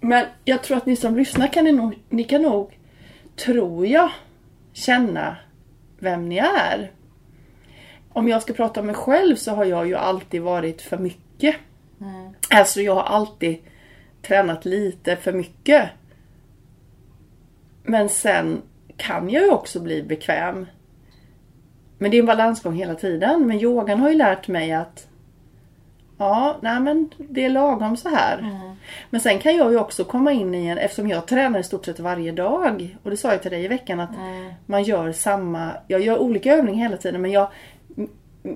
Men 0.00 0.24
jag 0.44 0.62
tror 0.62 0.76
att 0.76 0.86
ni 0.86 0.96
som 0.96 1.16
lyssnar 1.16 1.46
kan 1.46 1.64
ni 1.64 1.72
nog, 1.72 1.98
ni 2.08 2.24
kan 2.24 2.42
nog, 2.42 2.78
tror 3.36 3.86
jag, 3.86 4.10
känna 4.72 5.36
vem 5.98 6.28
ni 6.28 6.38
är. 6.38 6.90
Om 8.12 8.28
jag 8.28 8.42
ska 8.42 8.52
prata 8.52 8.80
om 8.80 8.86
mig 8.86 8.94
själv 8.94 9.36
så 9.36 9.50
har 9.50 9.64
jag 9.64 9.86
ju 9.86 9.94
alltid 9.94 10.42
varit 10.42 10.82
för 10.82 10.98
mycket. 10.98 11.56
Alltså 12.50 12.80
jag 12.80 12.94
har 12.94 13.02
alltid 13.02 13.58
tränat 14.22 14.64
lite 14.64 15.16
för 15.16 15.32
mycket. 15.32 15.90
Men 17.82 18.08
sen 18.08 18.62
kan 18.96 19.30
jag 19.30 19.42
ju 19.42 19.50
också 19.50 19.80
bli 19.80 20.02
bekväm. 20.02 20.66
Men 21.98 22.10
det 22.10 22.16
är 22.16 22.20
en 22.20 22.26
balansgång 22.26 22.74
hela 22.74 22.94
tiden. 22.94 23.46
Men 23.46 23.60
yogan 23.60 24.00
har 24.00 24.10
ju 24.10 24.16
lärt 24.16 24.48
mig 24.48 24.72
att 24.72 25.08
Ja, 26.18 26.56
nej 26.60 26.80
men 26.80 27.10
det 27.18 27.44
är 27.44 27.50
lagom 27.50 27.96
så 27.96 28.08
här. 28.08 28.60
Men 29.10 29.20
sen 29.20 29.38
kan 29.38 29.56
jag 29.56 29.72
ju 29.72 29.78
också 29.78 30.04
komma 30.04 30.32
in 30.32 30.54
i 30.54 30.66
en, 30.66 30.78
eftersom 30.78 31.08
jag 31.08 31.26
tränar 31.26 31.58
i 31.58 31.62
stort 31.62 31.84
sett 31.84 32.00
varje 32.00 32.32
dag. 32.32 32.96
Och 33.02 33.10
det 33.10 33.16
sa 33.16 33.30
jag 33.30 33.42
till 33.42 33.50
dig 33.50 33.64
i 33.64 33.68
veckan 33.68 34.00
att 34.00 34.10
man 34.66 34.82
gör 34.82 35.12
samma, 35.12 35.70
jag 35.86 36.00
gör 36.00 36.18
olika 36.18 36.54
övningar 36.54 36.88
hela 36.88 36.96
tiden 36.96 37.22
men 37.22 37.30
jag 37.30 37.48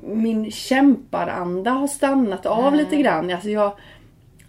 min 0.03 0.51
kämparanda 0.51 1.71
har 1.71 1.87
stannat 1.87 2.47
av 2.47 2.75
lite 2.75 2.97
grann. 2.97 3.31
Alltså 3.31 3.49
jag, 3.49 3.73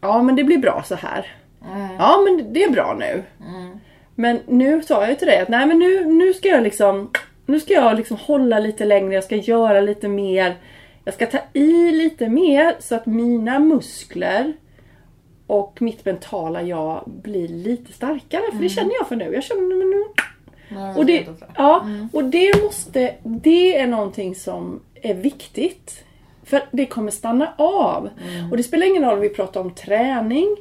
ja 0.02 0.22
men 0.24 0.36
det 0.36 0.44
blir 0.44 0.58
bra 0.58 0.84
så 0.86 0.96
här. 0.96 1.26
Ja 1.98 2.18
men 2.26 2.54
det 2.54 2.64
är 2.64 2.70
bra 2.70 2.96
nu. 3.00 3.24
Men 4.16 4.40
nu 4.48 4.82
sa 4.82 5.02
jag 5.02 5.10
ju 5.10 5.16
till 5.16 5.28
dig 5.28 5.40
att 5.40 5.50
nej 5.50 5.68
men 5.68 5.80
nu, 5.80 6.06
nu 6.06 6.34
ska 6.34 6.48
jag 6.48 6.64
liksom 6.64 7.10
Nu 7.46 7.60
ska 7.60 7.74
jag 7.74 7.98
liksom 7.98 8.18
hålla 8.18 8.60
lite 8.60 8.86
längre, 8.86 9.14
jag 9.14 9.24
ska 9.24 9.36
göra 9.36 9.82
lite 9.82 10.08
mer. 10.08 10.56
Jag 11.06 11.14
ska 11.14 11.26
ta 11.26 11.40
i 11.54 11.92
lite 11.92 12.30
mer 12.30 12.76
så 12.80 12.96
att 12.96 13.06
mina 13.06 13.60
muskler 13.60 14.54
och 15.48 15.82
mitt 15.82 16.06
mentala 16.06 16.62
jag 16.62 17.04
blir 17.06 17.48
lite 17.48 17.94
starkare. 17.94 18.42
För 18.52 18.62
det 18.62 18.70
känner 18.70 18.94
jag 19.00 19.08
för 19.08 19.16
nu. 19.16 19.34
Jag 19.34 19.44
känner 19.44 19.76
men 19.76 19.90
nu. 19.90 20.04
Ja, 20.70 20.96
Och 20.98 21.06
det, 21.06 21.28
ja, 21.56 21.88
och 22.14 22.24
det 22.24 22.64
måste, 22.64 23.16
det 23.24 23.78
är 23.78 23.88
någonting 23.88 24.36
som 24.36 24.80
är 25.02 25.14
viktigt. 25.14 26.04
För 26.48 26.62
det 26.72 26.86
kommer 26.86 27.12
stanna 27.12 27.54
av. 27.58 28.10
Och 28.52 28.58
det 28.58 28.64
spelar 28.64 28.88
ingen 28.88 29.04
roll 29.04 29.14
om 29.14 29.20
vi 29.20 29.30
pratar 29.30 29.62
om 29.62 29.76
träning, 29.76 30.58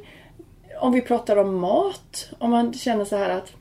om 0.81 0.93
vi 0.93 1.01
pratar 1.01 1.37
om 1.37 1.55
mat, 1.59 2.29
om 2.39 2.51
man 2.51 2.73
känner 2.73 3.05
så 3.05 3.15
här 3.15 3.29
att 3.29 3.53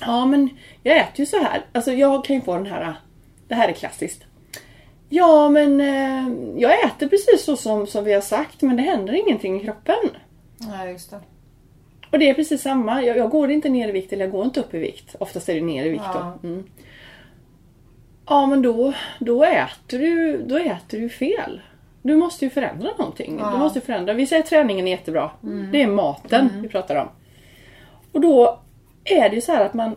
Ja 0.00 0.26
men 0.26 0.48
jag 0.82 0.96
äter 0.96 1.20
ju 1.20 1.26
så 1.26 1.38
här. 1.38 1.64
Alltså 1.72 1.92
jag 1.92 2.24
kan 2.24 2.36
ju 2.36 2.42
få 2.42 2.54
den 2.54 2.66
här, 2.66 2.94
det 3.48 3.54
här 3.54 3.68
är 3.68 3.72
klassiskt. 3.72 4.24
Ja 5.08 5.48
men 5.48 5.80
eh, 5.80 6.28
jag 6.56 6.84
äter 6.84 7.08
precis 7.08 7.44
så 7.44 7.56
som, 7.56 7.86
som 7.86 8.04
vi 8.04 8.12
har 8.12 8.20
sagt 8.20 8.62
men 8.62 8.76
det 8.76 8.82
händer 8.82 9.12
ingenting 9.12 9.60
i 9.60 9.64
kroppen. 9.64 10.10
Nej, 10.58 10.92
just 10.92 11.10
det. 11.10 11.20
Och 12.12 12.18
det 12.18 12.28
är 12.30 12.34
precis 12.34 12.62
samma. 12.62 13.02
Jag, 13.02 13.16
jag 13.16 13.30
går 13.30 13.50
inte 13.50 13.68
ner 13.68 13.88
i 13.88 13.92
vikt 13.92 14.12
eller 14.12 14.24
jag 14.24 14.32
går 14.32 14.44
inte 14.44 14.60
upp 14.60 14.74
i 14.74 14.78
vikt. 14.78 15.14
Oftast 15.20 15.48
är 15.48 15.54
det 15.54 15.60
ner 15.60 15.84
i 15.84 15.88
vikt 15.88 16.02
Ja. 16.14 16.38
då. 16.42 16.48
Mm. 16.48 16.64
Ja 18.28 18.46
men 18.46 18.62
då, 18.62 18.92
då, 19.18 19.44
äter 19.44 19.98
du, 19.98 20.42
då 20.46 20.56
äter 20.56 21.00
du 21.00 21.08
fel. 21.08 21.60
Du 22.02 22.16
måste 22.16 22.44
ju 22.44 22.50
förändra 22.50 22.90
någonting. 22.98 23.38
Ja. 23.40 23.50
Du 23.50 23.58
måste 23.58 23.80
förändra. 23.80 24.12
Vi 24.12 24.26
säger 24.26 24.42
träningen 24.42 24.86
är 24.86 24.90
jättebra. 24.90 25.30
Det 25.72 25.82
är 25.82 25.86
maten 25.86 26.50
vi 26.62 26.68
pratar 26.68 26.96
om. 26.96 27.08
Och 28.12 28.20
då 28.20 28.60
är 29.04 29.28
det 29.28 29.34
ju 29.34 29.40
så 29.40 29.52
här 29.52 29.64
att 29.64 29.74
man 29.74 29.96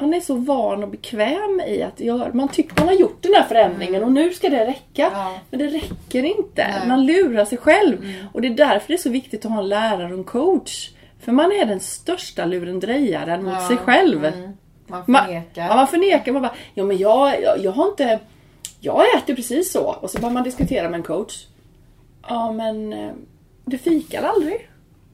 man 0.00 0.14
är 0.14 0.20
så 0.20 0.34
van 0.34 0.82
och 0.82 0.88
bekväm 0.88 1.60
i 1.66 1.82
att 1.82 2.00
göra, 2.00 2.30
man 2.32 2.48
tycker 2.48 2.78
man 2.80 2.88
har 2.88 2.94
gjort 2.94 3.22
den 3.22 3.34
här 3.34 3.42
förändringen 3.42 4.04
och 4.04 4.12
nu 4.12 4.30
ska 4.32 4.48
det 4.48 4.66
räcka. 4.66 5.10
Ja. 5.12 5.38
Men 5.50 5.58
det 5.58 5.66
räcker 5.66 6.22
inte. 6.24 6.68
Nej. 6.68 6.88
Man 6.88 7.06
lurar 7.06 7.44
sig 7.44 7.58
själv. 7.58 8.14
Och 8.32 8.42
det 8.42 8.48
är 8.48 8.54
därför 8.54 8.88
det 8.88 8.94
är 8.94 8.98
så 8.98 9.10
viktigt 9.10 9.44
att 9.44 9.50
ha 9.50 9.58
en 9.58 9.68
lärare 9.68 10.12
och 10.12 10.18
en 10.18 10.24
coach. 10.24 10.90
För 11.20 11.32
man 11.32 11.52
är 11.52 11.64
den 11.64 11.80
största 11.80 12.44
lurendrejaren 12.44 13.44
mot 13.44 13.54
Ja. 13.54 13.68
sig 13.68 13.76
själv. 13.76 14.24
Mm. 14.24 14.50
Man 14.90 15.02
Man, 15.06 15.24
förnekar. 15.26 15.66
ja, 15.68 15.76
man 15.76 15.86
förnekar. 15.86 16.32
Man 16.32 16.42
bara, 16.42 16.54
ja 16.74 16.84
men 16.84 16.98
jag, 16.98 17.42
jag, 17.42 17.58
jag 17.58 17.72
har 17.72 17.88
inte... 17.88 18.20
Jag 18.80 19.16
äter 19.18 19.34
precis 19.34 19.72
så. 19.72 19.94
Och 20.00 20.10
så 20.10 20.18
börjar 20.20 20.32
man 20.34 20.42
diskutera 20.44 20.88
med 20.88 20.98
en 20.98 21.02
coach. 21.04 21.46
Ja 22.28 22.52
men 22.52 22.92
eh, 22.92 23.12
du 23.64 23.78
fikar 23.78 24.22
aldrig? 24.22 24.68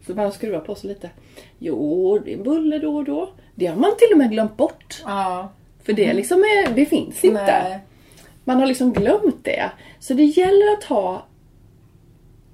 Så 0.06 0.14
man 0.14 0.32
skruvar 0.32 0.60
på 0.60 0.74
sig 0.74 0.88
lite. 0.88 1.10
Jo, 1.58 2.18
det 2.24 2.32
är 2.32 2.36
buller 2.44 2.78
då 2.78 2.96
och 2.96 3.04
då. 3.04 3.30
Det 3.54 3.66
har 3.66 3.76
man 3.76 3.90
till 3.98 4.08
och 4.12 4.18
med 4.18 4.30
glömt 4.30 4.56
bort. 4.56 5.02
Ja. 5.04 5.52
För 5.84 5.92
det 5.92 6.12
liksom 6.14 6.38
är, 6.38 6.74
det 6.74 6.86
finns 6.86 7.24
inte. 7.24 7.62
Nej. 7.62 7.78
Man 8.44 8.56
har 8.60 8.66
liksom 8.66 8.92
glömt 8.92 9.44
det. 9.44 9.70
Så 10.00 10.14
det 10.14 10.24
gäller 10.24 10.72
att 10.72 10.84
ha 10.84 11.26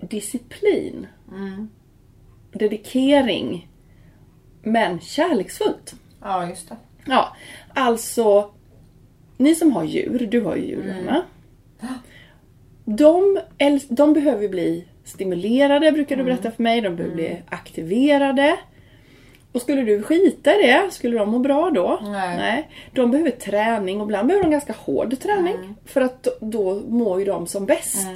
disciplin. 0.00 1.06
Dedikering. 2.52 3.68
Men 4.62 5.00
kärleksfullt. 5.00 5.94
Ja, 6.20 6.48
just 6.48 6.68
det. 6.68 6.76
Ja, 7.06 7.36
alltså 7.74 8.50
ni 9.36 9.54
som 9.54 9.72
har 9.72 9.84
djur, 9.84 10.28
du 10.30 10.40
har 10.40 10.56
ju 10.56 10.62
djur 10.62 10.94
Anna. 11.00 11.22
De, 12.84 13.40
de 13.88 14.12
behöver 14.12 14.48
bli 14.48 14.84
stimulerade 15.04 15.92
brukar 15.92 16.16
du 16.16 16.24
berätta 16.24 16.50
för 16.50 16.62
mig. 16.62 16.80
De 16.80 16.96
behöver 16.96 17.14
bli 17.14 17.42
aktiverade. 17.48 18.56
Och 19.52 19.62
skulle 19.62 19.82
du 19.82 20.02
skita 20.02 20.54
i 20.54 20.62
det, 20.66 20.90
skulle 20.90 21.18
de 21.18 21.30
må 21.30 21.38
bra 21.38 21.70
då? 21.70 21.98
Nej. 22.02 22.68
De 22.92 23.10
behöver 23.10 23.30
träning 23.30 24.00
och 24.00 24.06
ibland 24.06 24.28
behöver 24.28 24.44
de 24.44 24.50
ganska 24.50 24.74
hård 24.78 25.20
träning. 25.20 25.54
För 25.84 26.00
att 26.00 26.28
då 26.40 26.82
mår 26.88 27.18
ju 27.18 27.24
de 27.24 27.46
som 27.46 27.66
bäst. 27.66 28.06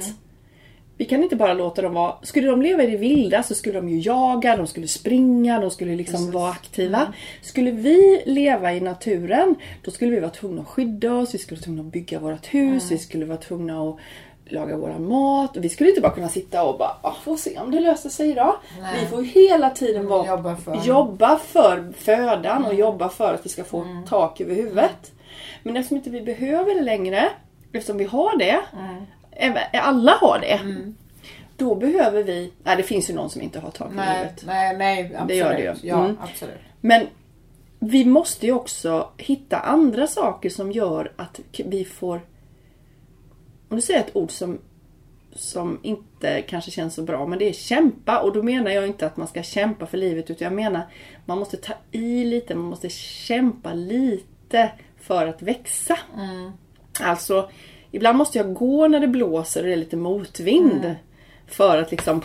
Vi 0.97 1.05
kan 1.05 1.23
inte 1.23 1.35
bara 1.35 1.53
låta 1.53 1.81
dem 1.81 1.93
vara... 1.93 2.13
Skulle 2.21 2.47
de 2.47 2.61
leva 2.61 2.83
i 2.83 2.87
det 2.91 2.97
vilda 2.97 3.43
så 3.43 3.55
skulle 3.55 3.75
de 3.79 3.89
ju 3.89 3.99
jaga, 3.99 4.57
de 4.57 4.67
skulle 4.67 4.87
springa, 4.87 5.59
de 5.59 5.71
skulle 5.71 5.95
liksom 5.95 6.31
vara 6.31 6.51
aktiva. 6.51 7.13
Skulle 7.41 7.71
vi 7.71 8.23
leva 8.25 8.73
i 8.73 8.79
naturen, 8.79 9.55
då 9.83 9.91
skulle 9.91 10.11
vi 10.11 10.19
vara 10.19 10.31
tvungna 10.31 10.61
att 10.61 10.67
skydda 10.67 11.13
oss, 11.13 11.33
vi 11.33 11.37
skulle 11.37 11.55
vara 11.57 11.63
tvungna 11.63 11.81
att 11.81 11.87
bygga 11.91 12.19
vårt 12.19 12.53
hus, 12.53 12.91
vi 12.91 12.97
skulle 12.97 13.25
vara 13.25 13.37
tvungna 13.37 13.89
att 13.89 13.97
laga 14.45 14.77
vår 14.77 14.99
mat. 14.99 15.57
Vi 15.57 15.69
skulle 15.69 15.89
inte 15.89 16.01
bara 16.01 16.11
kunna 16.13 16.29
sitta 16.29 16.63
och 16.63 16.77
bara, 16.77 16.97
ah, 17.01 17.15
får 17.23 17.37
se 17.37 17.59
om 17.59 17.71
det 17.71 17.79
löser 17.79 18.09
sig 18.09 18.29
idag. 18.29 18.55
Nej. 18.81 18.99
Vi 19.01 19.05
får 19.07 19.23
hela 19.23 19.69
tiden 19.69 20.07
vara, 20.07 20.27
Jobba 20.27 20.55
för. 20.55 20.81
jobba 20.85 21.37
för 21.37 21.91
födan 21.97 22.65
och 22.65 22.73
jobba 22.73 23.09
för 23.09 23.33
att 23.33 23.45
vi 23.45 23.49
ska 23.49 23.63
få 23.63 23.85
tak 24.09 24.41
över 24.41 24.55
huvudet. 24.55 25.11
Men 25.63 25.77
eftersom 25.77 25.97
inte 25.97 26.09
vi 26.09 26.21
behöver 26.21 26.75
det 26.75 26.81
längre, 26.81 27.29
eftersom 27.73 27.97
vi 27.97 28.03
har 28.05 28.37
det, 28.37 28.49
även- 28.49 29.07
alla 29.73 30.11
har 30.11 30.39
det. 30.39 30.59
Då 31.57 31.75
behöver 31.75 32.23
vi, 32.23 32.53
nej 32.63 32.77
det 32.77 32.83
finns 32.83 33.09
ju 33.09 33.13
någon 33.13 33.29
som 33.29 33.41
inte 33.41 33.59
har 33.59 33.71
tak 33.71 33.87
över 33.87 33.95
Nej, 33.95 34.17
huvudet. 34.17 34.43
nej, 34.45 34.77
nej, 34.77 35.05
absolut. 35.15 35.27
Det 35.27 35.35
gör 35.35 35.53
det 35.53 35.61
ju. 35.61 35.73
Ja, 35.89 36.03
Mm. 36.05 36.17
absolut. 36.21 36.57
Men 36.81 37.07
vi 37.79 38.05
måste 38.05 38.45
ju 38.45 38.51
också 38.51 39.09
hitta 39.17 39.59
andra 39.59 40.07
saker 40.07 40.49
som 40.49 40.71
gör 40.71 41.11
att 41.15 41.39
vi 41.65 41.85
får... 41.85 42.21
Om 43.69 43.75
du 43.75 43.81
säger 43.81 43.99
ett 43.99 44.15
ord 44.15 44.31
som, 44.31 44.59
som 45.35 45.79
inte 45.83 46.41
kanske 46.41 46.71
känns 46.71 46.93
så 46.95 47.01
bra, 47.03 47.27
men 47.27 47.39
det 47.39 47.49
är 47.49 47.53
kämpa. 47.53 48.19
Och 48.21 48.33
då 48.33 48.43
menar 48.43 48.71
jag 48.71 48.87
inte 48.87 49.05
att 49.07 49.17
man 49.17 49.27
ska 49.27 49.43
kämpa 49.43 49.85
för 49.85 49.97
livet, 49.97 50.29
utan 50.29 50.45
jag 50.45 50.53
menar 50.53 50.81
man 51.25 51.37
måste 51.39 51.57
ta 51.57 51.73
i 51.91 52.25
lite, 52.25 52.55
man 52.55 52.65
måste 52.69 52.89
kämpa 52.89 53.73
lite 53.73 54.71
för 55.01 55.27
att 55.27 55.41
växa. 55.41 55.97
Alltså, 57.01 57.49
ibland 57.97 58.17
måste 58.17 58.37
jag 58.37 58.53
gå 58.53 58.87
när 58.87 58.99
det 58.99 59.07
blåser 59.07 59.61
och 59.61 59.67
det 59.67 59.73
är 59.73 59.77
lite 59.77 59.97
motvind. 59.97 60.95
För 61.47 61.77
att 61.81 61.91
liksom 61.91 62.21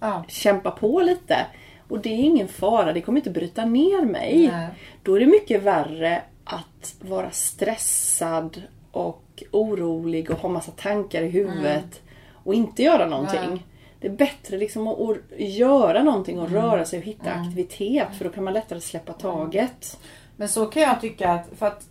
Ja. 0.00 0.24
kämpa 0.28 0.70
på 0.70 1.00
lite. 1.00 1.46
Och 1.88 2.00
det 2.00 2.08
är 2.08 2.18
ingen 2.18 2.48
fara, 2.48 2.92
det 2.92 3.00
kommer 3.00 3.18
inte 3.18 3.30
bryta 3.30 3.64
ner 3.64 4.04
mig. 4.04 4.48
Nej. 4.52 4.68
Då 5.02 5.14
är 5.14 5.20
det 5.20 5.26
mycket 5.26 5.62
värre 5.62 6.22
att 6.44 6.94
vara 7.00 7.30
stressad 7.30 8.62
och 8.92 9.42
orolig 9.50 10.30
och 10.30 10.38
ha 10.38 10.48
massa 10.48 10.70
tankar 10.70 11.22
i 11.22 11.28
huvudet 11.28 12.02
och 12.32 12.54
inte 12.54 12.82
göra 12.82 13.06
någonting. 13.06 13.50
Nej. 13.50 13.64
Det 14.00 14.06
är 14.06 14.12
bättre 14.12 14.58
liksom 14.58 14.86
att, 14.86 15.16
göra 15.38 16.02
någonting 16.02 16.40
och 16.40 16.50
röra 16.50 16.84
sig 16.84 16.98
och 16.98 17.04
hitta 17.04 17.30
aktivitet 17.30 18.08
för 18.18 18.24
då 18.24 18.30
kan 18.30 18.44
man 18.44 18.52
lättare 18.52 18.80
släppa 18.80 19.12
taget. 19.12 19.98
Men 20.36 20.48
så 20.48 20.66
kan 20.66 20.82
jag 20.82 21.00
tycka 21.00 21.30
att, 21.30 21.48
för 21.58 21.66
att 21.66 21.86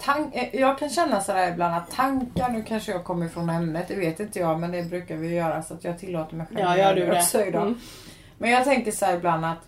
tank, 0.00 0.34
eh, 0.34 0.60
jag 0.60 0.78
kan 0.78 0.90
känna 0.90 1.20
sådär 1.20 1.52
ibland 1.52 1.74
att 1.74 1.90
tankar, 1.90 2.48
nu 2.48 2.62
kanske 2.62 2.92
jag 2.92 3.04
kommer 3.04 3.28
från 3.28 3.50
ämnet, 3.50 3.88
det 3.88 3.94
vet 3.94 4.20
inte 4.20 4.38
jag 4.38 4.60
men 4.60 4.72
det 4.72 4.82
brukar 4.82 5.16
vi 5.16 5.34
göra 5.34 5.62
så 5.62 5.74
att 5.74 5.84
jag 5.84 5.98
tillåter 5.98 6.36
mig 6.36 6.46
själv 6.46 6.60
Ja, 6.60 6.76
gör 6.76 6.94
du 6.94 7.06
det. 7.06 7.18
också 7.18 7.44
idag. 7.44 7.62
Mm. 7.62 7.78
Men 8.38 8.50
jag 8.50 8.64
tänker 8.64 8.92
så 8.92 9.04
här 9.06 9.16
ibland 9.16 9.44
att 9.44 9.58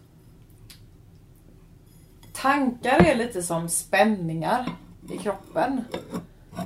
tankar 2.32 3.04
är 3.04 3.14
lite 3.14 3.42
som 3.42 3.68
spänningar 3.68 4.66
i 5.12 5.18
kroppen. 5.18 5.84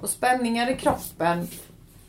Och 0.02 0.10
spänningar 0.10 0.70
i 0.70 0.76
kroppen 0.76 1.48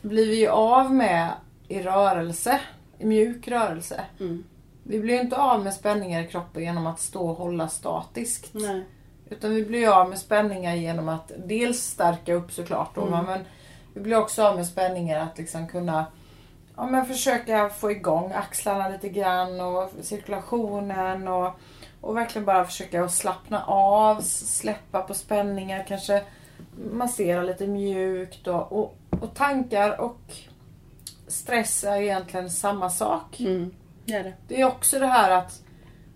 blir 0.01 0.28
vi 0.28 0.39
ju 0.39 0.47
av 0.47 0.93
med 0.93 1.32
i 1.68 1.80
rörelse, 1.82 2.60
i 2.99 3.05
mjuk 3.05 3.47
rörelse. 3.47 4.01
Mm. 4.20 4.43
Vi 4.84 4.99
blir 4.99 5.14
ju 5.14 5.22
inte 5.22 5.38
av 5.38 5.64
med 5.64 5.74
spänningar 5.74 6.24
i 6.24 6.28
kroppen 6.28 6.64
genom 6.64 6.88
att 6.88 6.99
stå 6.99 7.30
och 7.30 7.36
hålla 7.36 7.68
statiskt. 7.68 8.49
Nej. 8.53 8.86
Utan 9.30 9.55
vi 9.55 9.65
blir 9.65 9.89
av 9.89 10.09
med 10.09 10.19
spänningar 10.19 10.75
genom 10.75 11.09
att 11.09 11.32
dels 11.45 11.84
stärka 11.84 12.34
upp 12.34 12.51
såklart 12.51 12.95
då, 12.95 13.01
Mm. 13.01 13.25
men 13.25 13.45
vi 13.93 14.01
blir 14.01 14.17
också 14.17 14.43
av 14.43 14.55
med 14.55 14.65
spänningar 14.67 15.19
att 15.19 15.38
liksom 15.38 15.67
kunna 15.67 16.05
ja, 16.75 16.86
men 16.86 17.05
försöka 17.05 17.69
få 17.69 17.91
igång 17.91 18.32
axlarna 18.32 18.89
lite 18.89 19.09
grann 19.09 19.61
och 19.61 19.91
cirkulationen 20.01 21.28
och, 21.28 21.59
och 22.01 22.17
verkligen 22.17 22.45
bara 22.45 22.65
försöka 22.65 23.03
att 23.03 23.13
slappna 23.13 23.63
av, 23.65 24.21
släppa 24.21 25.01
på 25.01 25.13
spänningar, 25.13 25.86
kanske 25.88 26.23
massera 26.91 27.41
lite 27.43 27.67
mjukt 27.67 28.47
och, 28.47 28.71
och, 28.71 28.97
och 29.09 29.34
tankar 29.34 30.01
och 30.01 30.19
stress 31.28 31.84
är 31.84 32.01
egentligen 32.01 32.49
samma 32.49 32.89
sak. 32.89 33.39
Mm. 33.39 33.73
Det 34.05 34.13
är 34.13 34.23
det. 34.23 34.34
Det 34.47 34.61
är 34.61 34.65
också 34.65 34.99
det 34.99 35.07
här 35.07 35.32
att, 35.32 35.61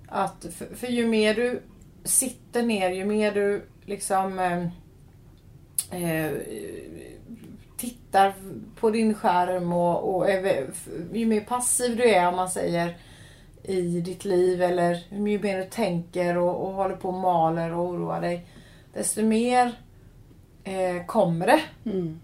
att 0.08 0.46
för, 0.58 0.76
för 0.76 0.88
ju 0.88 1.08
mer 1.08 1.36
du 1.36 1.62
sitter 2.04 2.64
ner, 2.64 2.90
ju 2.90 3.06
mer 3.06 3.32
du 3.32 3.66
liksom 3.86 4.40
eh, 4.40 4.62
eh, 6.04 6.32
tittar 7.78 8.34
på 8.80 8.90
din 8.90 9.14
skärm 9.14 9.74
och, 9.74 10.16
och 10.16 10.30
är, 10.30 10.70
ju 11.14 11.26
mer 11.26 11.42
passiv 11.42 11.98
du 11.98 12.10
är 12.10 12.28
om 12.28 12.36
man 12.36 12.50
säger 12.50 12.96
i 13.64 14.02
ditt 14.02 14.26
liv 14.26 14.62
eller 14.62 14.94
ju 15.10 15.40
mer 15.40 15.58
du 15.58 15.64
tänker 15.64 16.38
och, 16.38 16.68
och 16.68 16.74
håller 16.74 16.96
på 16.96 17.08
och 17.08 17.14
maler 17.14 17.74
och 17.74 17.86
oroar 17.86 18.22
dig 18.22 18.46
desto 18.94 19.22
mer 19.24 19.72
eh, 20.64 21.06
kommer 21.06 21.48
det. 21.48 21.62
Mm. 21.86 22.20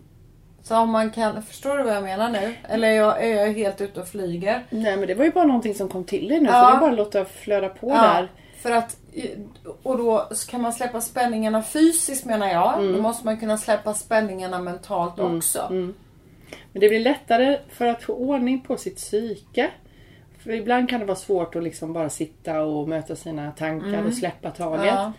Så 0.63 0.77
om 0.77 0.89
man 0.89 1.11
kan, 1.11 1.43
förstår 1.43 1.77
du 1.77 1.83
vad 1.83 1.95
jag 1.95 2.03
menar 2.03 2.29
nu? 2.29 2.53
Eller 2.69 2.87
är 2.87 2.95
jag, 2.95 3.23
är 3.23 3.35
jag 3.35 3.53
helt 3.53 3.81
ute 3.81 4.01
och 4.01 4.07
flyger? 4.07 4.65
Nej 4.69 4.97
men 4.97 5.07
det 5.07 5.15
var 5.15 5.25
ju 5.25 5.31
bara 5.31 5.45
någonting 5.45 5.75
som 5.75 5.89
kom 5.89 6.03
till 6.03 6.27
dig 6.27 6.39
nu 6.39 6.49
Ja. 6.49 6.63
så 6.63 6.69
det 6.69 6.75
är 6.75 6.79
bara 6.79 6.91
att 6.91 6.97
låta 6.97 7.25
flöda 7.25 7.69
på 7.69 7.89
där. 7.89 8.31
För 8.61 8.71
att, 8.71 8.97
och 9.83 9.97
då 9.97 10.29
kan 10.49 10.61
man 10.61 10.73
släppa 10.73 11.01
spänningarna 11.01 11.63
fysiskt 11.63 12.25
menar 12.25 12.47
jag. 12.47 12.79
Mm. 12.79 12.93
Då 12.93 13.01
måste 13.01 13.25
man 13.25 13.39
kunna 13.39 13.57
släppa 13.57 13.93
spänningarna 13.93 14.59
mentalt 14.59 15.19
också. 15.19 15.67
Men 16.71 16.81
det 16.81 16.89
blir 16.89 16.99
lättare 16.99 17.59
för 17.69 17.85
att 17.85 18.03
få 18.03 18.13
ordning 18.13 18.61
på 18.61 18.77
sitt 18.77 18.95
psyke. 18.95 19.71
För 20.39 20.51
ibland 20.51 20.89
kan 20.89 20.99
det 20.99 21.05
vara 21.05 21.15
svårt 21.17 21.55
att 21.55 21.63
liksom 21.63 21.93
bara 21.93 22.09
sitta 22.09 22.61
och 22.61 22.89
möta 22.89 23.15
sina 23.15 23.51
tankar 23.51 24.03
och 24.03 24.13
släppa 24.13 24.51
taget. 24.51 24.85
Ja. 24.85 25.13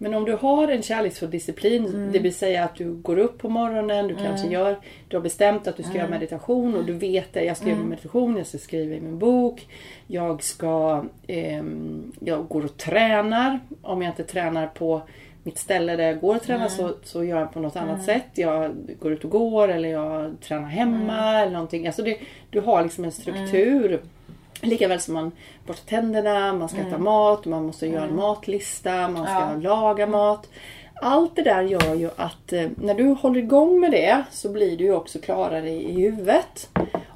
Men 0.00 0.14
om 0.14 0.24
du 0.24 0.32
har 0.32 0.68
en 0.68 0.82
kärleksfull 0.82 1.30
disciplin, 1.30 2.10
det 2.12 2.18
vill 2.18 2.34
säga 2.34 2.64
att 2.64 2.74
du 2.74 2.92
går 2.92 3.18
upp 3.18 3.38
på 3.38 3.48
morgonen, 3.48 4.08
du 4.08 4.14
kanske 4.14 4.48
gör, 4.48 4.76
du 5.08 5.16
har 5.16 5.22
bestämt 5.22 5.66
att 5.66 5.76
du 5.76 5.82
ska 5.82 5.94
göra 5.94 6.08
meditation 6.08 6.74
och 6.76 6.84
du 6.84 6.92
vet 6.92 7.32
det, 7.32 7.44
jag 7.44 7.56
ska 7.56 7.68
göra 7.68 7.78
meditation, 7.78 8.36
jag 8.36 8.46
ska 8.46 8.58
skriva 8.58 8.94
i 8.94 9.00
min 9.00 9.18
bok, 9.18 9.68
jag 10.06 10.42
ska, 10.42 11.04
ehm, 11.26 12.12
jag 12.20 12.48
går 12.48 12.64
och 12.64 12.76
tränar, 12.76 13.60
om 13.82 14.02
jag 14.02 14.10
inte 14.10 14.24
tränar 14.24 14.66
på 14.66 15.02
mitt 15.42 15.58
ställe 15.58 15.96
där 15.96 16.04
jag 16.04 16.20
går 16.20 16.36
och 16.36 16.42
tränar 16.42 16.68
så, 16.68 16.94
så 17.02 17.24
gör 17.24 17.40
jag 17.40 17.52
på 17.52 17.60
något 17.60 17.76
annat 17.76 18.04
sätt. 18.04 18.26
Jag 18.34 18.74
går 19.00 19.12
ut 19.12 19.24
och 19.24 19.30
går 19.30 19.68
eller 19.68 19.88
jag 19.88 20.34
tränar 20.40 20.68
hemma 20.68 21.40
eller 21.40 21.52
någonting. 21.52 21.86
Alltså 21.86 22.02
det, 22.02 22.18
du 22.50 22.60
har 22.60 22.82
liksom 22.82 23.04
en 23.04 23.12
struktur. 23.12 24.00
Likaväl 24.62 25.00
som 25.00 25.14
man 25.14 25.32
borstar 25.66 25.86
tänderna, 25.86 26.52
man 26.52 26.68
ska 26.68 26.78
äta 26.80 26.98
mat, 26.98 27.44
man 27.44 27.66
måste 27.66 27.86
göra 27.86 28.04
en 28.04 28.16
matlista, 28.16 29.08
man 29.08 29.24
ska 29.24 29.34
Ja. 29.34 29.56
laga 29.60 30.06
mat. 30.06 30.48
Allt 31.02 31.36
det 31.36 31.42
där 31.42 31.62
gör 31.62 31.94
ju 31.94 32.10
att 32.16 32.52
eh, 32.52 32.66
när 32.76 32.94
du 32.94 33.04
håller 33.08 33.40
igång 33.40 33.80
med 33.80 33.90
det 33.90 34.22
så 34.30 34.48
blir 34.48 34.76
du 34.76 34.84
ju 34.84 34.94
också 34.94 35.18
klarare 35.18 35.70
i, 35.70 36.00
huvudet. 36.02 36.70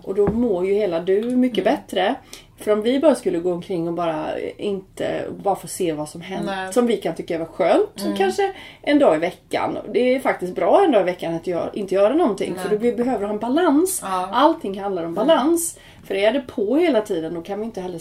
Och 0.04 0.14
då 0.14 0.28
mår 0.28 0.66
ju 0.66 0.74
hela 0.74 1.00
du 1.00 1.22
mycket 1.36 1.64
bättre. 1.64 2.14
För 2.62 2.72
om 2.72 2.82
vi 2.82 2.98
bara 3.00 3.14
skulle 3.14 3.38
gå 3.38 3.52
omkring 3.52 3.88
och 3.88 3.94
bara 3.94 4.38
eh, 4.38 4.50
inte 4.56 5.24
bara 5.44 5.56
få 5.56 5.66
se 5.66 5.92
vad 5.92 6.08
som 6.08 6.20
händer. 6.20 6.56
Nej. 6.56 6.72
Som 6.72 6.86
vi 6.86 6.96
kan 6.96 7.14
tycka 7.14 7.38
var 7.38 7.46
skönt. 7.46 8.18
Kanske 8.18 8.52
en 8.82 8.98
dag 8.98 9.16
i 9.16 9.18
veckan. 9.18 9.78
Det 9.92 10.14
är 10.14 10.20
faktiskt 10.20 10.54
bra 10.54 10.84
en 10.84 10.92
dag 10.92 11.00
i 11.00 11.04
veckan 11.04 11.34
att 11.34 11.46
gör, 11.46 11.70
inte 11.74 11.94
göra 11.94 12.14
någonting. 12.14 12.54
För 12.58 12.68
då 12.68 12.76
vi 12.76 12.92
behöver 12.92 13.24
ha 13.26 13.32
en 13.32 13.38
balans. 13.38 14.00
Ja. 14.02 14.28
Allting 14.32 14.80
handlar 14.80 15.04
om 15.04 15.14
balans. 15.14 15.78
För 16.04 16.14
är 16.14 16.32
det 16.32 16.40
på 16.40 16.76
hela 16.76 17.00
tiden 17.00 17.34
då 17.34 17.42
kan 17.42 17.58
vi 17.60 17.64
inte 17.64 17.80
heller 17.80 18.00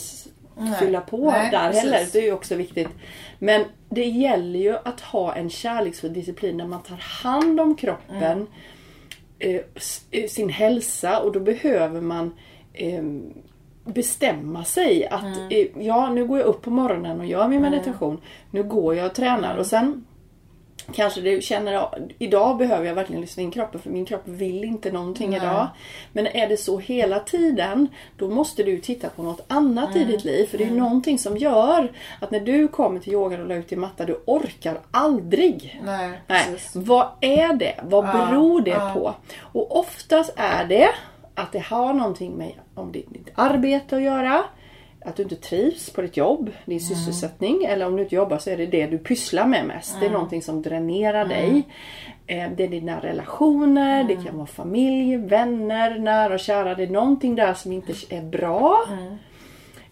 Nej. 0.57 0.73
fylla 0.79 1.01
på 1.01 1.31
Nej, 1.31 1.51
där 1.51 1.67
precis. 1.67 1.83
heller. 1.83 2.07
Det 2.13 2.19
är 2.19 2.23
ju 2.23 2.33
också 2.33 2.55
viktigt. 2.55 2.89
Men 3.39 3.63
det 3.89 4.05
gäller 4.05 4.59
ju 4.59 4.75
att 4.83 5.01
ha 5.01 5.35
en 5.35 5.49
kärleksfull 5.49 6.13
disciplin 6.13 6.57
där 6.57 6.65
man 6.65 6.83
tar 6.83 6.95
hand 7.23 7.59
om 7.59 7.75
kroppen, 7.75 8.47
Mm. 9.39 9.57
eh, 9.57 9.61
eh, 10.11 10.27
sin 10.27 10.49
hälsa 10.49 11.19
och 11.19 11.31
då 11.31 11.39
behöver 11.39 12.01
man 12.01 12.33
ehm, 12.73 13.33
bestämma 13.83 14.63
sig 14.63 15.07
att 15.07 15.37
eh, 15.49 15.85
ja, 15.85 16.09
nu 16.09 16.25
går 16.25 16.39
jag 16.39 16.47
upp 16.47 16.61
på 16.61 16.69
morgonen 16.69 17.19
och 17.19 17.25
gör 17.25 17.47
min 17.47 17.61
meditation. 17.61 18.21
Nu 18.51 18.63
går 18.63 18.95
jag 18.95 19.05
och 19.05 19.15
tränar 19.15 19.57
och 19.57 19.65
sen 19.65 20.05
Kanske 20.93 21.21
du 21.21 21.41
känner 21.41 21.87
idag 22.17 22.57
behöver 22.57 22.85
jag 22.85 22.95
verkligen 22.95 23.21
lyssna 23.21 23.43
in 23.43 23.51
kroppen 23.51 23.81
för 23.81 23.89
min 23.89 24.05
kropp 24.05 24.21
vill 24.25 24.63
inte 24.63 24.91
någonting 24.91 25.29
Nej. 25.29 25.39
idag. 25.39 25.67
Men 26.13 26.27
är 26.27 26.49
det 26.49 26.57
så 26.57 26.77
hela 26.77 27.19
tiden 27.19 27.87
då 28.17 28.29
måste 28.29 28.63
du 28.63 28.77
titta 28.81 29.09
på 29.09 29.23
något 29.23 29.45
annat 29.47 29.95
i 29.95 30.03
ditt 30.03 30.23
liv. 30.23 30.45
För 30.45 30.57
det 30.57 30.63
är 30.63 30.71
någonting 30.71 31.19
som 31.19 31.37
gör 31.37 31.91
att 32.19 32.31
när 32.31 32.39
du 32.39 32.67
kommer 32.67 32.99
till 32.99 33.13
yogan 33.13 33.41
och 33.41 33.47
la 33.47 33.55
ut 33.55 33.69
din 33.69 33.79
matta, 33.79 34.05
du 34.05 34.21
orkar 34.25 34.79
aldrig. 34.91 35.81
Nej, 35.85 36.21
Nej. 36.27 36.57
Vad 36.73 37.07
är 37.21 37.53
det? 37.53 37.75
Vad 37.83 38.05
Ja, 38.05 38.11
beror 38.11 38.61
det 38.61 38.71
ja. 38.71 38.91
på? 38.93 39.13
Och 39.41 39.79
oftast 39.79 40.33
är 40.35 40.65
det 40.65 40.89
att 41.41 41.51
det 41.51 41.59
har 41.59 41.93
någonting 41.93 42.31
med 42.37 42.53
om 42.75 42.91
ditt, 42.91 43.13
ditt 43.13 43.29
arbete 43.35 43.95
att 43.95 44.01
göra. 44.01 44.43
Att 45.05 45.15
du 45.15 45.23
inte 45.23 45.35
trivs 45.35 45.89
på 45.89 46.01
ditt 46.01 46.17
jobb, 46.17 46.51
din 46.65 46.79
sysselsättning. 46.79 47.63
Eller 47.63 47.85
om 47.87 47.95
du 47.95 48.03
inte 48.03 48.15
jobbar 48.15 48.37
så 48.37 48.49
är 48.49 48.57
det 48.57 48.65
det 48.65 48.87
du 48.87 48.97
pysslar 48.97 49.45
med 49.47 49.65
mest. 49.65 49.99
Det 49.99 50.05
är 50.05 50.09
någonting 50.11 50.41
som 50.41 50.61
dränerar 50.61 51.25
dig. 51.25 51.63
Eh, 52.27 52.49
Det 52.57 52.63
är 52.63 52.67
dina 52.67 52.99
relationer, 52.99 54.03
det 54.03 54.15
kan 54.15 54.37
vara 54.37 54.47
familj, 54.47 55.17
vänner, 55.17 55.99
nära 55.99 56.33
och 56.33 56.39
kära. 56.39 56.75
Det 56.75 56.83
är 56.83 56.87
någonting 56.87 57.35
där 57.35 57.53
som 57.53 57.71
inte 57.71 57.93
är 58.09 58.21
bra. 58.21 58.77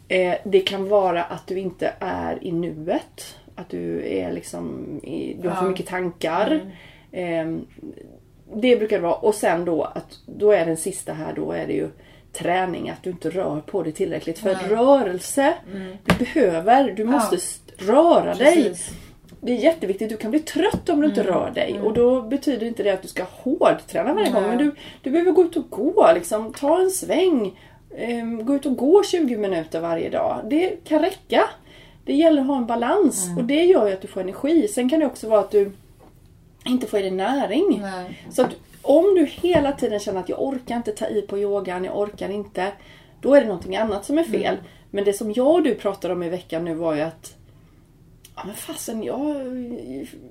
Eh, 0.08 0.36
Det 0.44 0.60
kan 0.60 0.90
vara 0.90 1.24
att 1.24 1.48
du 1.48 1.60
inte 1.60 1.94
är 2.00 2.44
i 2.44 2.52
nuet. 2.52 3.36
Att 3.56 3.70
du 3.70 4.08
är 4.18 4.32
liksom 4.32 4.86
i, 5.04 5.38
du 5.42 5.50
har 5.50 5.56
för 5.56 5.70
mycket 5.70 5.88
tankar. 5.88 6.62
Det 8.56 8.76
brukar 8.76 8.96
det 8.98 9.04
vara. 9.04 9.14
Och 9.14 9.36
sen 9.36 9.66
då 9.66 9.84
att 9.84 10.20
då 10.26 10.52
är 10.52 10.66
den 10.66 10.78
sista 10.78 11.14
här 11.14 11.34
då 11.36 11.52
är 11.52 11.68
det 11.68 11.74
ju 11.74 11.90
träning. 12.34 12.90
Att 12.90 13.04
du 13.04 13.10
inte 13.10 13.30
rör 13.30 13.62
på 13.66 13.84
dig 13.84 13.92
tillräckligt. 13.94 14.40
För 14.40 14.56
rörelse, 14.70 15.54
du 16.06 16.14
behöver, 16.26 16.92
du 16.92 17.04
måste 17.06 17.36
st- 17.36 17.74
röra 17.78 18.34
dig. 18.36 18.64
Precis. 18.64 18.90
Det 19.42 19.52
är 19.52 19.56
jätteviktigt. 19.58 20.10
Du 20.10 20.18
kan 20.18 20.32
bli 20.32 20.40
trött 20.40 20.90
om 20.90 21.02
du 21.02 21.08
inte 21.08 21.24
rör 21.24 21.52
dig. 21.56 21.80
Och 21.84 21.94
då 21.94 22.22
betyder 22.22 22.68
inte 22.68 22.84
det 22.84 22.90
att 22.92 23.02
du 23.02 23.08
ska 23.08 23.24
hårdträna 23.32 24.14
varje 24.14 24.32
gång. 24.32 24.44
Men 24.44 24.58
du, 24.58 24.72
du 25.04 25.10
behöver 25.12 25.32
gå 25.32 25.44
ut 25.44 25.58
och 25.58 25.70
gå. 25.70 26.08
Liksom, 26.14 26.54
ta 26.54 26.82
en 26.82 26.90
sväng. 26.90 27.60
Ehm, 27.98 28.46
gå 28.46 28.56
ut 28.56 28.66
och 28.66 28.76
gå 28.78 29.04
20 29.04 29.38
minuter 29.38 29.80
varje 29.80 30.10
dag. 30.10 30.40
Det 30.44 30.84
kan 30.84 31.00
räcka. 31.02 31.44
Det 32.06 32.14
gäller 32.14 32.42
att 32.42 32.48
ha 32.48 32.58
en 32.58 32.66
balans. 32.66 33.28
Och 33.38 33.44
det 33.44 33.64
gör 33.66 33.88
ju 33.88 33.94
att 33.94 34.02
du 34.02 34.08
får 34.08 34.22
energi. 34.22 34.68
Sen 34.68 34.90
kan 34.90 35.00
det 35.00 35.06
också 35.06 35.30
vara 35.30 35.40
att 35.40 35.52
du 35.52 35.72
inte 36.70 36.88
får 36.88 37.00
i 37.00 37.02
dig 37.02 37.12
näring. 37.12 37.80
Nej. 37.82 38.24
Så 38.32 38.42
att 38.42 38.56
om 38.82 39.16
du 39.16 39.26
hela 39.26 39.72
tiden 39.72 40.00
känner 40.00 40.20
att 40.20 40.30
jag 40.30 40.42
orkar 40.42 40.76
inte 40.76 40.92
ta 40.92 41.08
i 41.08 41.22
på 41.22 41.38
yogan, 41.38 41.86
jag 41.86 42.00
orkar 42.00 42.30
inte. 42.30 42.72
Då 43.22 43.34
är 43.34 43.42
det 43.42 43.48
någonting 43.48 43.76
annat 43.76 44.06
som 44.06 44.18
är 44.18 44.24
fel. 44.24 44.58
Men 44.92 45.04
det 45.04 45.14
som 45.14 45.32
jag 45.32 45.48
och 45.48 45.64
du 45.64 45.76
pratade 45.76 46.14
om 46.14 46.24
i 46.24 46.30
veckan 46.30 46.66
nu 46.66 46.74
var 46.74 46.96
ju 46.96 47.02
att 47.02 47.36
Ja 48.42 48.46
men 48.46 48.56
fasen 48.56 49.04
jag... 49.04 49.20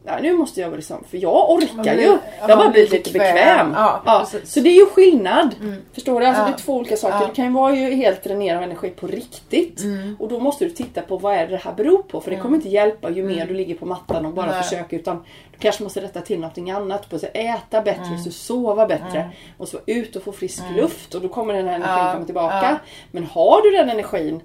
Nej, 0.04 0.22
nu 0.22 0.32
måste 0.32 0.60
jag 0.60 0.76
liksom... 0.76 1.04
För 1.10 1.18
jag 1.18 1.50
orkar 1.50 1.82
blir- 1.82 1.94
ju. 1.94 2.02
ja, 2.06 2.18
Jag 2.40 2.48
har 2.48 2.56
bara 2.56 2.68
blivit 2.70 2.90
lite 2.92 3.12
bekväm. 3.12 3.34
bekväm. 3.34 3.72
Ja, 3.76 4.02
precis. 4.32 4.52
så 4.52 4.60
det 4.60 4.68
är 4.68 4.74
ju 4.74 4.86
skillnad. 4.86 5.54
Förstår 5.92 6.20
du? 6.20 6.26
Alltså 6.26 6.42
Ja. 6.42 6.46
det 6.46 6.52
är 6.54 6.58
två 6.58 6.74
olika 6.76 6.96
saker. 6.96 7.16
Ja. 7.20 7.26
Du 7.28 7.34
kan 7.34 7.44
ju 7.44 7.50
vara 7.52 7.74
ju 7.74 7.94
helt 7.94 8.24
dränerad 8.24 8.56
av 8.56 8.62
energi 8.62 8.90
på 8.90 9.06
riktigt. 9.06 9.82
Och 10.18 10.28
då 10.28 10.38
måste 10.40 10.64
du 10.64 10.70
titta 10.70 11.00
på 11.02 11.16
vad 11.18 11.34
är 11.34 11.46
det 11.46 11.56
här 11.56 11.72
beror 11.72 12.02
på. 12.02 12.20
För 12.20 12.30
det 12.30 12.36
kommer 12.36 12.56
inte 12.56 12.68
hjälpa 12.68 13.10
ju 13.10 13.22
mer 13.24 13.46
du 13.46 13.54
ligger 13.54 13.74
på 13.74 13.86
mattan 13.86 14.26
och 14.26 14.32
bara 14.32 14.46
Nej. 14.50 14.62
försöker. 14.62 14.96
Utan 14.98 15.16
du 15.52 15.58
kanske 15.58 15.82
måste 15.82 16.00
rätta 16.00 16.20
till 16.20 16.40
någonting 16.40 16.70
annat. 16.70 17.10
På 17.10 17.18
sig. 17.18 17.30
Äta 17.34 17.82
bättre, 17.82 18.18
så 18.24 18.30
sova 18.30 18.86
bättre. 18.86 19.30
Och 19.58 19.68
så 19.68 19.76
vara 19.76 19.84
ut 19.86 20.16
och 20.16 20.22
få 20.22 20.32
frisk 20.32 20.62
luft. 20.76 21.14
Och 21.14 21.20
då 21.20 21.28
kommer 21.28 21.54
den 21.54 21.68
här 21.68 21.74
energin 21.74 21.96
Ja. 22.06 22.12
komma 22.12 22.24
tillbaka. 22.24 22.56
Ja. 22.62 22.76
Men 23.10 23.24
har 23.24 23.62
du 23.62 23.70
den 23.70 23.90
energin. 23.90 24.40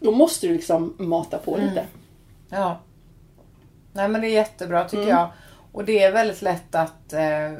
Då 0.00 0.10
måste 0.10 0.46
du 0.46 0.52
liksom 0.52 0.94
mata 0.98 1.38
på 1.38 1.56
lite. 1.56 1.84
Ja. 2.50 2.78
Nej 3.92 4.08
men 4.08 4.20
det 4.20 4.26
är 4.26 4.32
jättebra 4.32 4.84
tycker 4.84 5.02
Mm. 5.02 5.16
jag. 5.16 5.28
Och 5.72 5.84
det 5.84 6.02
är 6.02 6.12
väldigt 6.12 6.42
lätt 6.42 6.74
att 6.74 7.12
eh, 7.12 7.52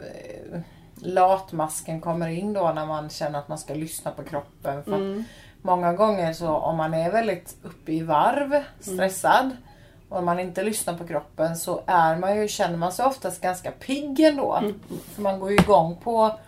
latmasken 1.02 2.00
kommer 2.00 2.28
in 2.28 2.52
då 2.52 2.72
när 2.74 2.86
man 2.86 3.08
känner 3.10 3.38
att 3.38 3.48
man 3.48 3.58
ska 3.58 3.74
lyssna 3.74 4.10
på 4.10 4.22
kroppen. 4.22 4.84
För 4.84 4.92
Mm. 4.94 5.24
Många 5.62 5.92
gånger 5.92 6.32
så 6.32 6.48
om 6.48 6.76
man 6.76 6.94
är 6.94 7.10
väldigt 7.12 7.56
uppe 7.62 7.92
i 7.92 8.02
varv, 8.02 8.62
stressad 8.80 9.56
och 10.08 10.24
man 10.24 10.40
inte 10.40 10.62
lyssnar 10.62 10.94
på 10.98 11.06
kroppen 11.06 11.56
så 11.56 11.80
är 11.86 12.16
man 12.16 12.36
ju, 12.36 12.48
känner 12.48 12.76
man 12.76 12.92
sig 12.92 13.04
oftast 13.06 13.40
ganska 13.40 13.70
pigg 13.70 14.20
ändå. 14.20 14.54
Mm. 14.54 14.80
För 15.14 15.22
man 15.22 15.40
går 15.40 15.50
ju 15.50 15.56
igång 15.56 15.96
på 15.96 16.38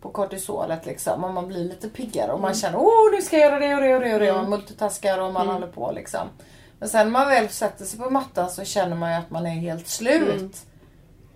på 0.00 0.08
kortisolet 0.10 0.86
liksom 0.86 1.24
och 1.24 1.34
man 1.34 1.46
blir 1.48 1.64
lite 1.64 1.88
piggare 1.88 2.32
och 2.32 2.40
man 2.40 2.50
Mm. 2.50 2.58
känner 2.60 2.78
åh 2.78 3.10
nu 3.12 3.22
ska 3.22 3.38
jag 3.38 3.46
göra 3.50 3.58
det 3.58 3.74
och 3.74 3.80
det 3.80 3.94
och 3.94 4.00
det 4.00 4.14
och 4.14 4.20
det 4.20 4.30
och 4.32 4.36
man 4.36 4.50
multitaskar 4.50 5.18
och 5.18 5.32
man 5.32 5.42
Mm. 5.42 5.54
håller 5.54 5.66
på 5.66 5.92
liksom. 5.94 6.28
Men 6.78 6.88
sen 6.88 7.06
när 7.06 7.12
man 7.12 7.28
väl 7.28 7.48
sätter 7.48 7.84
sig 7.84 7.98
på 7.98 8.10
mattan 8.10 8.50
så 8.50 8.64
känner 8.64 8.96
man 8.96 9.10
ju 9.10 9.16
att 9.16 9.30
man 9.30 9.46
är 9.46 9.50
helt 9.50 9.88
slut. 9.88 10.22
Mm. 10.38 10.50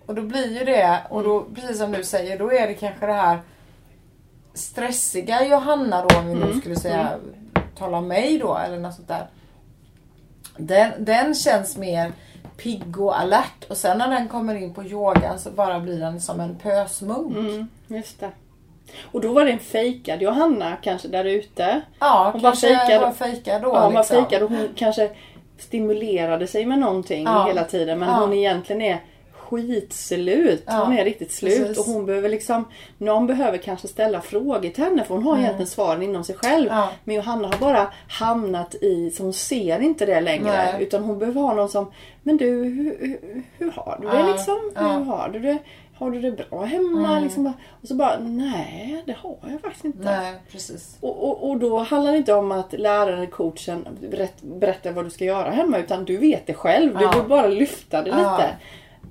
Och 0.05 0.15
då 0.15 0.21
blir 0.21 0.59
ju 0.59 0.65
det, 0.65 0.99
och 1.09 1.23
då 1.23 1.45
precis 1.55 1.77
som 1.77 1.91
du 1.91 2.03
säger, 2.03 2.39
då 2.39 2.51
är 2.53 2.67
det 2.67 2.73
kanske 2.73 3.05
det 3.05 3.13
här 3.13 3.39
stressiga 4.53 5.45
Johanna 5.47 6.05
då 6.05 6.17
om 6.19 6.25
vi 6.27 6.33
Mm. 6.33 6.49
nu 6.49 6.59
skulle 6.59 6.75
säga, 6.75 7.09
tala 7.77 7.97
om 7.97 8.07
mig 8.07 8.37
då 8.37 8.57
eller 8.57 8.79
något 8.79 8.93
sånt 8.95 9.07
där. 9.07 9.27
Den, 10.57 10.91
den 11.05 11.35
känns 11.35 11.77
mer 11.77 12.11
pigg 12.57 12.99
och 12.99 13.19
alert 13.19 13.65
och 13.69 13.77
sen 13.77 13.97
när 13.97 14.07
den 14.09 14.27
kommer 14.27 14.55
in 14.55 14.73
på 14.73 14.83
yogan 14.83 15.39
så 15.39 15.51
bara 15.51 15.79
blir 15.79 15.99
den 15.99 16.21
som 16.21 16.39
en 16.39 16.55
pösmunk. 16.55 17.37
Mm, 17.37 17.67
just 17.87 18.19
det. 18.19 18.29
Och 19.11 19.21
då 19.21 19.33
var 19.33 19.45
det 19.45 19.51
en 19.51 19.59
fejkad 19.59 20.21
Johanna 20.21 20.75
kanske 20.81 21.07
där 21.07 21.25
ute. 21.25 21.81
Ja, 21.99 22.29
Hon 22.33 22.41
kanske 22.41 22.67
fejkar- 22.67 23.01
var 23.01 23.11
fejka 23.11 23.59
då. 23.59 23.67
Ja, 23.69 23.83
hon 23.85 23.93
var 23.93 24.01
liksom. 24.01 24.15
fejkad 24.25 24.43
och 24.43 24.49
hon 24.49 24.69
kanske 24.75 25.09
stimulerade 25.61 26.47
sig 26.47 26.65
med 26.65 26.79
någonting 26.79 27.23
Ja. 27.23 27.45
hela 27.47 27.63
tiden. 27.63 27.99
Men 27.99 28.09
Ja. 28.09 28.15
hon 28.15 28.33
egentligen 28.33 28.81
är 28.81 28.97
skitslut. 29.31 30.63
Ja, 30.67 30.73
Hon 30.85 30.97
är 30.97 31.03
riktigt 31.05 31.31
slut. 31.31 31.57
precis. 31.59 31.77
Och 31.77 31.85
hon 31.93 32.05
behöver 32.05 32.29
liksom, 32.29 32.65
någon 32.97 33.27
behöver 33.27 33.57
kanske 33.57 33.87
ställa 33.87 34.21
frågor 34.21 34.69
till 34.69 34.83
henne 34.83 35.03
för 35.03 35.15
hon 35.15 35.23
har 35.23 35.37
egentligen 35.37 35.67
svaren 35.67 36.01
inom 36.03 36.23
sig 36.23 36.35
själv. 36.35 36.67
Mm. 36.67 36.77
Ja. 36.79 36.89
Men 37.03 37.15
Johanna 37.15 37.47
har 37.47 37.57
bara 37.59 37.87
hamnat 38.07 38.75
i, 38.75 39.11
så 39.11 39.23
hon 39.23 39.33
ser 39.33 39.79
inte 39.79 40.05
det 40.05 40.21
längre. 40.21 40.43
Nej. 40.73 40.75
Utan 40.83 41.03
hon 41.03 41.19
behöver 41.19 41.41
ha 41.41 41.53
någon 41.53 41.69
som, 41.69 41.91
men 42.23 42.37
du 42.37 42.45
hur, 42.47 42.97
hur, 42.99 43.43
hur 43.57 43.71
har 43.71 43.97
du 44.01 44.07
det 44.07 44.19
Ja, 44.19 44.27
liksom? 44.33 44.59
Hur 44.75 45.03
har 45.05 45.29
du 45.33 45.39
det? 45.39 45.57
Har 46.01 46.11
du 46.11 46.21
det 46.21 46.31
bra 46.31 46.63
hemma? 46.63 47.09
Mm. 47.11 47.23
Liksom, 47.23 47.53
och 47.81 47.87
så 47.87 47.95
bara, 47.95 48.19
nej 48.19 49.03
det 49.05 49.13
har 49.17 49.37
jag 49.51 49.61
faktiskt 49.61 49.85
inte. 49.85 49.99
Nej, 50.03 50.33
precis. 50.51 50.97
Och, 51.01 51.23
och, 51.29 51.49
och 51.49 51.57
då 51.59 51.77
handlar 51.79 52.11
det 52.11 52.17
inte 52.17 52.33
om 52.33 52.51
att 52.51 52.73
läraren, 52.73 53.27
coachen 53.27 53.87
berätt, 54.11 54.41
berättar 54.41 54.91
vad 54.91 55.05
du 55.05 55.09
ska 55.09 55.25
göra 55.25 55.49
hemma 55.51 55.77
utan 55.77 56.05
du 56.05 56.17
vet 56.17 56.47
det 56.47 56.53
själv. 56.53 56.97
Du 56.97 57.03
Ja. 57.03 57.11
vill 57.15 57.29
bara 57.29 57.47
lyfta 57.47 58.01
det 58.01 58.09
Ja. 58.09 58.17
lite. 58.37 58.49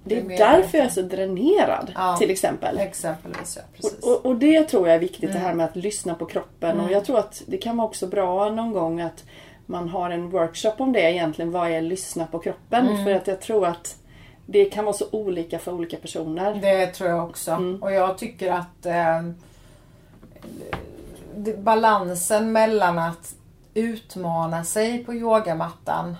Det 0.04 0.14
Det 0.14 0.16
är 0.16 0.20
är 0.20 0.24
mer 0.28 0.38
därför 0.38 0.78
jag 0.78 0.84
är 0.86 0.90
så 0.90 1.02
dränerad 1.02 1.92
Ja. 1.94 2.16
till 2.16 2.30
exempel. 2.30 2.78
Exempelvis 2.78 3.56
ja, 3.56 3.62
precis. 3.76 4.04
Och, 4.04 4.10
och, 4.12 4.26
och 4.26 4.36
det 4.36 4.62
tror 4.62 4.86
jag 4.88 4.94
är 4.96 5.00
viktigt 5.00 5.30
Mm. 5.30 5.34
det 5.34 5.38
här 5.48 5.54
med 5.54 5.66
att 5.66 5.76
lyssna 5.76 6.14
på 6.14 6.26
kroppen. 6.26 6.80
Och 6.80 6.90
jag 6.92 7.04
tror 7.04 7.18
att 7.18 7.42
det 7.46 7.56
kan 7.56 7.76
vara 7.76 7.86
också 7.88 8.06
bra 8.06 8.50
någon 8.50 8.72
gång 8.72 9.00
att 9.00 9.24
man 9.66 9.88
har 9.88 10.10
en 10.10 10.30
workshop 10.30 10.72
om 10.78 10.92
det 10.92 11.00
egentligen. 11.12 11.50
Vad 11.50 11.70
är 11.70 11.80
lyssna 11.80 12.26
på 12.26 12.38
kroppen? 12.38 12.88
Mm. 12.88 13.04
För 13.04 13.14
att 13.14 13.26
jag 13.26 13.40
tror 13.40 13.66
att 13.66 13.96
det 14.52 14.64
kan 14.64 14.84
vara 14.84 14.96
så 14.96 15.04
olika 15.10 15.58
för 15.58 15.72
olika 15.72 15.96
personer. 15.96 16.54
Det 16.54 16.86
tror 16.86 17.10
jag 17.10 17.24
också. 17.28 17.50
Mm. 17.52 17.82
Och 17.82 17.92
jag 17.92 18.18
tycker 18.18 18.52
att 18.52 18.86
eh, 18.86 19.22
balansen 21.58 22.52
mellan 22.52 22.98
att 22.98 23.34
utmana 23.74 24.64
sig 24.64 25.04
på 25.04 25.14
yogamattan 25.14 26.16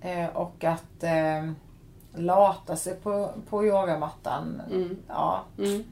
eh, 0.00 0.26
och 0.36 0.64
att 0.64 1.02
eh, 1.02 1.50
lata 2.14 2.76
sig 2.76 2.94
på, 2.94 3.30
på 3.50 3.64
yogamattan. 3.64 4.62
Ja, 5.08 5.42
Mm. 5.58 5.84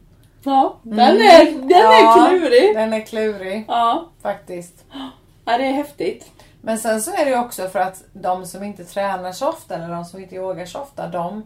Ja, 0.45 0.77
den 0.83 0.99
är, 1.01 1.45
den 1.59 1.69
Ja. 1.71 2.27
är 2.27 2.29
klurig. 2.39 2.75
den 2.77 2.93
är 2.93 3.01
klurig 3.07 3.65
Ja. 3.69 4.05
faktiskt. 4.23 4.85
ja, 5.45 5.59
det 5.59 5.65
är 5.67 5.73
häftigt. 5.73 6.31
Men 6.63 6.79
sen 6.79 7.03
så 7.03 7.11
är 7.11 7.25
det 7.25 7.31
ju 7.31 7.39
också 7.39 7.69
för 7.69 7.79
att 7.79 8.03
de 8.13 8.47
som 8.47 8.63
inte 8.63 8.85
tränar 8.85 9.33
så 9.33 9.49
ofta 9.49 9.75
eller 9.75 9.89
de 9.89 10.05
som 10.05 10.21
inte 10.21 10.35
yogar 10.35 10.67
så 10.67 10.79
ofta, 10.79 11.09
de, 11.09 11.43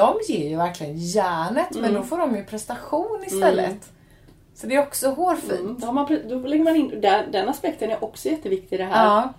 de 0.00 0.32
ger 0.32 0.48
ju 0.48 0.56
verkligen 0.56 0.96
järnet 0.98 1.70
men 1.70 1.94
då 1.94 2.02
får 2.02 2.18
de 2.18 2.36
ju 2.36 2.44
prestation 2.44 3.24
istället. 3.26 3.90
Så 4.54 4.66
det 4.66 4.74
är 4.74 4.82
också 4.82 5.10
hårfint. 5.10 5.60
Mm. 5.60 5.78
Då, 5.80 5.92
man, 5.92 6.18
då 6.28 6.36
lägger 6.38 6.64
man 6.64 6.76
in, 6.76 7.00
där, 7.00 7.26
den 7.32 7.48
aspekten 7.48 7.90
är 7.90 8.04
också 8.04 8.28
jätteviktig 8.28 8.76
i 8.76 8.78
det 8.78 8.84
här. 8.84 9.04
Ja, 9.04 9.32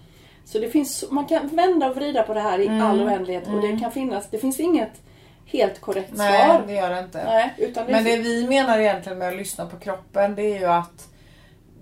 Så 0.45 0.59
det 0.59 0.69
finns, 0.69 1.05
man 1.11 1.25
kan 1.25 1.47
vända 1.47 1.89
och 1.89 1.95
vrida 1.95 2.23
på 2.23 2.33
det 2.33 2.39
här 2.41 2.59
i 2.59 2.67
Mm. 2.67 2.81
all 2.81 3.01
oändlighet 3.01 3.47
och 3.47 3.61
det 3.61 3.79
kan 3.79 3.91
finnas, 3.91 4.27
det 4.29 4.37
finns 4.37 4.59
inget 4.59 4.91
helt 5.45 5.81
korrekt 5.81 6.11
nej 6.13 6.45
svar. 6.47 6.63
det 6.67 6.73
gör 6.73 6.89
det 6.89 6.99
inte. 6.99 7.23
Nej, 7.25 7.53
utan 7.57 7.85
det 7.85 7.91
Men 7.91 8.03
det 8.03 8.17
vi 8.17 8.47
menar 8.47 8.79
egentligen 8.79 9.17
med 9.17 9.27
att 9.27 9.35
lyssna 9.37 9.65
på 9.65 9.77
kroppen 9.79 10.35
det 10.35 10.41
är 10.55 10.59
ju 10.59 10.65
att 10.65 11.07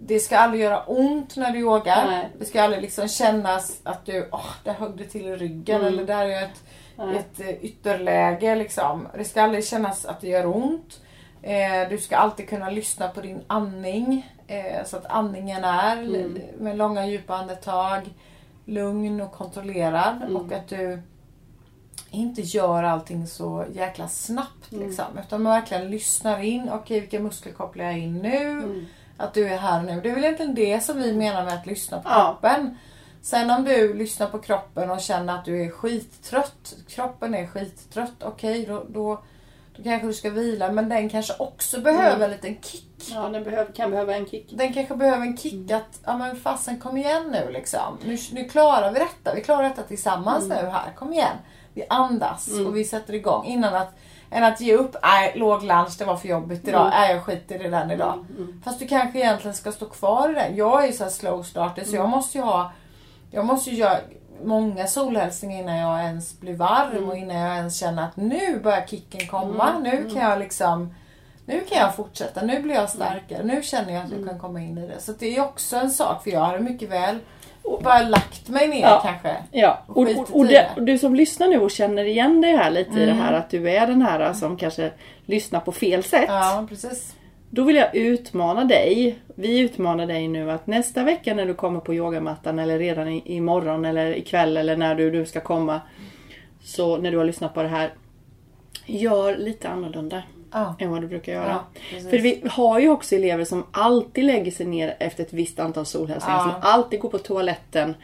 det 0.02 0.20
ska 0.20 0.38
aldrig 0.38 0.62
göra 0.64 0.84
ont 0.84 1.36
när 1.36 1.52
du 1.52 1.60
yogar. 1.60 2.08
Nej. 2.08 2.30
Det 2.40 2.46
ska 2.46 2.62
aldrig 2.62 2.82
liksom 2.82 3.08
kännas 3.08 3.80
att 3.84 4.06
du, 4.06 4.30
åh, 4.32 4.46
där 4.64 4.74
högg 4.74 4.98
det 4.98 5.04
till 5.04 5.28
i 5.28 5.36
ryggen 5.36 5.82
Mm. 5.82 5.94
eller 5.94 6.06
där 6.06 6.26
är 6.26 6.44
ett, 6.44 6.64
Nej. 7.06 7.18
ett 7.18 7.40
eh, 7.40 7.50
ytterläge 7.66 8.56
liksom. 8.56 9.08
Det 9.18 9.24
ska 9.24 9.42
aldrig 9.42 9.66
kännas 9.66 10.06
att 10.06 10.22
det 10.22 10.28
gör 10.28 10.46
ont. 10.56 11.02
Eh, 11.42 11.90
du 11.90 11.98
ska 11.98 12.18
alltid 12.18 12.50
kunna 12.50 12.70
lyssna 12.70 13.08
på 13.08 13.22
din 13.22 13.42
andning. 13.48 14.30
Eh, 14.48 14.86
så 14.86 14.98
att 14.98 15.06
andningen 15.06 15.64
är 15.64 15.98
Mm. 15.98 16.38
med 16.60 16.78
långa 16.78 17.06
djupa 17.08 17.36
andetag. 17.36 18.10
Lugn 18.66 19.22
och 19.22 19.32
kontrollerad. 19.32 20.16
Mm. 20.24 20.36
Och 20.38 20.52
att 20.52 20.68
du 20.68 21.02
inte 22.12 22.42
gör 22.42 22.84
allting 22.84 23.28
så 23.28 23.66
jäkla 23.74 24.08
snabbt. 24.08 24.72
Mm. 24.72 24.88
Liksom, 24.88 25.06
utan 25.26 25.42
man 25.44 25.54
verkligen 25.54 25.90
lyssnar 25.92 26.40
in. 26.44 26.70
Okej, 26.74 27.00
vilka 27.00 27.20
muskler 27.20 27.54
kopplar 27.54 27.86
jag 27.86 27.98
in 27.98 28.18
nu? 28.18 28.38
Mm. 28.52 28.86
Att 29.18 29.34
du 29.34 29.48
är 29.50 29.58
här 29.58 29.82
nu. 29.82 30.02
Det 30.02 30.10
är 30.10 30.16
väl 30.16 30.24
egentligen 30.24 30.56
det 30.56 30.84
som 30.84 30.98
vi 31.02 31.14
menar 31.14 31.46
med 31.46 31.54
att 31.54 31.66
lyssna 31.66 31.98
på 32.02 32.10
Ja. 32.10 32.38
kroppen. 32.42 32.78
Sen 33.22 33.50
om 33.52 33.64
du 33.64 33.94
lyssnar 33.94 34.28
på 34.28 34.40
kroppen 34.40 34.92
och 34.92 35.02
känner 35.02 35.36
att 35.36 35.46
du 35.46 35.64
är 35.66 35.70
skittrött. 35.70 36.74
Kroppen 36.88 37.36
är 37.36 37.48
skittrött. 37.48 38.24
Okej, 38.24 38.66
då, 38.66 38.84
då, 38.90 39.20
då 39.76 39.84
kanske 39.84 40.08
du 40.08 40.14
ska 40.14 40.30
vila. 40.30 40.72
Men 40.72 40.90
den 40.90 41.10
kanske 41.10 41.34
också 41.40 41.82
behöver 41.82 42.10
Mm. 42.16 42.22
en 42.24 42.32
liten 42.32 42.58
kick. 42.62 42.86
Ja, 43.14 43.30
den 43.30 43.44
behöver, 43.44 43.72
kan 43.74 43.92
behöva 43.92 44.16
en 44.16 44.26
kick. 44.26 44.50
Den 44.52 44.74
kanske 44.74 44.96
behöver 44.96 45.22
en 45.26 45.38
kick 45.38 45.72
att, 45.72 46.00
ja 46.06 46.18
men 46.18 46.36
fasen 46.36 46.80
kom 46.80 46.98
igen 46.98 47.28
nu 47.32 47.52
liksom. 47.52 47.98
Nu, 48.06 48.18
nu 48.32 48.44
klarar 48.50 48.92
vi 48.92 49.00
detta. 49.00 49.36
Vi 49.36 49.42
klarar 49.42 49.64
detta 49.64 49.84
tillsammans 49.84 50.44
Mm. 50.46 50.66
nu 50.66 50.70
här. 50.72 50.92
Kom 50.96 51.14
igen. 51.14 51.38
Vi 51.74 51.86
andas 51.90 52.50
och 52.68 52.76
vi 52.78 52.86
sätter 52.86 53.14
igång. 53.14 53.46
Innan 53.46 53.76
att, 53.76 53.94
än 54.32 54.44
att 54.44 54.62
ge 54.62 54.76
upp. 54.76 54.96
Nej, 55.04 55.34
låg 55.36 55.64
lunch, 55.64 55.96
det 56.00 56.06
var 56.06 56.18
för 56.18 56.28
jobbigt 56.28 56.68
idag. 56.68 56.82
Mm. 56.88 56.90
Nej, 57.00 57.14
jag 57.16 57.24
skiter 57.24 57.66
i 57.66 57.70
den 57.70 57.92
idag. 57.92 58.26
Fast 58.64 58.80
du 58.80 58.88
kanske 58.88 59.20
egentligen 59.20 59.56
ska 59.56 59.72
stå 59.72 59.86
kvar 59.86 60.30
i 60.30 60.34
den. 60.34 60.56
Jag 60.56 60.84
är 60.84 60.88
ju 60.88 60.94
så 60.94 61.04
här 61.04 61.12
slow 61.12 61.44
starter 61.44 61.84
så 61.84 61.90
Mm. 61.90 62.02
jag 62.02 62.10
måste 62.10 62.38
ju 62.38 62.44
ha 62.44 62.72
jag 63.32 63.46
måste 63.46 63.70
ju 63.70 63.76
göra 63.76 63.98
många 64.44 64.88
solhälsningar 64.88 65.60
innan 65.60 65.78
jag 65.78 66.00
ens 66.04 66.40
blir 66.40 66.54
varm 66.54 66.92
Mm. 66.98 67.10
och 67.10 67.18
innan 67.18 67.38
jag 67.38 67.56
ens 67.58 67.80
känner 67.80 68.04
att 68.04 68.18
nu 68.18 68.60
börjar 68.64 68.86
kicken 68.88 69.28
komma. 69.28 69.80
Nu 69.84 70.10
kan 70.14 70.30
jag 70.30 70.40
liksom 70.40 70.96
nu 71.46 71.60
kan 71.70 71.78
jag 71.78 71.96
fortsätta, 71.96 72.42
nu 72.42 72.60
blir 72.62 72.76
jag 72.76 72.90
starkare, 72.90 73.44
nu 73.44 73.62
känner 73.64 73.94
jag 73.94 74.02
att 74.04 74.08
Mm. 74.12 74.20
jag 74.20 74.30
kan 74.30 74.40
komma 74.40 74.62
in 74.62 74.78
i 74.78 74.88
det. 74.88 75.00
Så 75.02 75.12
det 75.12 75.38
är 75.38 75.42
också 75.42 75.76
en 75.78 75.92
sak, 75.92 76.24
för 76.24 76.32
jag 76.32 76.40
hade 76.40 76.60
mycket 76.60 76.90
väl 76.90 77.20
bara 77.84 78.02
lagt 78.02 78.48
mig 78.50 78.68
ner 78.68 78.82
Ja. 78.82 79.02
kanske. 79.06 79.36
Ja, 79.52 79.80
och, 79.88 79.98
och, 79.98 80.30
och, 80.36 80.46
det. 80.46 80.68
och 80.76 80.84
du 80.84 80.98
som 80.98 81.16
lyssnar 81.16 81.48
nu 81.48 81.60
och 81.60 81.72
känner 81.72 82.04
igen 82.04 82.42
dig 82.42 82.56
här 82.58 82.72
lite 82.72 82.92
i 82.92 83.06
det 83.06 83.12
Mm. 83.12 83.18
här 83.24 83.34
att 83.34 83.50
du 83.50 83.70
är 83.72 83.88
den 83.88 84.02
här 84.02 84.34
som 84.34 84.58
kanske 84.58 84.92
lyssnar 85.26 85.60
på 85.60 85.72
fel 85.72 86.04
sätt. 86.04 86.26
Ja, 86.28 86.66
precis. 86.70 87.16
Då 87.52 87.64
vill 87.64 87.76
jag 87.76 87.96
utmana 87.96 88.64
dig. 88.66 89.20
Vi 89.36 89.60
utmanar 89.60 90.06
dig 90.06 90.28
nu 90.28 90.52
att 90.52 90.68
nästa 90.68 91.04
vecka 91.04 91.34
när 91.34 91.46
du 91.46 91.54
kommer 91.54 91.80
på 91.80 91.94
yogamattan 91.94 92.60
eller 92.60 92.80
redan 92.80 93.08
i, 93.08 93.22
imorgon 93.26 93.86
eller 93.86 94.18
ikväll 94.18 94.58
eller 94.58 94.78
när 94.78 94.96
du, 94.96 95.12
du 95.12 95.26
ska 95.26 95.40
komma. 95.42 95.82
Så 96.64 96.98
när 96.98 97.12
du 97.12 97.18
har 97.18 97.26
lyssnat 97.26 97.54
på 97.54 97.62
det 97.62 97.68
här. 97.70 97.94
Gör 98.86 99.38
lite 99.38 99.70
annorlunda 99.70 100.24
Ja. 100.54 100.76
än 100.80 100.92
vad 100.92 101.02
du 101.02 101.08
brukar 101.08 101.34
göra. 101.34 101.60
Ja. 101.94 102.10
För 102.10 102.18
vi 102.18 102.44
har 102.52 102.80
ju 102.80 102.90
också 102.90 103.16
elever 103.16 103.46
som 103.46 103.66
alltid 103.72 104.24
lägger 104.26 104.52
sig 104.52 104.66
ner 104.66 104.96
efter 105.00 105.24
ett 105.24 105.34
visst 105.34 105.60
antal 105.60 105.86
solhälsningar. 105.86 106.38
Ja. 106.38 106.44
Som 106.44 106.72
alltid 106.72 107.00
går 107.00 107.10
på 107.10 107.18
toaletten 107.18 107.96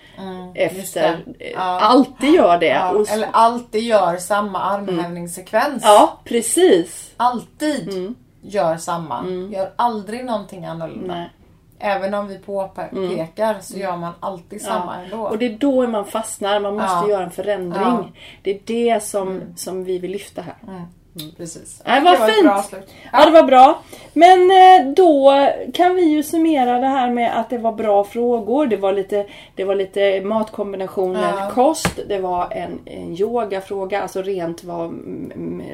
just 0.55 0.97
efter. 0.97 1.23
eh. 1.39 1.51
Alltid 1.61 2.33
gör 2.33 2.57
det. 2.57 2.81
Och, 2.93 3.09
eller 3.09 3.29
alltid 3.31 3.83
gör 3.83 4.17
samma 4.17 4.59
armhävningssekvens. 4.61 5.83
ja, 5.85 6.19
precis. 6.23 7.13
Alltid 7.17 8.15
gör 8.47 8.77
samma. 8.77 9.25
Gör 9.51 9.71
aldrig 9.75 10.25
någonting 10.25 10.65
annorlunda. 10.65 11.13
Nej. 11.13 11.29
Även 11.79 12.13
om 12.13 12.27
vi 12.27 12.37
påpekar 12.39 13.57
så 13.61 13.77
gör 13.77 13.97
man 13.97 14.13
alltid 14.19 14.61
samma 14.61 14.95
ändå. 15.03 15.17
Och 15.27 15.37
det 15.37 15.45
är 15.45 15.57
då 15.57 15.87
man 15.87 16.05
fastnar. 16.05 16.59
Man 16.59 16.73
måste 16.73 16.87
Ja. 16.95 17.09
göra 17.09 17.23
en 17.23 17.31
förändring. 17.31 17.83
Ja. 17.83 18.07
Det 18.41 18.51
är 18.55 18.59
det 18.65 19.03
som, 19.03 19.41
som 19.55 19.83
vi 19.83 19.99
vill 19.99 20.11
lyfta 20.11 20.41
här. 20.41 20.55
Precis. 21.37 21.81
Nej, 21.85 21.99
Det 22.01 22.05
vad 22.05 22.19
var 22.19 22.27
ett 22.29 22.33
fint. 22.35 22.45
bra 22.47 22.55
avslut. 22.57 22.93
Ja, 23.13 23.25
det 23.25 23.31
var 23.31 23.43
bra. 23.43 23.81
Men 24.17 24.51
eh, 24.51 24.93
då 24.95 25.33
kan 25.73 25.95
vi 25.95 26.01
ju 26.03 26.23
summera 26.23 26.79
det 26.79 26.87
här 26.87 27.09
med 27.09 27.39
att 27.39 27.49
det 27.49 27.57
var 27.57 27.71
bra 27.71 28.03
frågor. 28.03 28.65
Det 28.67 28.77
var 28.77 28.93
lite, 28.93 29.25
det 29.55 29.63
var 29.63 29.75
lite 29.75 30.21
matkombinationer, 30.21 31.33
Ja. 31.37 31.51
kost. 31.53 31.99
Det 32.07 32.19
var 32.19 32.47
en, 32.51 32.79
en 32.85 33.15
yogafråga, 33.19 34.01
alltså 34.01 34.21
rent 34.21 34.63
var 34.63 34.93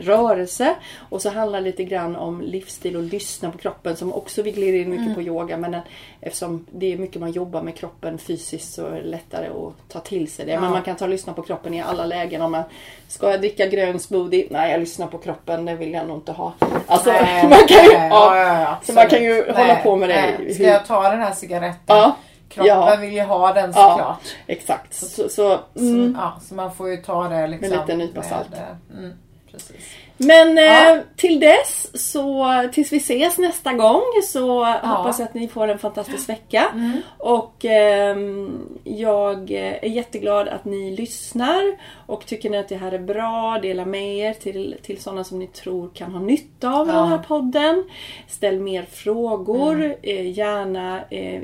rörelse. 0.02 0.76
Och 1.10 1.22
så 1.22 1.30
handlar 1.30 1.60
det 1.60 1.66
lite 1.66 1.84
grann 1.84 2.16
om 2.16 2.42
livsstil 2.42 2.96
och 2.96 3.04
lyssna 3.04 3.52
på 3.52 3.58
kroppen 3.58 3.96
som 3.96 4.14
också 4.14 4.42
vi 4.42 4.52
glider 4.52 4.80
in 4.80 4.90
mycket 4.90 5.02
Mm. 5.06 5.16
på 5.16 5.22
yoga. 5.22 5.58
Men 5.58 5.72
den, 5.72 5.82
eftersom 6.22 6.66
det 6.72 6.94
är 6.94 6.98
mycket 6.98 7.22
man 7.22 7.32
jobbar 7.32 7.62
med 7.62 7.76
kroppen 7.76 8.18
fysiskt 8.18 8.74
så 8.74 8.86
är 8.88 8.92
det 8.92 9.02
lättare 9.10 9.48
att 9.48 9.90
ta 9.94 10.00
till 10.00 10.32
sig 10.32 10.46
det. 10.46 10.56
Men 10.56 10.64
Ja. 10.64 10.70
man 10.70 10.82
kan 10.82 10.96
ta 10.96 11.06
och 11.06 11.10
lyssna 11.12 11.34
på 11.34 11.42
kroppen 11.42 11.74
i 11.74 11.82
alla 11.82 12.06
lägen. 12.06 12.42
Om 12.42 12.52
man 12.52 12.64
ska 13.08 13.32
jag 13.32 13.40
dricka 13.40 13.66
grön 13.66 14.00
smoothie? 14.00 14.48
Nej, 14.50 14.72
jag 14.72 14.80
lyssnar 14.80 15.08
på 15.08 15.18
kroppen. 15.18 15.66
Det 15.66 15.76
vill 15.76 15.94
jag 15.94 16.08
nog 16.08 16.18
inte 16.18 16.32
ha. 16.32 16.54
Alltså, 16.88 17.12
Nej, 17.12 17.44
man 17.50 17.68
kan 17.68 17.84
ju, 17.86 17.92
nej, 17.98 18.08
ja, 18.12 18.31
ja, 18.38 18.60
ja, 18.62 18.78
så 18.84 18.94
man 18.94 19.08
kan 19.10 19.24
ju 19.24 19.52
hålla 19.52 19.76
på 19.76 19.96
med 19.96 20.10
det. 20.10 20.36
nej. 20.40 20.54
Ska 20.54 20.64
jag 20.64 20.86
ta 20.86 21.10
den 21.10 21.22
här 21.22 21.34
cigaretten? 21.34 21.98
Ja, 21.98 22.16
Kroppen 22.50 22.68
Ja. 22.68 22.96
vill 23.02 23.14
ju 23.14 23.22
ha 23.22 23.54
den 23.54 23.72
Ja. 23.76 23.90
såklart. 23.92 24.22
exakt. 24.48 24.94
Så, 24.94 25.30
så, 25.30 25.60
mm. 25.76 26.18
Ja, 26.20 26.34
så 26.42 26.56
man 26.56 26.74
får 26.74 26.90
ju 26.90 26.98
ta 26.98 27.28
det 27.30 27.48
liksom. 27.48 27.70
Med 27.70 27.80
lite 27.80 27.96
nypa 27.98 28.20
med, 28.20 28.26
salt. 28.30 28.54
eh, 28.54 28.98
Mm, 28.98 29.14
precis. 29.52 29.76
Men 30.26 30.58
Ja. 30.58 30.96
eh, 30.96 31.00
till 31.16 31.40
dess, 31.40 31.88
så 32.10 32.46
tills 32.74 32.92
vi 32.94 32.98
ses 32.98 33.38
nästa 33.38 33.74
gång 33.74 34.02
så 34.24 34.64
hoppas 34.66 35.20
jag 35.20 35.26
att 35.28 35.34
ni 35.34 35.48
får 35.48 35.68
en 35.68 35.80
fantastisk 35.80 36.30
vecka. 36.30 36.66
Mm. 36.74 36.92
Och 37.18 37.66
ehm, 37.66 38.68
jag 38.84 39.52
är 39.52 39.86
jätteglad 39.90 40.48
att 40.48 40.66
ni 40.66 40.96
lyssnar. 40.96 41.62
Och 42.06 42.26
tycker 42.26 42.50
ni 42.50 42.58
att 42.58 42.70
det 42.70 42.76
här 42.76 42.92
är 42.92 43.00
bra, 43.00 43.60
dela 43.62 43.86
med 43.86 44.18
er 44.18 44.34
till, 44.34 44.76
till 44.84 45.02
sådana 45.02 45.24
som 45.24 45.40
ni 45.40 45.48
tror 45.48 45.90
kan 45.94 46.12
ha 46.12 46.20
nytta 46.20 46.70
av 46.74 46.88
Ja. 46.88 46.94
den 46.94 47.08
här 47.08 47.18
podden. 47.18 47.90
Ställ 48.28 48.60
mer 48.60 48.86
frågor. 48.92 49.76
Mm. 49.84 49.96
Eh, 50.04 50.32
gärna, 50.38 51.02
eh, 51.10 51.42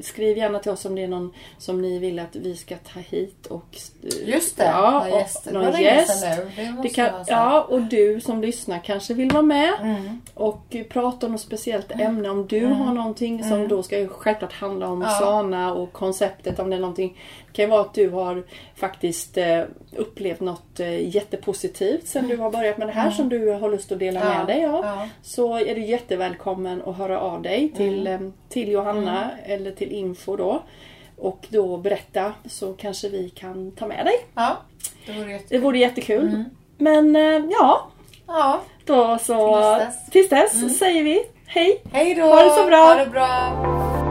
skriv 0.00 0.36
gärna 0.38 0.58
till 0.58 0.70
oss 0.72 0.84
om 0.84 0.94
det 0.94 1.02
är 1.02 1.08
någon 1.08 1.32
som 1.58 1.82
ni 1.82 1.98
vill 1.98 2.18
att 2.18 2.36
vi 2.36 2.56
ska 2.56 2.76
ta 2.76 3.00
hit. 3.00 3.46
Och, 3.46 3.76
eh, 4.02 4.28
Just 4.28 4.56
det, 4.56 4.64
ja, 4.64 4.90
någon 5.00 5.12
och 5.12 5.18
gäst. 5.18 5.44
Det 5.44 5.52
någon 5.52 5.82
gäst. 5.82 6.22
Det 6.56 6.74
Det 6.82 6.88
kan, 6.88 7.08
ja, 7.26 7.62
och 7.62 7.80
du 7.88 8.20
som 8.20 8.40
lyssnar 8.42 8.78
kanske 8.84 9.14
vill 9.14 9.30
vara 9.30 9.42
med 9.42 9.72
Mm. 9.82 10.20
och 10.34 10.76
prata 10.88 11.26
om 11.26 11.32
något 11.32 11.40
speciellt 11.40 11.90
ämne. 12.00 12.30
Om 12.30 12.46
du 12.46 12.66
har 12.66 12.94
någonting 12.94 13.44
som 13.44 13.68
då 13.68 13.82
ska 13.82 14.08
självklart 14.08 14.52
handla 14.52 14.86
om 14.86 14.92
Mm. 15.02 15.08
Ja. 15.08 15.18
sana 15.18 15.74
och 15.74 15.92
konceptet. 15.92 16.58
Om 16.58 16.70
det 16.70 16.76
är 16.76 16.80
någonting. 16.80 17.18
Det 17.46 17.52
kan 17.52 17.64
ju 17.64 17.70
vara 17.70 17.80
att 17.80 17.94
du 17.94 18.08
har 18.10 18.44
faktiskt 18.74 19.36
eh, 19.38 19.62
upplevt 19.96 20.40
något 20.40 20.80
eh, 20.80 21.14
jättepositivt 21.16 22.06
sen 22.06 22.28
du 22.28 22.36
har 22.36 22.50
börjat 22.50 22.78
med 22.78 22.88
det 22.88 22.92
här 22.92 23.10
som 23.10 23.28
du 23.28 23.50
har 23.52 23.70
lust 23.70 23.92
att 23.92 23.98
dela 23.98 24.20
Mm. 24.20 24.32
Ja, 24.32 24.38
med 24.38 24.46
dig 24.46 24.64
av. 24.66 24.84
ja. 24.84 25.08
Så 25.22 25.58
är 25.58 25.74
du 25.74 25.84
jättevälkommen 25.84 26.82
att 26.86 26.96
höra 26.96 27.20
av 27.20 27.42
dig 27.42 27.72
till, 27.76 28.06
Mm. 28.06 28.26
eh, 28.26 28.32
till 28.48 28.68
Johanna 28.68 29.30
eller 29.44 29.70
till 29.72 29.92
info 29.92 30.36
då. 30.36 30.62
Och 31.16 31.46
då 31.48 31.76
berätta 31.76 32.32
så 32.46 32.72
kanske 32.72 33.08
vi 33.08 33.28
kan 33.30 33.72
ta 33.72 33.86
med 33.86 34.06
dig. 34.06 34.14
Ja, 34.34 34.56
det 35.06 35.12
vore 35.12 35.32
jätte... 35.32 35.44
Det 35.48 35.58
vore 35.58 35.78
jättekul. 35.78 36.28
Mm. 36.28 36.44
Men 36.78 37.16
eh, 37.16 37.42
ja, 37.50 37.86
Ja, 38.26 38.60
då 38.84 39.18
så 39.18 39.56
Tills 39.56 39.78
dess. 39.78 40.10
tills 40.10 40.28
dess 40.28 40.78
säger 40.78 41.02
vi 41.04 41.22
hej! 41.46 41.82
hej 41.92 42.14
då! 42.14 42.22
Ha 42.22 42.42
det 42.44 42.50
så 42.50 42.64
bra. 42.66 42.76
Ha 42.78 42.94
det 42.94 43.06
bra! 43.10 44.07